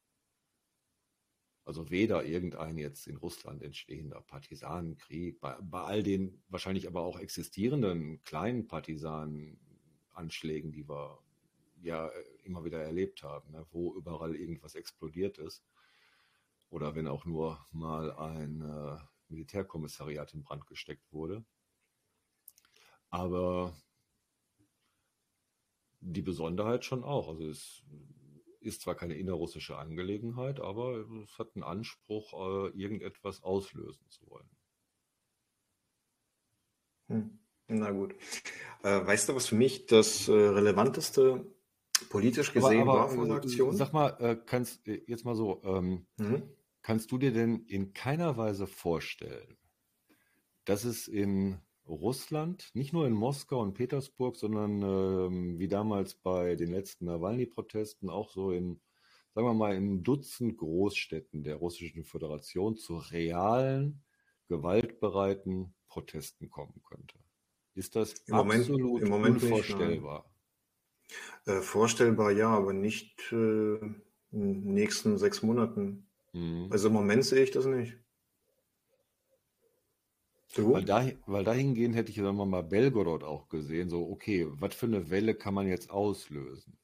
Also 1.64 1.90
weder 1.90 2.24
irgendein 2.24 2.76
jetzt 2.76 3.07
in 3.07 3.16
Russland 3.16 3.62
entstehender 3.62 4.20
Partisanenkrieg, 4.20 5.40
bei, 5.40 5.57
bei 5.62 5.82
all 5.82 6.03
den 6.03 6.42
wahrscheinlich 6.48 6.86
aber 6.86 7.03
auch 7.03 7.18
existierenden 7.18 8.22
kleinen 8.24 8.68
Partisanenanschlägen, 8.68 10.72
die 10.72 10.88
wir 10.88 11.18
ja 11.80 12.09
äh, 12.09 12.24
immer 12.44 12.64
wieder 12.64 12.82
erlebt 12.82 13.22
haben, 13.22 13.53
ne, 13.53 13.66
wo 13.70 13.94
überall 13.94 14.36
irgendwas 14.36 14.74
explodiert 14.74 15.38
ist. 15.38 15.64
Oder 16.68 16.94
wenn 16.94 17.07
auch 17.07 17.24
nur 17.24 17.66
mal 17.72 18.12
ein 18.12 18.61
äh, 18.61 18.98
Militärkommissariat 19.28 20.34
in 20.34 20.42
Brand 20.42 20.66
gesteckt 20.66 21.12
wurde. 21.12 21.44
Aber 23.11 23.74
die 26.00 26.22
Besonderheit 26.22 26.84
schon 26.84 27.04
auch. 27.04 27.28
Also 27.28 27.48
es 27.48 27.84
ist 28.61 28.82
zwar 28.82 28.94
keine 28.94 29.14
innerrussische 29.14 29.76
Angelegenheit, 29.76 30.61
aber 30.61 31.06
es 31.22 31.38
hat 31.38 31.54
einen 31.54 31.64
Anspruch, 31.64 32.32
äh, 32.34 32.68
irgendetwas 32.78 33.42
auslösen 33.42 34.08
zu 34.08 34.28
wollen. 34.28 34.50
Hm. 37.08 37.38
Na 37.68 37.90
gut. 37.90 38.14
Äh, 38.82 39.06
weißt 39.06 39.28
du, 39.28 39.34
was 39.34 39.46
für 39.46 39.54
mich 39.54 39.86
das 39.86 40.28
äh, 40.28 40.32
relevanteste 40.32 41.46
politisch 42.08 42.52
gesehen 42.52 42.82
aber, 42.82 42.92
aber, 42.92 43.00
war 43.00 43.08
von 43.11 43.28
der 43.28 43.36
Aktion? 43.36 43.76
Sag 43.76 43.92
mal, 43.92 44.42
kannst 44.46 44.86
jetzt 44.86 45.24
mal 45.24 45.36
so, 45.36 45.62
ähm, 45.64 46.06
mhm. 46.16 46.42
kannst 46.82 47.12
du 47.12 47.18
dir 47.18 47.32
denn 47.32 47.64
in 47.66 47.92
keiner 47.92 48.36
Weise 48.36 48.66
vorstellen, 48.66 49.58
dass 50.64 50.84
es 50.84 51.08
in 51.08 51.61
Russland, 51.91 52.70
nicht 52.74 52.93
nur 52.93 53.07
in 53.07 53.12
Moskau 53.12 53.61
und 53.61 53.74
Petersburg, 53.74 54.36
sondern 54.36 54.82
ähm, 54.82 55.59
wie 55.59 55.68
damals 55.68 56.14
bei 56.14 56.57
den 56.57 56.70
letzten 56.70 57.07
Nawalny-Protesten 57.07 58.09
auch 58.09 58.30
so 58.30 58.53
in, 58.53 58.80
sagen 59.34 59.47
wir 59.47 59.55
mal, 59.55 59.74
in 59.74 60.03
Dutzend 60.03 60.57
Großstädten 60.59 61.43
der 61.43 61.57
Russischen 61.57 62.05
Föderation 62.05 62.76
zu 62.76 62.97
realen, 62.97 64.03
gewaltbereiten 64.49 65.74
Protesten 65.88 66.51
kommen 66.51 66.82
könnte. 66.88 67.18
Ist 67.74 67.97
das 67.97 68.12
Im 68.26 68.34
absolut 68.34 69.03
Moment, 69.09 69.43
unvorstellbar? 69.43 70.24
Nicht, 71.45 71.49
äh, 71.49 71.61
vorstellbar 71.61 72.32
ja, 72.32 72.49
aber 72.49 72.72
nicht 72.72 73.32
äh, 73.32 73.34
in 73.34 74.05
den 74.30 74.74
nächsten 74.74 75.18
sechs 75.18 75.43
Monaten. 75.43 76.07
Mhm. 76.32 76.68
Also 76.70 76.88
im 76.88 76.95
Moment 76.95 77.24
sehe 77.24 77.43
ich 77.43 77.51
das 77.51 77.66
nicht. 77.66 77.97
So. 80.53 80.72
Weil, 80.72 80.84
dahin, 80.84 81.18
weil 81.26 81.44
dahingehend 81.44 81.94
hätte 81.94 82.11
ich 82.11 82.16
sagen 82.16 82.36
wir 82.36 82.44
mal 82.44 82.62
Belgorod 82.62 83.22
auch 83.22 83.48
gesehen, 83.48 83.88
so, 83.88 84.11
okay, 84.11 84.48
was 84.51 84.74
für 84.74 84.86
eine 84.86 85.09
Welle 85.09 85.34
kann 85.36 85.55
man 85.55 85.68
jetzt 85.68 85.90
auslösen? 85.90 86.76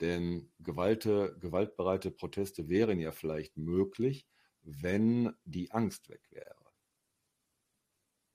Denn 0.00 0.52
Gewalte, 0.60 1.36
gewaltbereite 1.40 2.12
Proteste 2.12 2.68
wären 2.68 3.00
ja 3.00 3.10
vielleicht 3.10 3.56
möglich, 3.56 4.28
wenn 4.62 5.32
die 5.44 5.72
Angst 5.72 6.08
weg 6.08 6.22
wäre. 6.30 6.62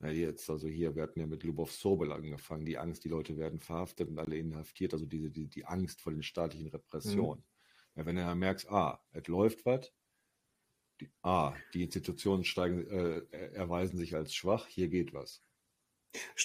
Ja, 0.02 0.10
jetzt, 0.10 0.50
also 0.50 0.68
hier, 0.68 0.96
wir 0.96 1.04
hatten 1.04 1.20
ja 1.22 1.28
mit 1.28 1.44
Lubov 1.44 1.72
Sobel 1.72 2.12
angefangen, 2.12 2.66
die 2.66 2.78
Angst, 2.78 3.04
die 3.04 3.10
Leute 3.10 3.38
werden 3.38 3.60
verhaftet 3.60 4.10
und 4.10 4.20
alle 4.20 4.38
inhaftiert, 4.38 4.94
also 4.94 5.06
diese, 5.06 5.32
die, 5.32 5.48
die 5.48 5.66
Angst 5.66 6.02
vor 6.02 6.12
den 6.12 6.22
staatlichen 6.24 6.68
Repressionen. 6.68 7.44
Mhm. 7.44 8.00
Ja, 8.00 8.06
wenn 8.06 8.16
du 8.18 8.22
ja 8.22 8.36
merkst, 8.36 8.70
ah, 8.70 9.02
es 9.12 9.28
läuft 9.28 9.66
was, 9.66 9.92
ah, 11.22 11.54
die 11.74 11.84
Institutionen 11.84 12.44
steigen, 12.44 12.88
äh, 12.88 13.22
erweisen 13.54 13.98
sich 13.98 14.16
als 14.16 14.34
schwach, 14.34 14.68
hier 14.68 14.88
geht 14.88 15.14
was. 15.14 15.44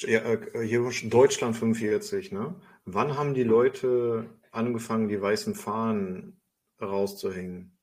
Äh, 0.03 0.67
hier 0.67 0.91
Deutschland 1.05 1.57
45, 1.57 2.33
ne? 2.33 2.61
Wann 2.85 3.17
haben 3.17 3.35
die 3.35 3.45
Leute 3.45 4.29
angefangen, 4.51 5.09
die 5.09 5.21
weißen 5.21 5.55
Fahnen 5.55 6.41
rauszuhängen? 6.81 7.79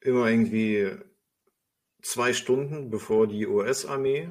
Immer 0.00 0.30
irgendwie 0.30 0.92
zwei 2.02 2.32
Stunden 2.32 2.90
bevor 2.90 3.26
die 3.26 3.46
US-Armee 3.46 4.28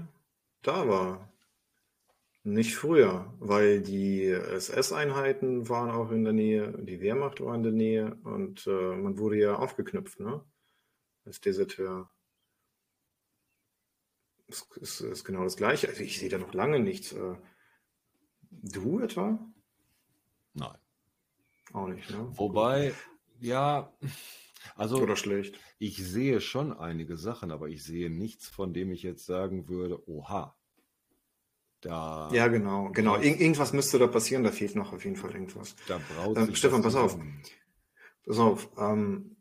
da 0.61 0.87
war. 0.87 1.34
Nicht 2.47 2.75
früher, 2.75 3.33
weil 3.39 3.81
die 3.81 4.27
SS-Einheiten 4.27 5.67
waren 5.67 5.89
auch 5.89 6.11
in 6.11 6.23
der 6.23 6.31
Nähe, 6.31 6.77
die 6.77 7.01
Wehrmacht 7.01 7.41
war 7.41 7.55
in 7.55 7.63
der 7.63 7.71
Nähe 7.71 8.19
und 8.23 8.67
äh, 8.67 8.95
man 8.95 9.17
wurde 9.17 9.37
ja 9.37 9.55
aufgeknüpft, 9.55 10.19
ne? 10.19 10.45
Als 11.25 11.41
Deserteur. 11.41 12.11
Das 14.45 14.69
ist, 14.75 15.01
ist 15.01 15.23
genau 15.23 15.43
das 15.43 15.57
Gleiche. 15.57 15.87
Also 15.87 16.03
ich 16.03 16.19
sehe 16.19 16.29
da 16.29 16.37
noch 16.37 16.53
lange 16.53 16.79
nichts. 16.79 17.13
Äh, 17.13 17.35
du 18.51 18.99
etwa? 18.99 19.39
Nein. 20.53 20.77
Auch 21.73 21.87
nicht, 21.87 22.11
ne? 22.11 22.29
Wobei, 22.37 22.93
ja, 23.39 23.91
also. 24.75 25.01
Oder 25.01 25.15
schlecht. 25.15 25.59
Ich 25.79 25.97
sehe 25.97 26.41
schon 26.41 26.73
einige 26.73 27.17
Sachen, 27.17 27.49
aber 27.49 27.69
ich 27.69 27.83
sehe 27.83 28.11
nichts, 28.11 28.47
von 28.47 28.71
dem 28.71 28.91
ich 28.91 29.01
jetzt 29.01 29.25
sagen 29.25 29.67
würde, 29.67 30.07
oha, 30.07 30.54
da 31.85 32.29
ja, 32.31 32.47
genau, 32.47 32.89
genau. 32.91 33.15
Ir 33.17 33.39
irgendwas 33.39 33.71
müsste 33.71 33.99
da 33.99 34.07
passieren, 34.07 34.43
da 34.43 34.51
fehlt 34.51 34.75
noch 34.75 34.91
auf 34.91 35.03
jeden 35.03 35.15
Fall 35.15 35.31
irgendwas. 35.33 35.75
Da 35.87 35.99
braucht 36.15 36.37
ähm, 36.37 36.55
Stefan, 36.55 36.81
pass 36.81 36.95
auf. 36.95 37.17
Pass 38.25 38.39
auf. 38.39 38.69
Ähm, 38.77 39.37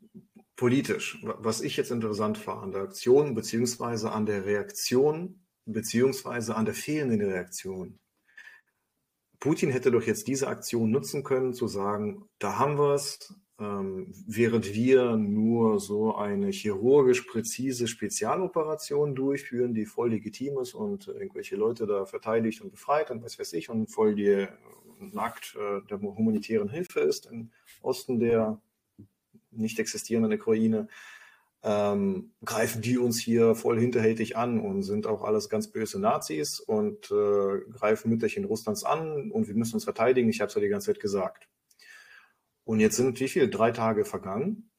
politisch, 0.55 1.19
was 1.23 1.61
ich 1.61 1.75
jetzt 1.75 1.91
interessant 1.91 2.45
war 2.45 2.61
an 2.61 2.71
der 2.71 2.83
Aktion, 2.83 3.33
beziehungsweise 3.33 4.11
an 4.11 4.25
der 4.25 4.45
Reaktion, 4.45 5.45
beziehungsweise 5.65 6.55
an 6.55 6.65
der 6.65 6.75
fehlenden 6.75 7.21
Reaktion. 7.21 7.99
Putin 9.39 9.71
hätte 9.71 9.91
doch 9.91 10.03
jetzt 10.03 10.27
diese 10.27 10.47
Aktion 10.47 10.91
nutzen 10.91 11.23
können, 11.23 11.53
zu 11.53 11.67
sagen, 11.67 12.29
da 12.39 12.57
haben 12.57 12.77
wir 12.77 12.93
es, 12.93 13.33
ähm, 13.59 14.13
während 14.27 14.73
wir 14.73 15.15
nur 15.15 15.79
so 15.79 16.15
eine 16.15 16.49
chirurgisch 16.49 17.21
präzise 17.21 17.87
Spezialoperation 17.87 19.15
durchführen, 19.15 19.73
die 19.73 19.85
voll 19.85 20.09
legitim 20.09 20.57
ist 20.59 20.73
und 20.73 21.07
irgendwelche 21.07 21.55
Leute 21.55 21.87
da 21.87 22.05
verteidigt 22.05 22.61
und 22.61 22.71
befreit 22.71 23.11
und 23.11 23.23
was 23.23 23.39
weiß 23.39 23.53
ich 23.53 23.69
und 23.69 23.87
voll 23.87 24.15
die 24.15 24.27
äh, 24.27 24.47
Akt 25.15 25.55
äh, 25.55 25.81
der 25.89 26.01
humanitären 26.01 26.69
Hilfe 26.69 26.99
ist 27.01 27.27
im 27.27 27.51
Osten 27.81 28.19
der 28.19 28.59
nicht 29.51 29.79
existierenden 29.79 30.33
Ukraine, 30.33 30.89
ähm, 31.63 32.31
greifen 32.43 32.81
die 32.81 32.97
uns 32.97 33.19
hier 33.19 33.55
voll 33.55 33.79
hinterhältig 33.79 34.37
an 34.37 34.59
und 34.59 34.83
sind 34.83 35.07
auch 35.07 35.23
alles 35.23 35.49
ganz 35.49 35.69
böse 35.69 35.99
Nazis 35.99 36.59
und 36.59 37.09
äh, 37.09 37.59
greifen 37.71 38.11
Mütterchen 38.11 38.45
Russlands 38.45 38.83
an 38.83 39.31
und 39.31 39.47
wir 39.47 39.55
müssen 39.55 39.75
uns 39.75 39.85
verteidigen. 39.85 40.29
Ich 40.29 40.41
habe 40.41 40.49
es 40.49 40.55
ja 40.55 40.61
die 40.61 40.67
ganze 40.67 40.87
Zeit 40.87 40.99
gesagt. 40.99 41.47
Und 42.65 42.79
jetzt 42.79 42.97
sind 42.97 43.19
wie 43.19 43.27
viel? 43.29 43.49
Drei 43.49 43.71
Tage 43.71 44.05
vergangen. 44.05 44.69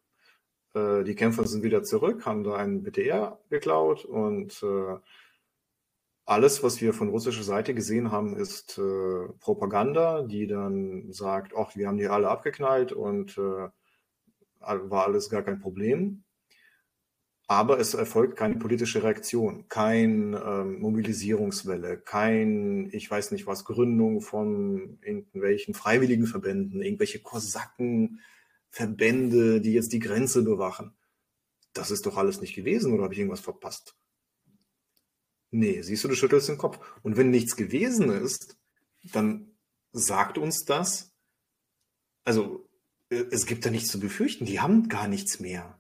Äh, 0.74 1.04
die 1.04 1.14
Kämpfer 1.14 1.46
sind 1.46 1.62
wieder 1.62 1.82
zurück, 1.82 2.26
haben 2.26 2.44
da 2.44 2.56
einen 2.56 2.82
BTR 2.82 3.40
geklaut 3.48 4.04
und 4.04 4.62
äh, 4.62 4.96
alles, 6.26 6.62
was 6.62 6.80
wir 6.80 6.92
von 6.92 7.08
russischer 7.08 7.44
Seite 7.44 7.72
gesehen 7.72 8.10
haben, 8.10 8.36
ist 8.36 8.78
äh, 8.78 9.28
Propaganda, 9.40 10.22
die 10.22 10.48
dann 10.48 11.12
sagt, 11.12 11.54
ach, 11.56 11.76
wir 11.76 11.86
haben 11.88 11.98
die 11.98 12.08
alle 12.08 12.28
abgeknallt 12.28 12.92
und 12.92 13.38
äh, 13.38 13.68
war 14.60 15.06
alles 15.06 15.30
gar 15.30 15.42
kein 15.42 15.60
Problem 15.60 16.25
aber 17.48 17.78
es 17.78 17.94
erfolgt 17.94 18.36
keine 18.36 18.56
politische 18.56 19.04
Reaktion, 19.04 19.68
kein 19.68 20.34
ähm, 20.34 20.80
Mobilisierungswelle, 20.80 21.98
kein, 21.98 22.90
ich 22.92 23.08
weiß 23.10 23.30
nicht 23.30 23.46
was, 23.46 23.64
Gründung 23.64 24.20
von 24.20 24.98
irgendwelchen 25.02 25.74
freiwilligen 25.74 26.26
Verbänden, 26.26 26.82
irgendwelche 26.82 27.20
Kosakenverbände, 27.20 29.60
die 29.60 29.72
jetzt 29.72 29.92
die 29.92 30.00
Grenze 30.00 30.42
bewachen. 30.42 30.96
Das 31.72 31.92
ist 31.92 32.04
doch 32.06 32.16
alles 32.16 32.40
nicht 32.40 32.56
gewesen 32.56 32.92
oder 32.92 33.04
habe 33.04 33.14
ich 33.14 33.20
irgendwas 33.20 33.38
verpasst? 33.40 33.96
Nee, 35.52 35.82
siehst 35.82 36.02
du, 36.02 36.08
du 36.08 36.16
schüttelst 36.16 36.48
den 36.48 36.58
Kopf. 36.58 36.80
Und 37.02 37.16
wenn 37.16 37.30
nichts 37.30 37.54
gewesen 37.54 38.10
ist, 38.10 38.58
dann 39.04 39.52
sagt 39.92 40.36
uns 40.36 40.64
das, 40.64 41.14
also 42.24 42.68
äh, 43.10 43.22
es 43.30 43.46
gibt 43.46 43.64
da 43.64 43.70
nichts 43.70 43.90
zu 43.90 44.00
befürchten, 44.00 44.46
die 44.46 44.58
haben 44.58 44.88
gar 44.88 45.06
nichts 45.06 45.38
mehr 45.38 45.75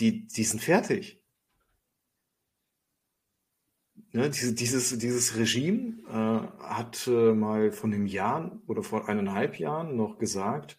die, 0.00 0.26
die 0.26 0.44
sind 0.44 0.62
fertig. 0.62 1.18
Ne, 4.12 4.30
diese, 4.30 4.54
dieses, 4.54 4.96
dieses 4.98 5.36
Regime 5.36 6.02
äh, 6.08 6.62
hat 6.64 7.06
äh, 7.06 7.34
mal 7.34 7.72
von 7.72 7.92
einem 7.92 8.06
Jahr 8.06 8.58
oder 8.66 8.82
vor 8.82 9.08
eineinhalb 9.08 9.58
Jahren 9.58 9.96
noch 9.96 10.18
gesagt, 10.18 10.78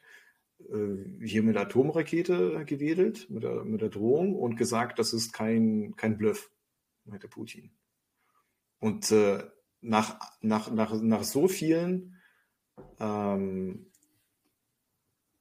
äh, 0.67 1.26
hier 1.26 1.43
mit 1.43 1.55
der 1.55 1.63
Atomrakete 1.63 2.65
gewedelt, 2.65 3.30
mit 3.30 3.43
der, 3.43 3.63
mit 3.63 3.82
der 3.82 3.89
Drohung 3.89 4.36
und 4.36 4.55
gesagt, 4.55 4.97
das 4.97 5.13
ist 5.13 5.32
kein, 5.32 5.95
kein 5.95 6.17
Bluff, 6.17 6.51
meinte 7.05 7.28
Putin. 7.28 7.72
Und 8.80 9.11
äh, 9.11 9.43
nach, 9.82 10.20
nach, 10.41 10.72
nach, 10.72 10.99
nach 10.99 11.24
so 11.24 11.47
vielen 11.47 12.15
ähm, 12.99 13.91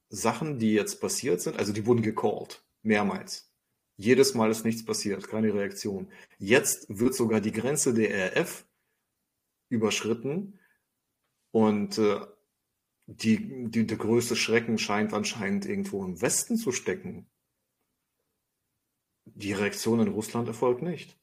Sachen, 0.09 0.59
die 0.59 0.73
jetzt 0.73 1.01
passiert 1.01 1.41
sind, 1.41 1.57
also 1.57 1.73
die 1.73 1.85
wurden 1.85 2.01
gecallt, 2.01 2.63
mehrmals. 2.83 3.48
Jedes 3.99 4.33
Mal 4.33 4.49
ist 4.49 4.63
nichts 4.63 4.85
passiert, 4.85 5.27
keine 5.27 5.53
Reaktion. 5.53 6.09
Jetzt 6.37 6.85
wird 6.87 7.13
sogar 7.13 7.41
die 7.41 7.51
Grenze 7.51 7.93
der 7.93 8.33
RF 8.33 8.65
überschritten 9.67 10.57
und 11.51 11.97
äh, 11.97 12.21
die, 13.07 13.69
die, 13.69 13.85
der 13.85 13.97
größte 13.97 14.37
Schrecken 14.37 14.77
scheint 14.77 15.13
anscheinend 15.13 15.65
irgendwo 15.65 16.05
im 16.05 16.21
Westen 16.21 16.55
zu 16.55 16.71
stecken. 16.71 17.29
Die 19.25 19.51
Reaktion 19.51 19.99
in 19.99 20.07
Russland 20.07 20.47
erfolgt 20.47 20.81
nicht. 20.81 21.19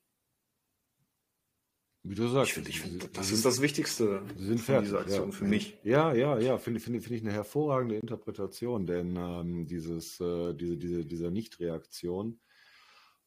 Wie 2.02 2.14
du 2.14 2.28
sagst. 2.28 2.48
Ich 2.48 2.54
finde, 2.54 2.68
ich 2.68 2.80
find, 2.80 3.16
das 3.16 3.30
ist 3.30 3.46
das 3.46 3.62
Wichtigste 3.62 4.22
sind 4.36 4.60
fertig, 4.60 4.90
dieser 4.90 5.00
Aktion 5.00 5.30
ja. 5.30 5.34
für 5.34 5.44
mich. 5.46 5.78
Ja, 5.82 6.12
ja, 6.12 6.38
ja, 6.38 6.58
finde 6.58 6.80
finde 6.80 7.00
finde 7.00 7.16
ich 7.16 7.22
eine 7.22 7.32
hervorragende 7.32 7.96
Interpretation, 7.96 8.86
denn 8.86 9.16
ähm, 9.16 9.66
dieses, 9.66 10.20
äh, 10.20 10.52
diese, 10.52 10.76
diese, 10.76 11.06
dieser 11.06 11.30
Nichtreaktion. 11.30 12.38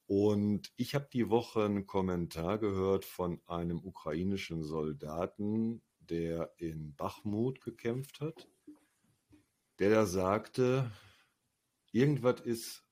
Und 0.10 0.74
ich 0.76 0.96
habe 0.96 1.08
die 1.14 1.30
Woche 1.30 1.66
einen 1.66 1.86
Kommentar 1.86 2.58
gehört 2.58 3.06
von 3.06 3.40
einem 3.46 3.78
ukrainischen 3.78 4.64
Soldaten, 4.64 5.84
der 6.00 6.52
in 6.58 6.96
Bachmut 6.96 7.62
gekämpft 7.62 8.20
hat, 8.20 8.48
der 9.78 9.92
da 9.92 10.08
sagte, 10.08 10.92
irgendwas 11.92 12.42
ist 12.42 12.84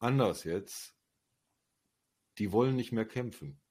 anders 0.00 0.44
jetzt. 0.44 0.94
Die 2.36 2.52
wollen 2.52 2.76
nicht 2.76 2.92
mehr 2.92 3.06
kämpfen. 3.06 3.61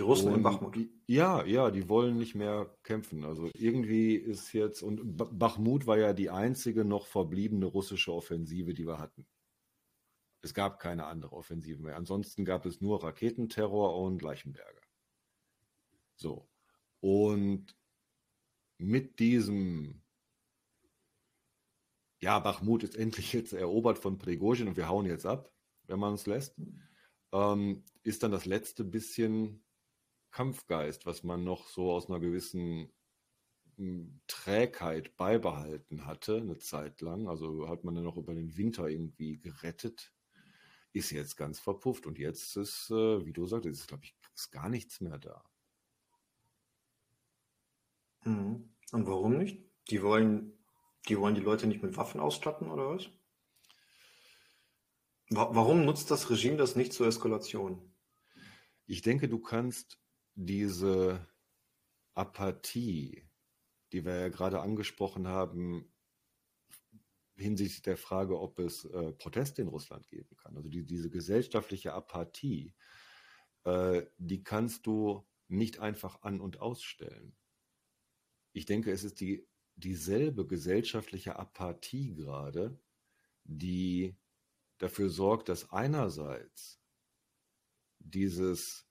Die 0.00 0.04
Russen 0.04 0.28
in 0.28 0.34
Und 0.36 0.42
Bachmut. 0.44 0.76
die- 0.76 0.90
Ja, 1.08 1.44
ja, 1.44 1.70
die 1.70 1.86
wollen 1.90 2.16
nicht 2.16 2.34
mehr 2.34 2.74
kämpfen. 2.84 3.22
Also 3.22 3.50
irgendwie 3.52 4.14
ist 4.14 4.50
jetzt, 4.54 4.82
und 4.82 5.18
Ba- 5.18 5.28
Bachmut 5.30 5.86
war 5.86 5.98
ja 5.98 6.14
die 6.14 6.30
einzige 6.30 6.86
noch 6.86 7.06
verbliebene 7.06 7.66
russische 7.66 8.10
Offensive, 8.14 8.72
die 8.72 8.86
wir 8.86 8.98
hatten. 8.98 9.26
Es 10.40 10.54
gab 10.54 10.78
keine 10.80 11.04
andere 11.04 11.34
Offensive 11.34 11.82
mehr. 11.82 11.96
Ansonsten 11.96 12.46
gab 12.46 12.64
es 12.64 12.80
nur 12.80 13.04
Raketenterror 13.04 14.00
und 14.00 14.22
Leichenberger. 14.22 14.80
So. 16.16 16.48
Und 17.00 17.76
mit 18.78 19.18
diesem, 19.18 20.00
ja, 22.22 22.38
Bachmut 22.38 22.84
ist 22.84 22.96
endlich 22.96 23.34
jetzt 23.34 23.52
erobert 23.52 23.98
von 23.98 24.16
Prigozhin 24.16 24.68
und 24.68 24.78
wir 24.78 24.88
hauen 24.88 25.04
jetzt 25.04 25.26
ab, 25.26 25.52
wenn 25.88 25.98
man 25.98 26.14
es 26.14 26.24
lässt, 26.26 26.56
ähm, 27.32 27.84
ist 28.02 28.22
dann 28.22 28.30
das 28.32 28.46
letzte 28.46 28.82
bisschen 28.82 29.62
Kampfgeist, 30.30 31.06
was 31.06 31.22
man 31.22 31.44
noch 31.44 31.68
so 31.68 31.92
aus 31.92 32.08
einer 32.08 32.20
gewissen 32.20 32.92
m, 33.78 34.20
Trägheit 34.26 35.16
beibehalten 35.16 36.06
hatte, 36.06 36.36
eine 36.36 36.58
Zeit 36.58 37.00
lang. 37.00 37.28
Also 37.28 37.68
hat 37.68 37.84
man 37.84 37.94
dann 37.94 38.04
noch 38.04 38.16
über 38.16 38.34
den 38.34 38.56
Winter 38.56 38.88
irgendwie 38.88 39.38
gerettet, 39.38 40.12
ist 40.92 41.10
jetzt 41.10 41.36
ganz 41.36 41.60
verpufft. 41.60 42.06
Und 42.06 42.18
jetzt 42.18 42.56
ist, 42.56 42.90
äh, 42.90 43.24
wie 43.24 43.32
du 43.32 43.46
sagtest, 43.46 43.80
ist, 43.80 43.88
glaube 43.88 44.04
ich, 44.04 44.16
ist 44.34 44.50
gar 44.50 44.68
nichts 44.68 45.00
mehr 45.00 45.18
da. 45.18 45.44
Mhm. 48.24 48.70
Und 48.92 49.06
warum 49.06 49.38
nicht? 49.38 49.58
Die 49.90 50.02
wollen, 50.02 50.58
die 51.08 51.18
wollen 51.18 51.34
die 51.34 51.40
Leute 51.40 51.66
nicht 51.66 51.82
mit 51.82 51.96
Waffen 51.96 52.20
ausstatten 52.20 52.70
oder 52.70 52.90
was? 52.90 53.08
Wa 55.30 55.54
warum 55.54 55.84
nutzt 55.84 56.10
das 56.10 56.28
Regime 56.28 56.56
das 56.56 56.74
nicht 56.74 56.92
zur 56.92 57.06
Eskalation? 57.06 57.94
Ich 58.86 59.02
denke, 59.02 59.28
du 59.28 59.38
kannst 59.38 59.99
diese 60.34 61.26
Apathie, 62.14 63.28
die 63.92 64.04
wir 64.04 64.14
ja 64.20 64.28
gerade 64.28 64.60
angesprochen 64.60 65.28
haben, 65.28 65.92
hinsichtlich 67.36 67.82
der 67.82 67.96
Frage, 67.96 68.38
ob 68.38 68.58
es 68.58 68.84
äh, 68.84 69.12
Proteste 69.12 69.62
in 69.62 69.68
Russland 69.68 70.08
geben 70.08 70.36
kann, 70.36 70.56
also 70.56 70.68
die, 70.68 70.84
diese 70.84 71.10
gesellschaftliche 71.10 71.92
Apathie, 71.92 72.74
äh, 73.64 74.02
die 74.18 74.44
kannst 74.44 74.86
du 74.86 75.26
nicht 75.48 75.80
einfach 75.80 76.22
an- 76.22 76.40
und 76.40 76.60
ausstellen. 76.60 77.36
Ich 78.52 78.66
denke, 78.66 78.92
es 78.92 79.04
ist 79.04 79.20
die, 79.20 79.48
dieselbe 79.76 80.46
gesellschaftliche 80.46 81.36
Apathie 81.36 82.14
gerade, 82.14 82.78
die 83.44 84.16
dafür 84.78 85.08
sorgt, 85.08 85.48
dass 85.48 85.70
einerseits 85.70 86.80
dieses, 87.98 88.89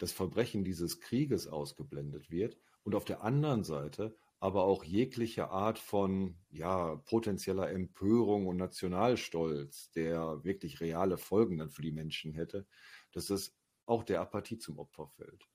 das 0.00 0.12
Verbrechen 0.12 0.64
dieses 0.64 1.00
Krieges 1.00 1.46
ausgeblendet 1.46 2.30
wird 2.30 2.58
und 2.84 2.94
auf 2.96 3.04
der 3.04 3.22
anderen 3.22 3.64
Seite 3.64 4.16
aber 4.40 4.64
auch 4.64 4.84
jegliche 4.84 5.50
Art 5.50 5.78
von 5.78 6.38
ja, 6.50 6.96
potenzieller 6.96 7.70
Empörung 7.70 8.46
und 8.46 8.56
Nationalstolz, 8.56 9.90
der 9.92 10.44
wirklich 10.44 10.80
reale 10.80 11.18
Folgen 11.18 11.58
dann 11.58 11.70
für 11.70 11.82
die 11.82 11.92
Menschen 11.92 12.32
hätte, 12.32 12.66
dass 13.12 13.30
es 13.30 13.58
auch 13.86 14.02
der 14.04 14.20
Apathie 14.22 14.58
zum 14.58 14.78
Opfer 14.78 15.08
fällt. 15.08 15.48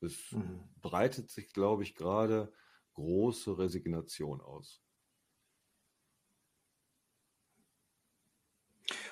Es 0.00 0.16
Mhm. 0.32 0.68
breitet 0.80 1.30
sich, 1.30 1.52
glaube 1.52 1.84
ich, 1.84 1.94
gerade 1.94 2.52
große 2.94 3.58
Resignation 3.58 4.40
aus. 4.40 4.82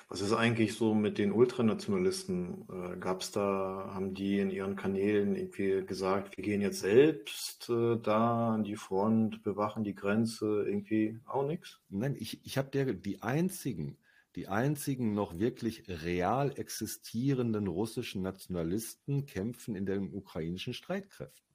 Was 0.09 0.21
ist 0.21 0.31
eigentlich 0.31 0.73
so 0.75 0.93
mit 0.93 1.17
den 1.17 1.33
Ultranationalisten? 1.33 2.65
Äh, 2.69 2.97
Gab 2.97 3.21
es 3.21 3.31
da, 3.31 3.91
haben 3.93 4.13
die 4.13 4.39
in 4.39 4.49
ihren 4.49 4.77
Kanälen 4.77 5.35
irgendwie 5.35 5.85
gesagt, 5.85 6.37
wir 6.37 6.43
gehen 6.45 6.61
jetzt 6.61 6.79
selbst 6.79 7.69
äh, 7.69 7.97
da 7.97 8.53
an 8.53 8.63
die 8.63 8.77
Front, 8.77 9.43
bewachen 9.43 9.83
die 9.83 9.95
Grenze, 9.95 10.63
irgendwie 10.65 11.19
auch 11.25 11.45
nichts? 11.45 11.81
Nein, 11.89 12.15
ich, 12.17 12.45
ich 12.45 12.57
habe 12.57 12.95
die 12.95 13.21
einzigen, 13.21 13.97
die 14.35 14.47
einzigen 14.47 15.13
noch 15.13 15.39
wirklich 15.39 15.83
real 15.89 16.57
existierenden 16.57 17.67
russischen 17.67 18.21
Nationalisten 18.21 19.25
kämpfen 19.25 19.75
in 19.75 19.85
den 19.85 20.13
ukrainischen 20.13 20.73
Streitkräften. 20.73 21.47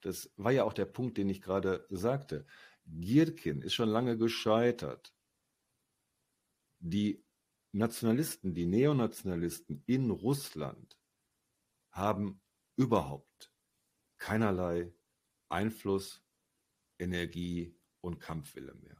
Das 0.00 0.30
war 0.36 0.52
ja 0.52 0.64
auch 0.64 0.72
der 0.72 0.86
Punkt, 0.86 1.18
den 1.18 1.28
ich 1.28 1.42
gerade 1.42 1.86
sagte. 1.90 2.46
Gierkin 2.86 3.60
ist 3.60 3.74
schon 3.74 3.88
lange 3.88 4.16
gescheitert. 4.16 5.13
Die 6.86 7.24
Nationalisten, 7.72 8.52
die 8.54 8.66
Neonationalisten 8.66 9.82
in 9.86 10.10
Russland 10.10 10.98
haben 11.90 12.42
überhaupt 12.76 13.50
keinerlei 14.18 14.92
Einfluss, 15.48 16.22
Energie 16.98 17.74
und 18.02 18.20
Kampfwille 18.20 18.74
mehr. 18.74 18.98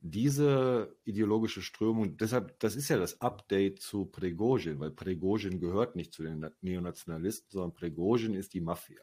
Diese 0.00 0.94
ideologische 1.04 1.62
Strömung, 1.62 2.18
deshalb, 2.18 2.60
das 2.60 2.76
ist 2.76 2.90
ja 2.90 2.98
das 2.98 3.22
Update 3.22 3.80
zu 3.80 4.04
Prigozhin, 4.04 4.78
weil 4.78 4.90
Prigozhin 4.90 5.60
gehört 5.60 5.96
nicht 5.96 6.12
zu 6.12 6.24
den 6.24 6.40
Na- 6.40 6.52
Neonationalisten, 6.60 7.50
sondern 7.50 7.72
Prigozhin 7.72 8.34
ist 8.34 8.52
die 8.52 8.60
Mafia. 8.60 9.02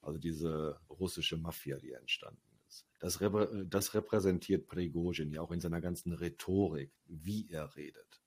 Also 0.00 0.18
diese 0.18 0.80
russische 0.88 1.36
Mafia, 1.36 1.76
die 1.76 1.92
entstanden 1.92 2.47
ist. 2.68 2.86
Das, 2.98 3.20
reprä- 3.20 3.64
das 3.64 3.94
repräsentiert 3.94 4.66
Prigozhin 4.66 5.32
ja 5.32 5.40
auch 5.40 5.50
in 5.50 5.60
seiner 5.60 5.80
ganzen 5.80 6.12
Rhetorik, 6.12 6.92
wie 7.06 7.48
er 7.50 7.74
redet. 7.76 8.22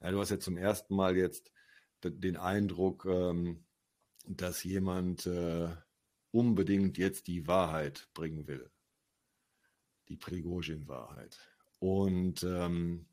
Ja, 0.00 0.10
du 0.10 0.20
hast 0.20 0.30
ja 0.30 0.38
zum 0.38 0.56
ersten 0.56 0.94
Mal 0.94 1.16
jetzt 1.16 1.50
den 2.02 2.36
Eindruck, 2.36 3.04
ähm, 3.06 3.64
dass 4.26 4.64
jemand 4.64 5.26
äh, 5.26 5.68
unbedingt 6.30 6.98
jetzt 6.98 7.26
die 7.26 7.46
Wahrheit 7.46 8.08
bringen 8.12 8.46
will. 8.46 8.70
Die 10.08 10.16
Prigozhin-Wahrheit. 10.16 11.38
Und 11.78 12.42
ähm, 12.42 13.08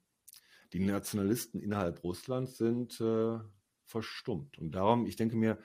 die 0.74 0.80
Nationalisten 0.80 1.62
innerhalb 1.62 2.04
Russlands 2.04 2.58
sind 2.58 3.00
äh, 3.00 3.40
verstummt. 3.86 4.58
Und 4.58 4.72
darum, 4.72 5.06
ich 5.06 5.16
denke 5.16 5.36
mir, 5.36 5.60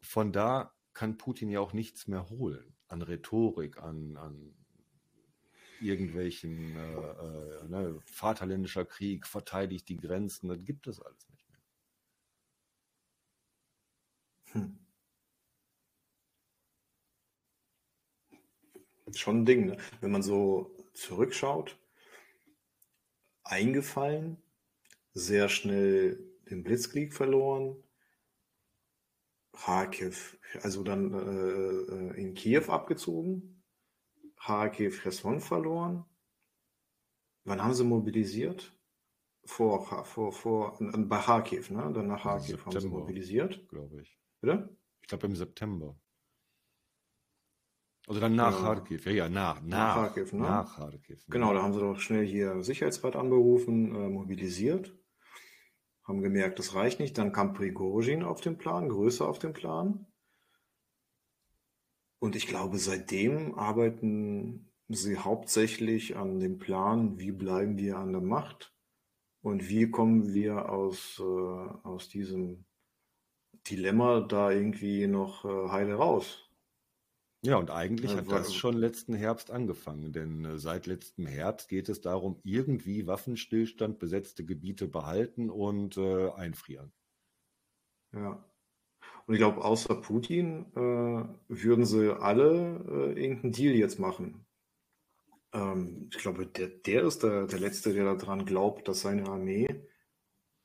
von 0.00 0.32
da 0.32 0.74
kann 0.92 1.18
Putin 1.18 1.50
ja 1.50 1.60
auch 1.60 1.72
nichts 1.72 2.06
mehr 2.06 2.28
holen 2.30 2.77
an 2.88 3.02
Rhetorik, 3.02 3.78
an, 3.78 4.16
an 4.16 4.54
irgendwelchen 5.80 6.76
äh, 6.76 7.00
äh, 7.00 7.68
ne, 7.68 8.00
Vaterländischer 8.06 8.84
Krieg, 8.84 9.26
verteidigt 9.26 9.88
die 9.88 9.96
Grenzen, 9.96 10.48
das 10.48 10.58
gibt 10.64 10.86
es 10.86 11.00
alles 11.00 11.28
nicht 11.28 11.48
mehr. 11.48 11.60
Hm. 14.52 14.78
Schon 19.14 19.42
ein 19.42 19.46
Ding, 19.46 19.66
ne? 19.66 19.76
Wenn 20.00 20.10
man 20.10 20.22
so 20.22 20.76
zurückschaut, 20.94 21.78
eingefallen, 23.42 24.36
sehr 25.14 25.48
schnell 25.48 26.18
den 26.50 26.62
Blitzkrieg 26.62 27.14
verloren, 27.14 27.82
Kharkiv, 29.58 30.38
also 30.62 30.82
dann 30.84 31.12
äh, 31.12 32.16
äh, 32.16 32.20
in 32.20 32.34
Kiew 32.34 32.68
abgezogen, 32.68 33.64
Kharkiv, 34.36 35.02
Cherson 35.02 35.40
verloren. 35.40 36.04
Wann 37.44 37.62
haben 37.62 37.74
sie 37.74 37.84
mobilisiert? 37.84 38.72
Vor, 39.44 40.04
vor, 40.04 40.32
vor, 40.32 40.78
bei 40.80 41.18
Kharkiv, 41.18 41.70
ne? 41.70 41.90
Dann 41.92 42.06
nach 42.06 42.22
Kharkiv 42.22 42.66
haben 42.66 42.80
sie 42.80 42.88
mobilisiert. 42.88 43.68
glaube 43.68 44.02
ich. 44.02 44.18
Bitte? 44.40 44.76
Ich 45.00 45.08
glaube 45.08 45.26
im 45.26 45.36
September. 45.36 45.98
Also 48.06 48.20
dann 48.20 48.36
nach 48.36 48.52
Ja. 48.52 48.60
Kharkiv. 48.74 49.06
Ja, 49.06 49.12
ja, 49.12 49.28
nach, 49.28 49.60
nach, 49.62 49.94
Kharkiv, 49.94 50.32
ne? 50.32 50.40
nach 50.40 50.76
Kharkiv. 50.76 51.26
Genau, 51.28 51.52
da 51.52 51.62
haben 51.62 51.72
sie 51.72 51.80
doch 51.80 51.98
schnell 51.98 52.24
hier 52.24 52.62
Sicherheitsrat 52.62 53.16
anberufen, 53.16 53.94
äh, 53.94 54.08
mobilisiert, 54.08 54.97
haben 56.08 56.22
gemerkt, 56.22 56.58
das 56.58 56.74
reicht 56.74 56.98
nicht. 56.98 57.18
Dann 57.18 57.32
kam 57.32 57.52
Prigozhin 57.52 58.24
auf 58.24 58.40
den 58.40 58.56
Plan, 58.56 58.88
größer 58.88 59.28
auf 59.28 59.38
den 59.38 59.52
Plan. 59.52 60.06
Und 62.18 62.34
ich 62.34 62.48
glaube, 62.48 62.78
seitdem 62.78 63.54
arbeiten 63.54 64.72
sie 64.88 65.18
hauptsächlich 65.18 66.16
an 66.16 66.40
dem 66.40 66.58
Plan, 66.58 67.18
wie 67.18 67.30
bleiben 67.30 67.76
wir 67.76 67.98
an 67.98 68.12
der 68.12 68.22
Macht 68.22 68.74
und 69.42 69.68
wie 69.68 69.90
kommen 69.90 70.32
wir 70.32 70.70
aus, 70.70 71.20
äh, 71.20 71.22
aus 71.22 72.08
diesem 72.08 72.64
Dilemma 73.68 74.20
da 74.20 74.50
irgendwie 74.50 75.06
noch 75.06 75.44
äh, 75.44 75.68
heile 75.68 75.94
raus. 75.94 76.47
Ja, 77.42 77.56
und 77.56 77.70
eigentlich 77.70 78.12
Äh, 78.12 78.16
hat 78.16 78.30
das 78.30 78.54
schon 78.54 78.76
letzten 78.76 79.14
Herbst 79.14 79.50
angefangen, 79.50 80.12
denn 80.12 80.44
äh, 80.44 80.58
seit 80.58 80.86
letztem 80.86 81.26
Herbst 81.26 81.68
geht 81.68 81.88
es 81.88 82.00
darum, 82.00 82.40
irgendwie 82.42 83.06
Waffenstillstand, 83.06 83.98
besetzte 83.98 84.44
Gebiete 84.44 84.88
behalten 84.88 85.50
und 85.50 85.96
äh, 85.96 86.30
einfrieren. 86.30 86.92
Ja. 88.12 88.44
Und 89.26 89.34
ich 89.34 89.38
glaube, 89.38 89.64
außer 89.64 89.94
Putin 90.00 90.66
äh, 90.74 91.24
würden 91.48 91.84
sie 91.84 92.16
alle 92.18 93.12
äh, 93.14 93.20
irgendeinen 93.22 93.52
Deal 93.52 93.74
jetzt 93.74 93.98
machen. 93.98 94.46
Ähm, 95.52 96.08
ich 96.12 96.18
glaube, 96.18 96.46
der, 96.46 96.68
der 96.68 97.04
ist 97.04 97.22
der, 97.22 97.46
der 97.46 97.60
Letzte, 97.60 97.92
der 97.92 98.14
daran 98.16 98.46
glaubt, 98.46 98.88
dass 98.88 99.02
seine 99.02 99.28
Armee 99.28 99.68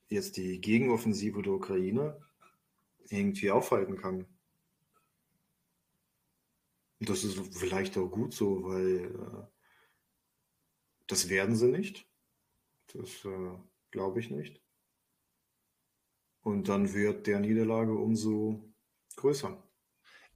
jetzt 0.10 0.38
die 0.38 0.62
Gegenoffensive 0.62 1.42
der 1.42 1.54
Ukraine 1.54 2.22
irgendwie 3.10 3.52
aufhalten 3.52 3.98
kann. 3.98 4.26
Das 7.06 7.24
ist 7.24 7.38
vielleicht 7.58 7.98
auch 7.98 8.10
gut 8.10 8.34
so, 8.34 8.64
weil 8.64 9.06
äh, 9.06 9.48
das 11.08 11.30
werden 11.30 11.56
sie 11.56 11.68
nicht. 11.68 12.08
Das 12.94 13.26
äh, 13.26 13.58
glaube 13.92 14.20
ich 14.20 14.30
nicht. 14.30 14.62
Und 16.42 16.68
dann 16.68 16.94
wird 16.94 17.28
der 17.28 17.40
Niederlage 17.40 17.94
umso 17.94 18.74
größer. 19.16 19.62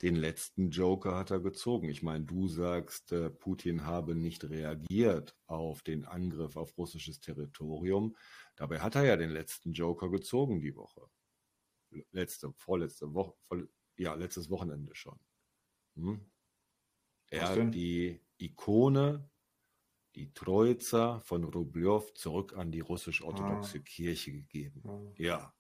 Den 0.02 0.16
letzten 0.16 0.70
Joker 0.70 1.18
hat 1.18 1.32
er 1.32 1.40
gezogen. 1.40 1.90
Ich 1.90 2.04
meine, 2.04 2.24
du 2.24 2.48
sagst, 2.48 3.12
äh, 3.12 3.30
Putin 3.30 3.86
habe 3.86 4.14
nicht 4.14 4.44
reagiert 4.44 5.36
auf 5.48 5.82
den 5.82 6.06
Angriff 6.06 6.56
auf 6.56 6.78
russisches 6.78 7.20
Territorium. 7.20 8.16
Dabei 8.56 8.80
hat 8.80 8.96
er 8.96 9.06
ja 9.06 9.18
den 9.18 9.32
letzten 9.32 9.74
Joker 9.74 10.10
gezogen 10.10 10.60
die 10.60 10.76
Woche. 10.76 11.10
Letzte, 12.12 12.54
vorletzte 12.58 13.14
Woche, 13.14 13.34
vor, 13.48 13.64
ja, 13.98 14.14
letztes 14.14 14.50
Wochenende 14.50 14.94
schon. 14.94 15.20
Hm? 15.96 16.30
Er 17.30 17.50
hat 17.50 17.74
die 17.74 18.22
Ikone, 18.38 19.30
die 20.16 20.34
Troiza 20.34 21.20
von 21.20 21.44
Rublev 21.44 22.14
zurück 22.14 22.56
an 22.58 22.72
die 22.72 22.80
russisch-orthodoxe 22.80 23.78
ah. 23.78 23.82
Kirche 23.82 24.32
gegeben. 24.32 24.82
Ah. 24.86 25.14
Ja. 25.18 25.54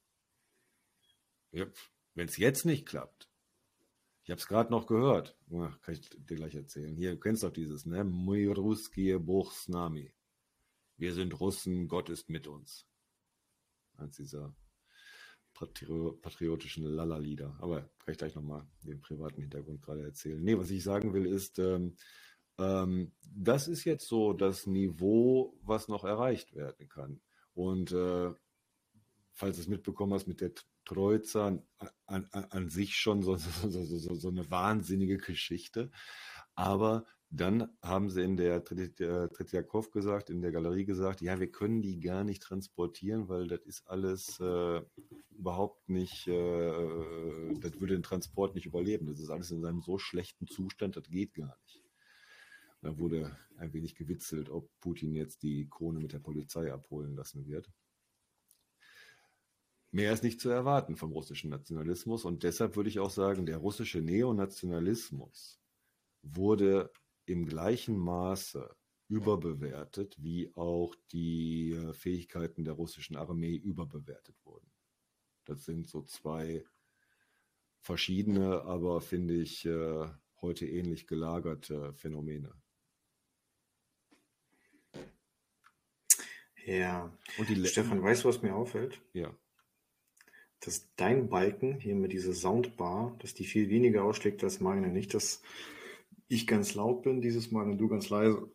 ja. 1.51 1.65
Wenn 2.13 2.27
es 2.27 2.37
jetzt 2.37 2.65
nicht 2.65 2.85
klappt, 2.85 3.29
ich 4.23 4.31
habe 4.31 4.39
es 4.39 4.47
gerade 4.47 4.71
noch 4.71 4.87
gehört, 4.87 5.37
Ach, 5.53 5.79
kann 5.81 5.93
ich 5.93 6.09
dir 6.09 6.35
gleich 6.35 6.55
erzählen. 6.55 6.95
Hier, 6.95 7.11
du 7.11 7.19
kennst 7.19 7.43
doch 7.43 7.53
dieses, 7.53 7.85
ne? 7.85 8.03
My 8.03 8.47
ruskie 8.47 9.17
Wir 10.97 11.13
sind 11.13 11.39
Russen, 11.39 11.87
Gott 11.87 12.09
ist 12.09 12.29
mit 12.29 12.47
uns. 12.47 12.85
Eins 13.95 14.17
dieser 14.17 14.53
patriotischen 15.57 16.85
Lala-Lieder. 16.85 17.57
Aber 17.59 17.81
kann 17.81 18.11
ich 18.11 18.17
gleich 18.17 18.35
nochmal 18.35 18.65
den 18.83 19.01
privaten 19.01 19.41
Hintergrund 19.41 19.81
gerade 19.81 20.03
erzählen. 20.03 20.41
Nee, 20.43 20.57
was 20.57 20.69
ich 20.69 20.83
sagen 20.83 21.13
will, 21.13 21.25
ist, 21.25 21.59
ähm, 21.59 21.95
ähm, 22.59 23.11
das 23.35 23.67
ist 23.67 23.83
jetzt 23.85 24.07
so 24.07 24.33
das 24.33 24.67
Niveau, 24.67 25.57
was 25.61 25.87
noch 25.87 26.03
erreicht 26.03 26.55
werden 26.55 26.87
kann. 26.89 27.21
Und 27.53 27.91
äh, 27.91 28.31
falls 29.33 29.57
du 29.57 29.61
es 29.61 29.67
mitbekommen 29.67 30.13
hast 30.13 30.27
mit 30.27 30.41
der 30.41 30.51
Troiza, 30.85 31.47
an, 32.05 32.27
an, 32.31 32.45
an 32.49 32.69
sich 32.69 32.95
schon 32.95 33.21
so, 33.23 33.35
so, 33.35 33.83
so, 33.83 34.15
so, 34.15 34.29
eine 34.29 34.49
wahnsinnige 34.49 35.17
Geschichte. 35.17 35.91
Aber 36.55 37.05
dann 37.29 37.69
haben 37.81 38.09
sie 38.09 38.23
in 38.23 38.37
der 38.37 38.63
Tretjakov 38.63 39.91
gesagt, 39.91 40.29
in 40.29 40.41
der 40.41 40.51
Galerie 40.51 40.85
gesagt, 40.85 41.21
ja, 41.21 41.39
wir 41.39 41.51
können 41.51 41.81
die 41.81 41.99
gar 41.99 42.23
nicht 42.23 42.41
transportieren, 42.41 43.27
weil 43.27 43.47
das 43.47 43.61
ist 43.61 43.87
alles 43.87 44.39
äh, 44.39 44.81
überhaupt 45.37 45.87
nicht, 45.89 46.27
äh, 46.27 47.53
das 47.59 47.79
würde 47.79 47.93
den 47.93 48.03
Transport 48.03 48.55
nicht 48.55 48.65
überleben. 48.65 49.05
Das 49.07 49.19
ist 49.19 49.29
alles 49.29 49.51
in 49.51 49.65
einem 49.65 49.81
so 49.81 49.97
schlechten 49.97 50.47
Zustand, 50.47 50.95
das 50.97 51.09
geht 51.09 51.33
gar 51.33 51.57
nicht. 51.63 51.83
Da 52.81 52.97
wurde 52.97 53.37
ein 53.57 53.73
wenig 53.73 53.95
gewitzelt, 53.95 54.49
ob 54.49 54.69
Putin 54.79 55.13
jetzt 55.15 55.43
die 55.43 55.67
Krone 55.69 55.99
mit 55.99 56.13
der 56.13 56.19
Polizei 56.19 56.71
abholen 56.71 57.15
lassen 57.15 57.45
wird. 57.47 57.69
Mehr 59.91 60.13
ist 60.13 60.23
nicht 60.23 60.41
zu 60.41 60.49
erwarten 60.49 60.95
vom 60.95 61.11
russischen 61.11 61.49
Nationalismus 61.49 62.25
und 62.25 62.43
deshalb 62.43 62.75
würde 62.75 62.89
ich 62.89 62.99
auch 62.99 63.09
sagen, 63.09 63.45
der 63.45 63.57
russische 63.57 64.01
Neonationalismus 64.01 65.59
wurde 66.21 66.91
im 67.25 67.45
gleichen 67.45 67.97
Maße 67.97 68.75
überbewertet, 69.07 70.15
wie 70.19 70.53
auch 70.55 70.93
die 71.11 71.71
äh, 71.71 71.93
Fähigkeiten 71.93 72.65
der 72.65 72.73
russischen 72.73 73.15
Armee 73.15 73.55
überbewertet 73.55 74.35
wurden. 74.43 74.69
Das 75.47 75.63
sind 75.63 75.87
so 75.87 76.03
zwei 76.03 76.65
verschiedene, 77.79 78.63
aber 78.63 78.99
finde 78.99 79.35
ich 79.35 79.65
äh, 79.65 80.07
heute 80.41 80.67
ähnlich 80.67 81.07
gelagerte 81.07 81.93
Phänomene. 81.93 82.53
Ja. 86.65 87.17
Und 87.37 87.47
die 87.47 87.65
Stefan, 87.65 88.03
weißt 88.03 88.25
du, 88.25 88.27
was 88.27 88.41
mir 88.41 88.53
auffällt? 88.53 89.01
Ja. 89.13 89.33
Dass 90.59 90.93
dein 90.95 91.29
Balken 91.29 91.79
hier 91.79 91.95
mit 91.95 92.11
dieser 92.11 92.33
Soundbar, 92.33 93.15
dass 93.19 93.33
die 93.33 93.45
viel 93.45 93.69
weniger 93.69 94.03
ausschlägt 94.03 94.43
als 94.43 94.59
meine. 94.59 94.89
Nicht, 94.89 95.13
dass 95.13 95.41
ich 96.27 96.45
ganz 96.45 96.75
laut 96.75 97.03
bin 97.03 97.21
dieses 97.21 97.51
Mal 97.51 97.69
und 97.69 97.77
du 97.77 97.87
ganz 97.87 98.09
leise. 98.09 98.53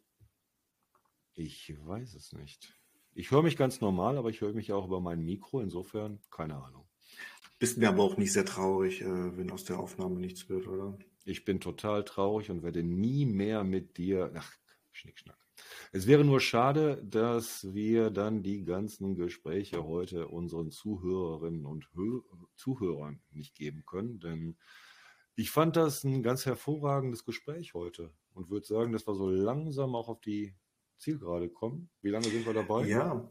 Ich 1.33 1.75
weiß 1.87 2.15
es 2.17 2.35
nicht. 2.35 2.79
Ich 3.15 3.31
höre 3.31 3.43
mich 3.43 3.57
ganz 3.57 3.81
normal, 3.81 4.17
aber 4.17 4.31
ich 4.31 4.41
höre 4.41 4.55
mich 4.55 4.73
auch 4.73 4.87
über 4.87 5.01
mein 5.01 5.23
Mikro. 5.23 5.61
Insofern 5.61 6.21
keine 6.31 6.57
Ahnung. 6.57 6.87
Bist 7.59 7.79
mir 7.79 7.89
aber 7.89 8.03
auch 8.03 8.17
nicht 8.17 8.33
sehr 8.33 8.45
traurig, 8.45 9.03
äh, 9.03 9.37
wenn 9.37 9.51
aus 9.51 9.65
der 9.65 9.79
Aufnahme 9.79 10.19
nichts 10.19 10.49
wird, 10.49 10.67
oder? 10.67 10.99
Ich 11.25 11.45
bin 11.45 11.61
total 11.61 12.05
traurig 12.05 12.51
und 12.51 12.63
werde 12.63 12.83
nie 12.83 13.25
mehr 13.25 13.63
mit 13.63 13.99
dir. 13.99 14.33
Ach, 14.35 14.53
Schnickschnack. 14.91 15.39
Es 15.93 16.07
wäre 16.07 16.25
nur 16.25 16.41
schade, 16.41 17.03
dass 17.05 17.73
wir 17.75 18.11
dann 18.11 18.43
die 18.43 18.65
ganzen 18.65 19.15
Gespräche 19.15 19.85
heute 19.85 20.29
unseren 20.29 20.71
Zuhörerinnen 20.71 21.67
und 21.67 21.89
Hö 21.95 22.23
Zuhörern 22.57 23.21
nicht 23.31 23.55
geben 23.55 23.85
können, 23.87 24.19
denn 24.19 24.57
ich 25.35 25.51
fand 25.51 25.77
das 25.77 26.05
ein 26.05 26.23
ganz 26.23 26.47
hervorragendes 26.47 27.25
Gespräch 27.25 27.75
heute 27.75 28.13
und 28.35 28.51
würde 28.51 28.67
sagen, 28.67 28.93
dass 28.93 29.07
wir 29.07 29.15
so 29.15 29.29
langsam 29.31 29.95
auch 29.95 30.09
auf 30.09 30.21
die 30.21 30.55
Zielgerade 31.03 31.49
kommen. 31.49 31.91
Wie 32.01 32.11
lange 32.11 32.27
sind 32.27 32.47
wir 32.47 32.55
dabei? 32.55 32.87
Ja. 32.87 33.29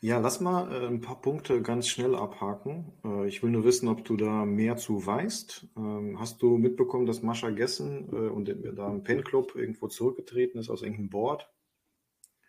Ja, 0.00 0.18
lass 0.18 0.40
mal 0.40 0.70
äh, 0.72 0.86
ein 0.86 1.00
paar 1.00 1.20
Punkte 1.20 1.62
ganz 1.62 1.88
schnell 1.88 2.14
abhaken. 2.14 2.92
Äh, 3.04 3.28
ich 3.28 3.42
will 3.42 3.50
nur 3.50 3.64
wissen, 3.64 3.88
ob 3.88 4.04
du 4.04 4.16
da 4.16 4.44
mehr 4.44 4.76
zu 4.76 5.04
weißt. 5.04 5.68
Ähm, 5.76 6.18
hast 6.18 6.42
du 6.42 6.58
mitbekommen, 6.58 7.06
dass 7.06 7.22
Mascha 7.22 7.50
Gessen 7.50 8.08
äh, 8.12 8.28
und 8.28 8.48
da 8.48 8.90
im 8.90 9.02
Pen-Club 9.02 9.54
irgendwo 9.54 9.88
zurückgetreten 9.88 10.58
ist 10.58 10.68
aus 10.68 10.82
irgendeinem 10.82 11.10
Board? 11.10 11.50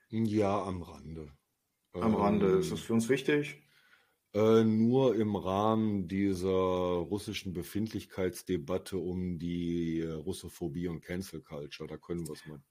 Ja, 0.10 0.64
am 0.64 0.82
Rande. 0.82 1.32
Am 1.94 2.16
Rande. 2.16 2.54
Ähm, 2.54 2.60
Ist 2.60 2.72
das 2.72 2.82
für 2.82 2.94
uns 2.94 3.10
wichtig? 3.10 3.62
Äh, 4.34 4.64
nur 4.64 5.16
im 5.16 5.36
Rahmen 5.36 6.08
dieser 6.08 6.50
russischen 6.50 7.54
Befindlichkeitsdebatte 7.54 8.98
um 8.98 9.40
die 9.40 10.00
äh, 10.00 10.12
Russophobie 10.12 10.88
und 10.88 11.02
Cancel 11.02 11.42
Culture. 11.42 11.88
Da 11.88 11.98
können 11.98 12.28
wir 12.28 12.34
es 12.34 12.46
mal 12.46 12.62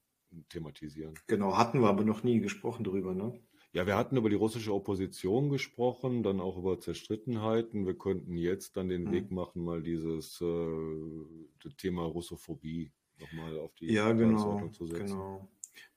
thematisieren. 0.49 1.15
Genau, 1.29 1.57
hatten 1.57 1.81
wir 1.81 1.89
aber 1.89 2.03
noch 2.05 2.25
nie 2.25 2.41
gesprochen 2.41 2.83
drüber, 2.83 3.15
ne? 3.15 3.41
Ja, 3.73 3.87
wir 3.87 3.97
hatten 3.97 4.17
über 4.17 4.29
die 4.31 4.37
russische 4.37 4.75
Opposition 4.75 5.51
gesprochen, 5.51 6.23
dann 6.23 6.41
auch 6.41 6.57
über 6.59 6.81
Zerstrittenheiten. 6.81 7.87
Wir 7.87 7.97
könnten 7.97 8.37
jetzt 8.37 8.77
dann 8.77 8.89
den 8.89 9.05
Hm. 9.07 9.11
Weg 9.13 9.31
machen, 9.31 9.63
mal 9.63 9.83
dieses 9.83 10.41
äh, 10.41 11.69
Thema 11.77 12.05
Russophobie 12.05 12.93
nochmal 13.19 13.59
auf 13.59 13.75
die 13.75 13.95
Ja, 13.95 14.13
genau, 14.13 14.57
Tagesordnung 14.59 14.73
zu 14.73 14.87
setzen. 14.87 15.05
genau. 15.05 15.49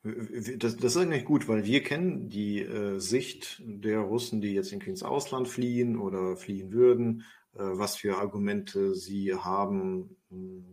Das, 0.03 0.75
das 0.77 0.95
ist 0.95 0.97
eigentlich 0.97 1.25
gut, 1.25 1.47
weil 1.47 1.65
wir 1.65 1.82
kennen 1.84 2.29
die 2.29 2.59
äh, 2.61 2.99
Sicht 2.99 3.61
der 3.65 3.99
Russen, 3.99 4.41
die 4.41 4.53
jetzt 4.53 4.71
irgendwie 4.71 4.89
ins 4.91 5.03
Ausland 5.03 5.47
fliehen 5.47 5.97
oder 5.97 6.38
fliehen 6.38 6.71
würden, 6.71 7.23
äh, 7.53 7.59
was 7.59 7.95
für 7.97 8.17
Argumente 8.17 8.95
sie 8.95 9.34
haben, 9.36 10.17
mh, 10.29 10.63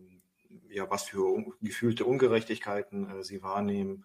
ja, 0.70 0.90
was 0.90 1.04
für 1.04 1.24
un 1.24 1.54
gefühlte 1.60 2.04
Ungerechtigkeiten 2.04 3.08
äh, 3.10 3.24
sie 3.24 3.42
wahrnehmen, 3.42 4.04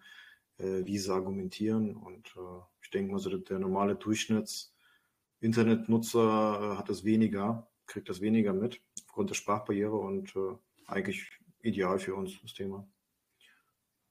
äh, 0.58 0.84
wie 0.84 0.98
sie 0.98 1.12
argumentieren. 1.12 1.96
Und 1.96 2.34
äh, 2.36 2.60
ich 2.82 2.90
denke 2.90 3.12
mal, 3.12 3.18
so 3.18 3.36
der, 3.36 3.58
normale 3.58 3.96
Durchschnitts-Internetnutzer 3.96 6.74
äh, 6.74 6.76
hat 6.78 6.88
das 6.88 7.04
weniger, 7.04 7.68
kriegt 7.86 8.08
das 8.08 8.20
weniger 8.20 8.52
mit, 8.52 8.80
aufgrund 9.06 9.30
der 9.30 9.34
Sprachbarriere 9.34 9.96
und 9.96 10.36
äh, 10.36 10.54
eigentlich 10.86 11.28
ideal 11.60 11.98
für 11.98 12.14
uns, 12.14 12.40
das 12.42 12.54
Thema. 12.54 12.86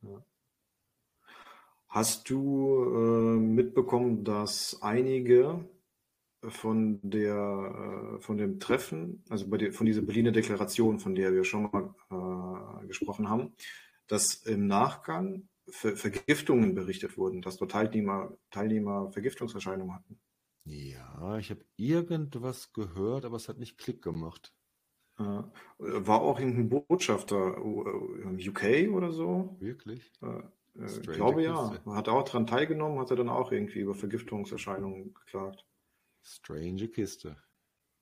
Ja. 0.01 0.24
Hast 1.88 2.30
du 2.30 2.84
äh, 2.86 3.39
mitbekommen, 3.39 4.24
dass 4.24 4.80
einige 4.82 5.64
von 6.50 7.00
der, 7.02 8.18
äh, 8.18 8.22
von 8.22 8.38
dem 8.38 8.60
Treffen, 8.60 9.24
also 9.30 9.50
bei 9.50 9.58
der, 9.58 9.74
von 9.74 9.86
dieser 9.86 10.02
Berliner 10.02 10.32
Deklaration, 10.32 11.00
von 11.00 11.16
der 11.16 11.34
wir 11.34 11.44
schon 11.44 11.70
mal 11.72 11.94
äh, 12.12 12.88
gesprochen 12.88 13.30
haben, 13.30 13.54
dass 14.08 14.36
im 14.36 14.68
Nachgang 14.68 15.48
Ver 15.70 15.96
Vergiftungen 15.96 16.76
berichtet 16.76 17.18
wurden, 17.18 17.41
dass 17.41 17.56
dort 17.56 17.72
Teilnehmer, 17.72 18.38
Teilnehmer 18.52 19.10
Vergiftungserscheinungen 19.12 19.96
hatten. 19.96 20.20
Ja, 20.66 21.38
ich 21.38 21.52
habe 21.52 21.64
irgendwas 21.78 22.74
gehört, 22.74 23.24
aber 23.24 23.38
es 23.38 23.48
hat 23.48 23.60
nicht 23.60 23.78
Klick 23.78 24.02
gemacht. 24.02 24.54
Äh, 25.20 25.44
war 25.78 26.22
auch 26.22 26.39
irgendein 26.39 26.70
Botschafter 26.70 27.58
im 27.58 28.38
UK 28.38 28.94
oder 28.94 29.12
so? 29.12 29.56
Wirklich? 29.60 30.12
Äh, 30.22 30.44
ich 30.86 31.02
glaube 31.04 31.44
ja. 31.44 31.80
Hat 31.86 32.10
auch 32.10 32.24
daran 32.24 32.48
teilgenommen, 32.48 33.00
hat 33.00 33.12
er 33.12 33.16
dann 33.18 33.30
auch 33.30 33.52
irgendwie 33.52 33.80
über 33.80 33.94
Vergiftungserscheinungen 33.94 35.14
geklagt. 35.14 35.66
Strange 36.24 36.88
Kiste. 36.88 37.38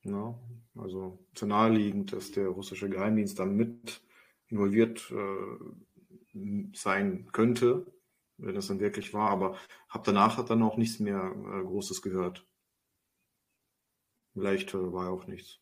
Ja, 0.04 0.40
also 0.76 1.26
zu 1.36 1.46
naheliegend, 1.46 2.14
dass 2.14 2.32
der 2.32 2.48
russische 2.48 2.90
Geheimdienst 2.90 3.38
da 3.38 3.46
mit 3.46 4.02
involviert 4.48 5.12
äh, 5.12 6.74
sein 6.74 7.30
könnte, 7.32 7.86
wenn 8.38 8.56
das 8.56 8.68
dann 8.68 8.80
wirklich 8.80 9.14
war, 9.14 9.30
aber 9.30 9.58
hab 9.90 10.04
danach 10.04 10.38
hat 10.38 10.50
dann 10.50 10.64
auch 10.64 10.78
nichts 10.78 11.00
mehr 11.00 11.34
äh, 11.36 11.64
Großes 11.64 12.02
gehört. 12.02 12.48
Vielleicht 14.34 14.74
äh, 14.74 14.94
war 14.94 15.12
auch 15.12 15.28
nichts. 15.28 15.60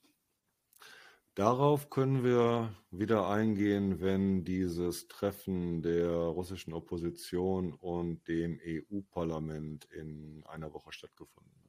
Darauf 1.36 1.89
können 1.89 2.24
wir 2.24 2.76
wieder 2.91 3.30
eingehen, 3.30 4.01
wenn 4.01 4.43
dieses 4.43 5.07
Treffen 5.07 5.82
der 5.82 6.12
russischen 6.12 6.74
Opposition 6.74 7.74
und 7.74 8.28
dem 8.28 8.60
EU-Parlament 8.62 9.86
in 9.86 10.43
einer 10.47 10.74
Woche 10.74 10.91
stattgefunden 10.91 11.53
hat. 11.64 11.68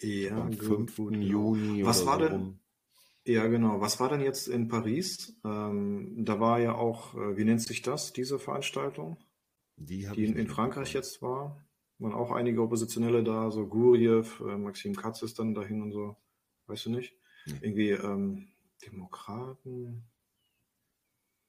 Ja, 0.00 0.36
Am 0.36 0.50
gut, 0.58 0.64
5. 0.64 0.96
gut, 0.96 1.12
genau. 1.14 1.24
Juni 1.24 1.84
Was 1.84 2.02
oder 2.02 2.10
war 2.10 2.18
so 2.18 2.24
denn, 2.24 2.32
rum. 2.32 2.60
ja 3.24 3.46
genau, 3.46 3.80
was 3.80 3.98
war 4.00 4.08
denn 4.10 4.20
jetzt 4.20 4.48
in 4.48 4.68
Paris? 4.68 5.38
Ähm, 5.44 6.24
da 6.24 6.38
war 6.40 6.60
ja 6.60 6.74
auch, 6.74 7.14
äh, 7.14 7.36
wie 7.36 7.44
nennt 7.44 7.62
sich 7.62 7.82
das, 7.82 8.12
diese 8.12 8.38
Veranstaltung, 8.38 9.16
Die 9.76 10.06
die 10.14 10.24
in, 10.24 10.36
in 10.36 10.48
Frankreich 10.48 10.92
jetzt 10.92 11.22
war? 11.22 11.64
Waren 11.98 12.12
auch 12.12 12.30
einige 12.30 12.60
Oppositionelle 12.62 13.24
da, 13.24 13.50
so 13.50 13.66
Guriev, 13.66 14.40
äh, 14.40 14.56
Maxim 14.58 14.94
Katz 14.94 15.22
ist 15.22 15.38
dann 15.38 15.54
dahin 15.54 15.80
und 15.82 15.92
so, 15.92 16.16
weißt 16.66 16.86
du 16.86 16.90
nicht? 16.90 17.14
Nee. 17.46 17.58
Irgendwie 17.62 17.90
ähm, 17.90 18.48
Demokraten. 18.84 20.04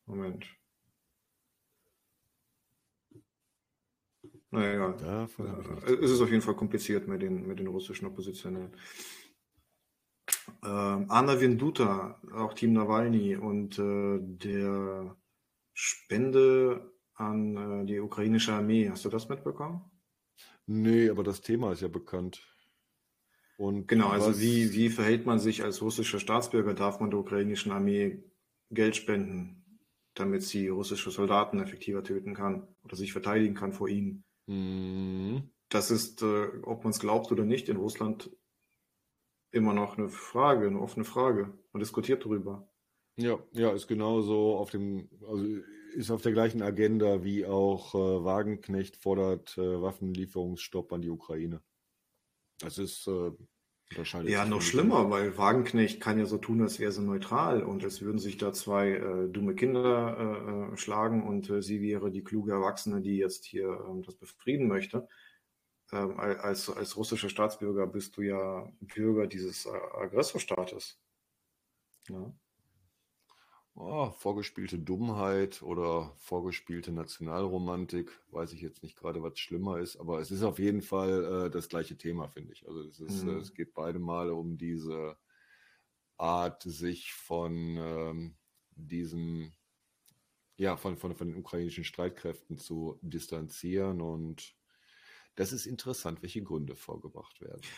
Moment. 0.06 0.46
Naja, 4.52 4.90
nichts 4.90 5.40
äh, 5.40 5.94
es 5.94 6.12
ist 6.12 6.22
auf 6.22 6.30
jeden 6.30 6.42
Fall 6.42 6.56
kompliziert 6.56 7.08
mit 7.08 7.22
den, 7.22 7.48
mit 7.48 7.60
den 7.60 7.68
russischen 7.68 8.08
Oppositionellen. 8.08 8.72
Ähm, 10.64 11.06
Anna 11.10 11.40
Venduta, 11.40 12.22
auch 12.34 12.54
Team 12.54 12.74
Nawalny 12.74 13.36
und 13.36 13.78
äh, 13.78 14.20
der 14.22 15.16
Spende 15.74 16.92
an 17.14 17.84
äh, 17.84 17.86
die 17.86 18.00
ukrainische 18.00 18.54
Armee. 18.54 18.90
Hast 18.90 19.06
du 19.06 19.10
das 19.10 19.30
mitbekommen? 19.30 19.82
Nee, 20.66 21.10
aber 21.10 21.24
das 21.24 21.42
Thema 21.42 21.72
ist 21.72 21.82
ja 21.82 21.88
bekannt. 21.88 22.42
Und 23.58 23.88
Genau, 23.88 24.10
also 24.10 24.32
was, 24.32 24.40
wie, 24.40 24.74
wie 24.74 24.90
verhält 24.90 25.26
man 25.26 25.40
sich 25.40 25.64
als 25.64 25.82
russischer 25.82 26.20
Staatsbürger? 26.20 26.74
Darf 26.74 27.00
man 27.00 27.10
der 27.10 27.20
ukrainischen 27.20 27.72
Armee 27.72 28.24
Geld 28.70 28.96
spenden, 28.96 29.80
damit 30.14 30.44
sie 30.44 30.68
russische 30.68 31.10
Soldaten 31.10 31.60
effektiver 31.60 32.04
töten 32.04 32.36
kann 32.36 32.68
oder 32.84 32.96
sich 32.96 33.14
verteidigen 33.14 33.56
kann 33.56 33.72
vor 33.74 33.88
ihnen? 33.88 34.24
Mhm. 34.48 35.50
Das 35.70 35.92
ist, 35.92 36.22
äh, 36.22 36.48
ob 36.64 36.84
man 36.84 36.92
es 36.92 37.00
glaubt 37.00 37.32
oder 37.32 37.44
nicht, 37.44 37.70
in 37.70 37.78
Russland 37.78 38.32
immer 39.52 39.74
noch 39.74 39.98
eine 39.98 40.10
Frage, 40.10 40.68
eine 40.68 40.80
offene 40.80 41.06
Frage. 41.06 41.58
Man 41.74 41.80
diskutiert 41.80 42.26
darüber. 42.26 42.70
Ja, 43.18 43.40
ja, 43.52 43.72
ist 43.72 43.88
genauso 43.88 44.56
auf 44.58 44.70
dem, 44.70 45.10
also 45.28 45.46
ist 45.94 46.12
auf 46.12 46.22
der 46.22 46.32
gleichen 46.32 46.62
Agenda 46.62 47.24
wie 47.24 47.46
auch 47.46 47.96
äh, 47.96 48.24
Wagenknecht 48.24 48.98
fordert 48.98 49.58
äh, 49.58 49.82
Waffenlieferungsstopp 49.82 50.94
an 50.94 51.02
die 51.02 51.10
Ukraine. 51.10 51.62
Das 52.60 52.78
ist, 52.78 53.08
äh, 53.08 53.32
Ja, 54.24 54.46
noch 54.46 54.62
schlimmer, 54.62 55.10
weil 55.10 55.38
Wagenknecht 55.38 56.02
kann 56.02 56.20
ja 56.20 56.26
so 56.26 56.38
tun, 56.38 56.62
als 56.62 56.80
wäre 56.80 56.92
sie 56.92 57.02
neutral 57.02 57.64
und 57.64 57.84
als 57.84 58.02
würden 58.02 58.20
sich 58.20 58.38
da 58.38 58.52
zwei 58.52 58.92
äh, 58.92 59.30
dumme 59.30 59.56
Kinder 59.56 60.72
äh, 60.72 60.74
äh, 60.74 60.78
schlagen 60.78 61.26
und 61.26 61.50
äh, 61.50 61.62
sie 61.62 61.82
wäre 61.82 62.12
die 62.12 62.24
kluge 62.24 62.52
Erwachsene, 62.52 63.02
die 63.02 63.18
jetzt 63.18 63.46
hier 63.46 63.86
ähm, 63.88 64.02
das 64.04 64.16
befrieden 64.16 64.68
möchte. 64.68 65.08
Ähm, 65.92 66.20
al- 66.20 66.38
als, 66.40 66.70
als 66.70 66.98
russischer 66.98 67.30
Staatsbürger 67.30 67.88
bist 67.88 68.18
du 68.18 68.24
ja 68.24 68.72
Bürger 68.82 69.28
dieses 69.28 69.68
Aggressorstaates. 69.68 71.00
Ja. 72.10 72.34
Oh, 73.80 74.10
vorgespielte 74.10 74.80
Dummheit 74.80 75.62
oder 75.62 76.16
vorgespielte 76.18 76.92
Nationalromantik, 76.92 78.12
weiß 78.32 78.54
ich 78.54 78.62
jetzt 78.62 78.82
nicht 78.82 78.98
gerade, 78.98 79.22
was 79.22 79.38
schlimmer 79.38 79.78
ist, 79.78 79.98
aber 79.98 80.20
es 80.20 80.32
ist 80.32 80.42
auf 80.42 80.58
jeden 80.58 80.82
Fall 80.82 81.46
äh, 81.46 81.50
das 81.52 81.70
gleiche 81.70 81.96
Thema, 81.96 82.28
finde 82.28 82.54
ich. 82.54 82.68
Also 82.68 82.82
es 82.82 83.00
ist, 83.00 83.22
Mhm. 83.22 83.28
äh, 83.28 83.38
es 83.38 83.54
geht 83.54 83.76
beide 83.76 84.00
Male 84.00 84.34
um 84.34 84.58
diese 84.58 85.18
Art, 86.18 86.62
sich 86.64 87.14
von 87.14 87.76
ähm, 87.78 88.38
diesem, 88.76 89.54
ja, 90.58 90.78
von, 90.78 90.98
von, 90.98 91.16
von 91.16 91.28
den 91.28 91.38
ukrainischen 91.38 91.84
Streitkräften 91.84 92.58
zu 92.58 93.00
distanzieren 93.02 94.02
und 94.02 94.56
das 95.36 95.54
ist 95.54 95.68
interessant, 95.68 96.22
welche 96.24 96.44
Gründe 96.44 96.76
vorgebracht 96.76 97.42
werden. 97.42 97.78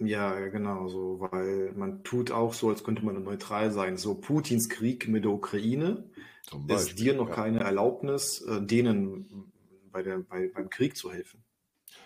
Ja, 0.00 0.48
genau, 0.48 0.88
so, 0.88 1.20
weil 1.20 1.72
man 1.74 2.04
tut 2.04 2.30
auch 2.30 2.54
so, 2.54 2.68
als 2.68 2.84
könnte 2.84 3.04
man 3.04 3.20
neutral 3.22 3.72
sein. 3.72 3.96
So 3.96 4.14
Putins 4.14 4.68
Krieg 4.68 5.08
mit 5.08 5.24
der 5.24 5.32
Ukraine 5.32 6.08
Zum 6.42 6.68
ist 6.68 6.68
Beispiel, 6.68 7.04
dir 7.04 7.14
noch 7.14 7.28
ja. 7.28 7.34
keine 7.34 7.60
Erlaubnis, 7.60 8.40
äh, 8.42 8.62
denen 8.62 9.52
bei 9.90 10.02
der, 10.02 10.18
bei, 10.18 10.48
beim 10.54 10.70
Krieg 10.70 10.96
zu 10.96 11.12
helfen. 11.12 11.44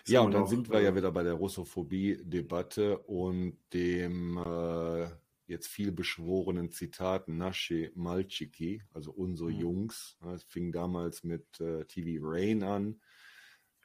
Das 0.05 0.13
Ja, 0.13 0.21
und 0.21 0.31
dann 0.33 0.43
auch, 0.43 0.47
sind 0.47 0.69
wir 0.69 0.81
ja 0.81 0.89
äh, 0.89 0.95
wieder 0.95 1.11
bei 1.11 1.23
der 1.23 1.33
Russophobie-Debatte 1.33 2.97
und 2.99 3.57
dem 3.73 4.37
äh, 4.37 5.07
jetzt 5.45 5.67
viel 5.67 5.91
beschworenen 5.91 6.71
Zitat 6.71 7.27
Nasche 7.27 7.91
Malchiki, 7.95 8.81
also 8.93 9.11
unsere 9.11 9.51
Mhm. 9.51 9.59
Jungs. 9.59 10.17
Es 10.33 10.43
fing 10.43 10.71
damals 10.71 11.23
mit 11.23 11.59
äh, 11.59 11.85
TV 11.85 12.19
Rain 12.25 12.63
an, 12.63 13.01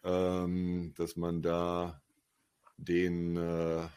ähm, 0.05 0.95
dass 0.97 1.17
man 1.17 1.43
da 1.43 2.01
den 2.77 3.37
äh, 3.37 3.89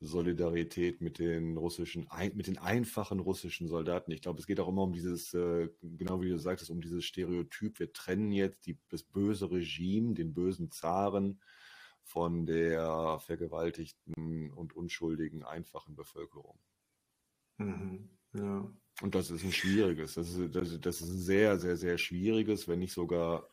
Solidarität 0.00 1.00
mit 1.00 1.18
den 1.18 1.56
russischen, 1.56 2.08
mit 2.34 2.46
den 2.46 2.58
einfachen 2.58 3.18
russischen 3.18 3.66
Soldaten. 3.66 4.10
Ich 4.10 4.20
glaube, 4.20 4.40
es 4.40 4.46
geht 4.46 4.60
auch 4.60 4.68
immer 4.68 4.82
um 4.82 4.92
dieses, 4.92 5.32
äh, 5.32 5.68
genau 5.82 6.20
wie 6.20 6.28
du 6.28 6.38
sagtest, 6.38 6.70
um 6.70 6.80
dieses 6.80 7.04
Stereotyp. 7.04 7.78
Wir 7.78 7.92
trennen 7.92 8.30
jetzt 8.30 8.66
die, 8.66 8.78
das 8.90 9.02
böse 9.02 9.50
Regime, 9.50 10.14
den 10.14 10.34
bösen 10.34 10.70
Zaren 10.70 11.40
von 12.02 12.46
der 12.46 13.18
vergewaltigten 13.20 14.52
und 14.52 14.76
unschuldigen 14.76 15.42
einfachen 15.42 15.96
Bevölkerung. 15.96 16.58
Mhm, 17.58 18.10
ja. 18.34 18.70
Und 19.02 19.14
das 19.14 19.30
ist 19.30 19.44
ein 19.44 19.52
schwieriges, 19.52 20.14
das 20.14 20.30
ist, 20.30 20.54
das, 20.54 20.80
das 20.80 21.00
ist 21.00 21.10
ein 21.10 21.18
sehr, 21.18 21.58
sehr, 21.58 21.76
sehr 21.76 21.98
schwieriges, 21.98 22.68
wenn 22.68 22.78
nicht 22.78 22.92
sogar 22.92 23.48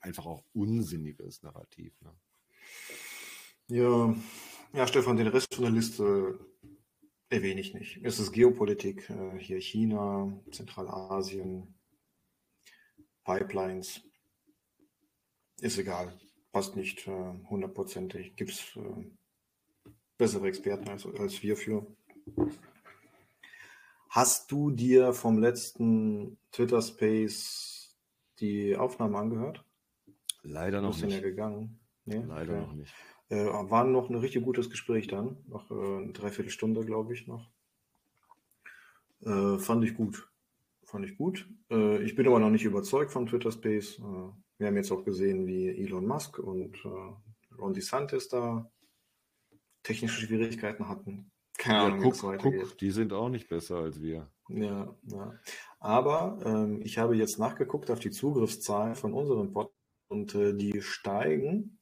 einfach 0.00 0.26
auch 0.26 0.44
unsinniges 0.54 1.42
Narrativ. 1.42 2.00
Ne? 2.00 2.14
Ja, 3.68 4.14
ja, 4.72 4.86
Stefan, 4.86 5.16
den 5.16 5.26
Rest 5.28 5.54
von 5.54 5.64
der 5.64 5.72
Liste 5.72 6.38
erwähne 7.28 7.60
ich 7.60 7.74
nicht. 7.74 8.00
Es 8.04 8.18
ist 8.18 8.32
Geopolitik, 8.32 9.08
äh, 9.10 9.38
hier 9.38 9.60
China, 9.60 10.32
Zentralasien, 10.50 11.74
Pipelines. 13.24 14.02
Ist 15.60 15.78
egal, 15.78 16.18
passt 16.52 16.76
nicht 16.76 17.06
äh, 17.08 17.32
hundertprozentig. 17.48 18.36
Gibt 18.36 18.50
es 18.50 18.76
äh, 18.76 19.90
bessere 20.18 20.48
Experten 20.48 20.88
als, 20.88 21.06
als 21.06 21.42
wir 21.42 21.56
für. 21.56 21.86
Hast 24.10 24.50
du 24.52 24.70
dir 24.70 25.12
vom 25.12 25.38
letzten 25.38 26.38
Twitter 26.52 26.80
Space 26.80 27.96
die 28.40 28.76
Aufnahme 28.76 29.18
angehört? 29.18 29.64
Leider 30.42 30.80
noch 30.80 30.90
bist 30.90 31.02
dann 31.02 31.10
ja 31.10 31.16
nicht. 31.16 31.24
gegangen. 31.24 31.80
Nee? 32.04 32.22
Leider 32.26 32.52
Okay. 32.54 32.66
noch 32.66 32.72
nicht. 32.74 32.94
Äh, 33.28 33.44
war 33.44 33.84
noch 33.84 34.08
ein 34.08 34.16
richtig 34.16 34.44
gutes 34.44 34.70
Gespräch 34.70 35.08
dann. 35.08 35.36
Noch 35.48 35.70
äh, 35.70 35.74
eine 35.74 36.12
Dreiviertelstunde, 36.12 36.84
glaube 36.84 37.12
ich, 37.14 37.26
noch. 37.26 37.50
Äh, 39.22 39.58
fand 39.58 39.84
ich 39.84 39.94
gut. 39.94 40.28
Fand 40.84 41.04
ich 41.04 41.16
gut. 41.16 41.48
Äh, 41.70 42.02
ich 42.02 42.14
bin 42.14 42.26
aber 42.26 42.38
noch 42.38 42.50
nicht 42.50 42.64
überzeugt 42.64 43.10
vom 43.10 43.26
Twitter 43.26 43.50
Space. 43.50 43.98
Äh, 43.98 44.02
wir 44.58 44.66
haben 44.68 44.76
jetzt 44.76 44.92
auch 44.92 45.04
gesehen, 45.04 45.46
wie 45.46 45.68
Elon 45.68 46.06
Musk 46.06 46.38
und 46.38 46.76
äh, 46.84 47.54
Ron 47.58 47.74
DeSantis 47.74 48.28
da 48.28 48.70
technische 49.82 50.20
Schwierigkeiten 50.26 50.88
hatten. 50.88 51.30
Keine 51.58 51.78
Ja, 51.78 51.86
Ahnung, 51.86 52.00
guck, 52.02 52.22
weitergeht. 52.22 52.60
guck, 52.62 52.78
die 52.78 52.90
sind 52.90 53.12
auch 53.12 53.28
nicht 53.28 53.48
besser 53.48 53.78
als 53.78 54.00
wir. 54.00 54.30
Ja, 54.48 54.94
ja. 55.04 55.34
Aber 55.80 56.38
ähm, 56.44 56.80
ich 56.82 56.98
habe 56.98 57.16
jetzt 57.16 57.38
nachgeguckt 57.38 57.90
auf 57.90 57.98
die 57.98 58.10
Zugriffszahlen 58.10 58.94
von 58.94 59.12
unserem 59.12 59.52
Pod 59.52 59.72
und 60.08 60.34
äh, 60.34 60.54
die 60.54 60.80
steigen 60.82 61.78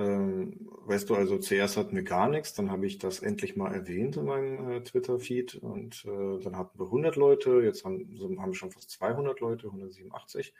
Ähm, 0.00 0.66
weißt 0.86 1.10
du, 1.10 1.14
also 1.14 1.36
zuerst 1.36 1.76
hatten 1.76 1.94
wir 1.94 2.02
gar 2.02 2.30
nichts, 2.30 2.54
dann 2.54 2.70
habe 2.70 2.86
ich 2.86 2.96
das 2.96 3.20
endlich 3.20 3.54
mal 3.54 3.74
erwähnt 3.74 4.16
in 4.16 4.24
meinem 4.24 4.70
äh, 4.70 4.82
Twitter-Feed 4.82 5.56
und 5.56 6.06
äh, 6.06 6.42
dann 6.42 6.56
hatten 6.56 6.78
wir 6.78 6.86
100 6.86 7.16
Leute, 7.16 7.60
jetzt 7.60 7.84
haben, 7.84 8.08
haben 8.38 8.50
wir 8.50 8.54
schon 8.54 8.70
fast 8.70 8.90
200 8.92 9.40
Leute, 9.40 9.66
187. 9.66 10.54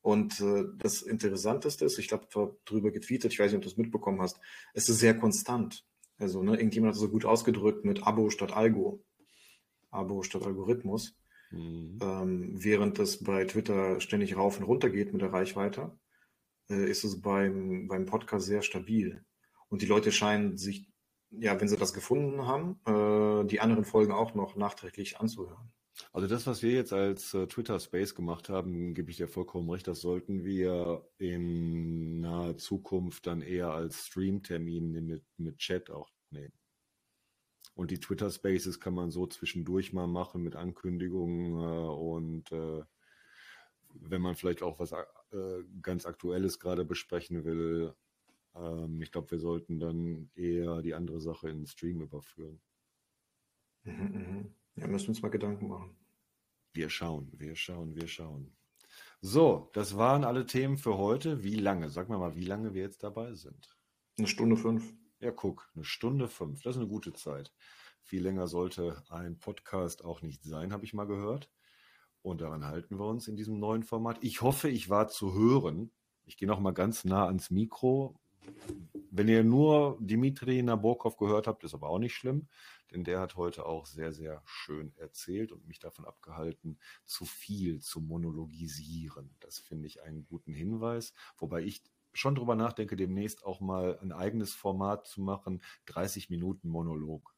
Und 0.00 0.40
äh, 0.40 0.64
das 0.78 1.02
Interessanteste 1.02 1.84
ist, 1.84 1.98
ich 1.98 2.08
glaube, 2.08 2.26
du 2.32 2.40
hast 2.40 2.54
darüber 2.64 2.90
getweetet, 2.90 3.34
ich 3.34 3.38
weiß 3.38 3.50
nicht, 3.50 3.58
ob 3.58 3.64
du 3.64 3.68
es 3.68 3.76
mitbekommen 3.76 4.22
hast, 4.22 4.40
es 4.72 4.88
ist 4.88 4.98
sehr 4.98 5.18
konstant. 5.18 5.84
Also, 6.16 6.42
ne, 6.42 6.56
irgendjemand 6.56 6.92
hat 6.92 6.94
es 6.94 7.02
so 7.02 7.10
gut 7.10 7.26
ausgedrückt 7.26 7.84
mit 7.84 8.06
Abo 8.06 8.30
statt 8.30 8.56
Algo. 8.56 9.04
Abo 9.90 10.22
statt 10.22 10.46
Algorithmus. 10.46 11.14
Mhm. 11.50 11.98
Ähm, 12.00 12.64
während 12.64 12.98
es 12.98 13.22
bei 13.22 13.44
Twitter 13.44 14.00
ständig 14.00 14.38
rauf 14.38 14.58
und 14.58 14.64
runter 14.64 14.88
geht 14.88 15.12
mit 15.12 15.20
der 15.20 15.34
Reichweite, 15.34 15.92
äh, 16.70 16.90
ist 16.90 17.04
es 17.04 17.20
beim, 17.20 17.88
beim 17.88 18.06
Podcast 18.06 18.46
sehr 18.46 18.62
stabil. 18.62 19.24
Und 19.68 19.82
die 19.82 19.86
Leute 19.86 20.12
scheinen 20.12 20.56
sich, 20.56 20.88
ja, 21.30 21.60
wenn 21.60 21.68
sie 21.68 21.76
das 21.76 21.94
gefunden 21.94 22.46
haben, 22.46 22.80
äh, 22.86 23.46
die 23.46 23.60
anderen 23.60 23.84
Folgen 23.84 24.12
auch 24.12 24.34
noch 24.34 24.56
nachträglich 24.56 25.18
anzuhören. 25.18 25.72
Also 26.12 26.26
das, 26.26 26.46
was 26.46 26.62
wir 26.62 26.72
jetzt 26.72 26.92
als 26.92 27.34
äh, 27.34 27.46
Twitter 27.46 27.78
Space 27.78 28.14
gemacht 28.14 28.48
haben, 28.48 28.94
gebe 28.94 29.10
ich 29.10 29.16
dir 29.16 29.28
vollkommen 29.28 29.70
recht, 29.70 29.86
das 29.86 30.00
sollten 30.00 30.44
wir 30.44 31.08
in 31.18 32.20
naher 32.20 32.56
Zukunft 32.56 33.26
dann 33.26 33.42
eher 33.42 33.70
als 33.70 34.06
Streamtermin 34.06 34.90
mit, 35.06 35.24
mit 35.36 35.58
Chat 35.58 35.90
auch 35.90 36.10
nehmen. 36.30 36.52
Und 37.74 37.90
die 37.90 38.00
Twitter 38.00 38.30
Spaces 38.30 38.80
kann 38.80 38.94
man 38.94 39.10
so 39.10 39.26
zwischendurch 39.26 39.92
mal 39.92 40.06
machen 40.06 40.42
mit 40.42 40.56
Ankündigungen 40.56 41.60
äh, 41.60 41.88
und 41.88 42.52
äh, 42.52 42.82
wenn 43.94 44.22
man 44.22 44.34
vielleicht 44.34 44.62
auch 44.62 44.80
was 44.80 44.92
äh, 45.34 45.64
ganz 45.82 46.06
Aktuelles 46.06 46.58
gerade 46.58 46.84
besprechen 46.84 47.44
will. 47.44 47.94
Ähm, 48.54 49.02
ich 49.02 49.12
glaube, 49.12 49.32
wir 49.32 49.38
sollten 49.38 49.78
dann 49.80 50.30
eher 50.34 50.80
die 50.82 50.94
andere 50.94 51.20
Sache 51.20 51.48
in 51.50 51.58
den 51.58 51.66
Stream 51.66 52.00
überführen. 52.00 52.60
Mhm, 53.82 53.92
mhm. 53.92 54.54
Ja, 54.76 54.86
müssen 54.86 55.06
wir 55.06 55.10
uns 55.10 55.22
mal 55.22 55.28
Gedanken 55.28 55.68
machen. 55.68 55.96
Wir 56.72 56.88
schauen, 56.88 57.30
wir 57.38 57.54
schauen, 57.54 57.94
wir 57.94 58.08
schauen. 58.08 58.56
So, 59.20 59.70
das 59.72 59.96
waren 59.96 60.24
alle 60.24 60.46
Themen 60.46 60.76
für 60.76 60.98
heute. 60.98 61.44
Wie 61.44 61.54
lange? 61.54 61.88
Sag 61.88 62.08
mal 62.08 62.18
mal, 62.18 62.36
wie 62.36 62.44
lange 62.44 62.74
wir 62.74 62.82
jetzt 62.82 63.02
dabei 63.02 63.34
sind. 63.34 63.78
Eine 64.18 64.26
Stunde 64.26 64.56
fünf. 64.56 64.94
Ja, 65.20 65.30
guck, 65.30 65.70
eine 65.74 65.84
Stunde 65.84 66.28
fünf. 66.28 66.62
Das 66.62 66.76
ist 66.76 66.80
eine 66.80 66.88
gute 66.88 67.12
Zeit. 67.12 67.52
Viel 68.02 68.22
länger 68.22 68.46
sollte 68.48 69.02
ein 69.08 69.38
Podcast 69.38 70.04
auch 70.04 70.20
nicht 70.20 70.44
sein, 70.44 70.72
habe 70.72 70.84
ich 70.84 70.92
mal 70.92 71.06
gehört. 71.06 71.50
Und 72.24 72.40
daran 72.40 72.64
halten 72.64 72.98
wir 72.98 73.04
uns 73.04 73.28
in 73.28 73.36
diesem 73.36 73.58
neuen 73.58 73.82
Format. 73.82 74.16
Ich 74.22 74.40
hoffe, 74.40 74.70
ich 74.70 74.88
war 74.88 75.08
zu 75.08 75.34
hören. 75.34 75.90
Ich 76.24 76.38
gehe 76.38 76.48
noch 76.48 76.58
mal 76.58 76.72
ganz 76.72 77.04
nah 77.04 77.26
ans 77.26 77.50
Mikro. 77.50 78.18
Wenn 79.10 79.28
ihr 79.28 79.44
nur 79.44 79.98
Dimitri 80.00 80.62
Nabokov 80.62 81.18
gehört 81.18 81.46
habt, 81.46 81.64
ist 81.64 81.74
aber 81.74 81.90
auch 81.90 81.98
nicht 81.98 82.14
schlimm, 82.14 82.48
denn 82.90 83.04
der 83.04 83.20
hat 83.20 83.36
heute 83.36 83.66
auch 83.66 83.84
sehr, 83.84 84.14
sehr 84.14 84.40
schön 84.46 84.94
erzählt 84.96 85.52
und 85.52 85.68
mich 85.68 85.80
davon 85.80 86.06
abgehalten, 86.06 86.78
zu 87.04 87.26
viel 87.26 87.80
zu 87.80 88.00
monologisieren. 88.00 89.36
Das 89.40 89.58
finde 89.58 89.86
ich 89.86 90.02
einen 90.02 90.24
guten 90.24 90.54
Hinweis, 90.54 91.12
wobei 91.36 91.60
ich 91.60 91.82
schon 92.14 92.36
drüber 92.36 92.56
nachdenke, 92.56 92.96
demnächst 92.96 93.44
auch 93.44 93.60
mal 93.60 93.98
ein 94.00 94.12
eigenes 94.12 94.54
Format 94.54 95.06
zu 95.06 95.20
machen, 95.20 95.62
30 95.86 96.30
Minuten 96.30 96.70
Monolog. 96.70 97.33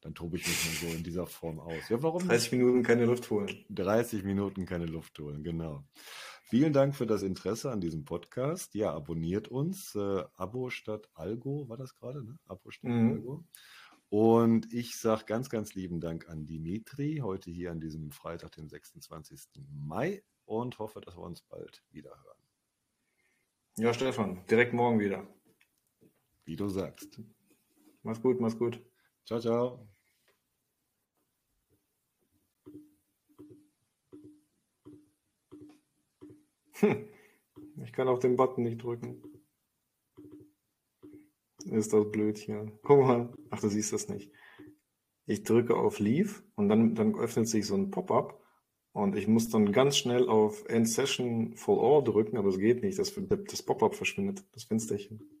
Dann 0.00 0.14
tobe 0.14 0.36
ich 0.36 0.46
mich 0.46 0.64
mal 0.64 0.88
so 0.90 0.96
in 0.96 1.02
dieser 1.02 1.26
Form 1.26 1.60
aus. 1.60 1.88
Ja, 1.88 2.02
warum 2.02 2.26
30 2.26 2.52
Minuten 2.52 2.82
keine 2.82 3.04
Luft 3.04 3.30
holen. 3.30 3.64
30 3.68 4.24
Minuten 4.24 4.64
keine 4.64 4.86
Luft 4.86 5.18
holen, 5.18 5.42
genau. 5.42 5.84
Vielen 6.44 6.72
Dank 6.72 6.96
für 6.96 7.06
das 7.06 7.22
Interesse 7.22 7.70
an 7.70 7.80
diesem 7.80 8.04
Podcast. 8.04 8.74
Ja, 8.74 8.92
abonniert 8.92 9.48
uns. 9.48 9.94
Äh, 9.94 10.24
Abo 10.34 10.70
statt 10.70 11.08
Algo 11.14 11.68
war 11.68 11.76
das 11.76 11.94
gerade, 11.94 12.24
ne? 12.24 12.38
Abo 12.46 12.70
statt 12.70 12.90
mhm. 12.90 13.10
Algo. 13.12 13.44
Und 14.08 14.72
ich 14.72 14.98
sage 14.98 15.24
ganz, 15.26 15.48
ganz 15.48 15.74
lieben 15.74 16.00
Dank 16.00 16.28
an 16.28 16.46
Dimitri, 16.46 17.20
heute 17.22 17.52
hier 17.52 17.70
an 17.70 17.78
diesem 17.78 18.10
Freitag, 18.10 18.50
den 18.52 18.68
26. 18.68 19.62
Mai 19.70 20.24
und 20.44 20.80
hoffe, 20.80 21.00
dass 21.00 21.16
wir 21.16 21.22
uns 21.22 21.42
bald 21.42 21.84
wieder 21.92 22.10
hören. 22.10 22.42
Ja, 23.76 23.94
Stefan, 23.94 24.44
direkt 24.50 24.72
morgen 24.72 24.98
wieder. 24.98 25.24
Wie 26.44 26.56
du 26.56 26.68
sagst. 26.68 27.20
Mach's 28.02 28.20
gut, 28.20 28.40
mach's 28.40 28.58
gut. 28.58 28.82
Ciao, 29.30 29.38
ciao. 29.38 29.88
Hm. 36.80 37.08
Ich 37.84 37.92
kann 37.92 38.08
auf 38.08 38.18
den 38.18 38.34
Button 38.34 38.64
nicht 38.64 38.82
drücken. 38.82 39.22
Ist 41.64 41.92
das 41.92 42.10
blöd 42.10 42.38
hier. 42.38 42.72
Guck 42.82 42.98
mal. 43.02 43.32
Ach, 43.50 43.60
du 43.60 43.68
siehst 43.68 43.92
das 43.92 44.08
nicht. 44.08 44.32
Ich 45.26 45.44
drücke 45.44 45.76
auf 45.76 46.00
Leave 46.00 46.42
und 46.56 46.68
dann, 46.68 46.96
dann 46.96 47.14
öffnet 47.14 47.46
sich 47.46 47.68
so 47.68 47.76
ein 47.76 47.92
Pop-up 47.92 48.44
und 48.90 49.14
ich 49.14 49.28
muss 49.28 49.48
dann 49.48 49.70
ganz 49.70 49.96
schnell 49.96 50.28
auf 50.28 50.68
End 50.68 50.88
Session 50.88 51.54
for 51.54 51.80
All 51.80 52.02
drücken, 52.02 52.36
aber 52.36 52.48
es 52.48 52.58
geht 52.58 52.82
nicht. 52.82 52.98
Das, 52.98 53.14
das 53.14 53.62
Pop-up 53.62 53.94
verschwindet, 53.94 54.44
das 54.50 54.64
Fensterchen. 54.64 55.39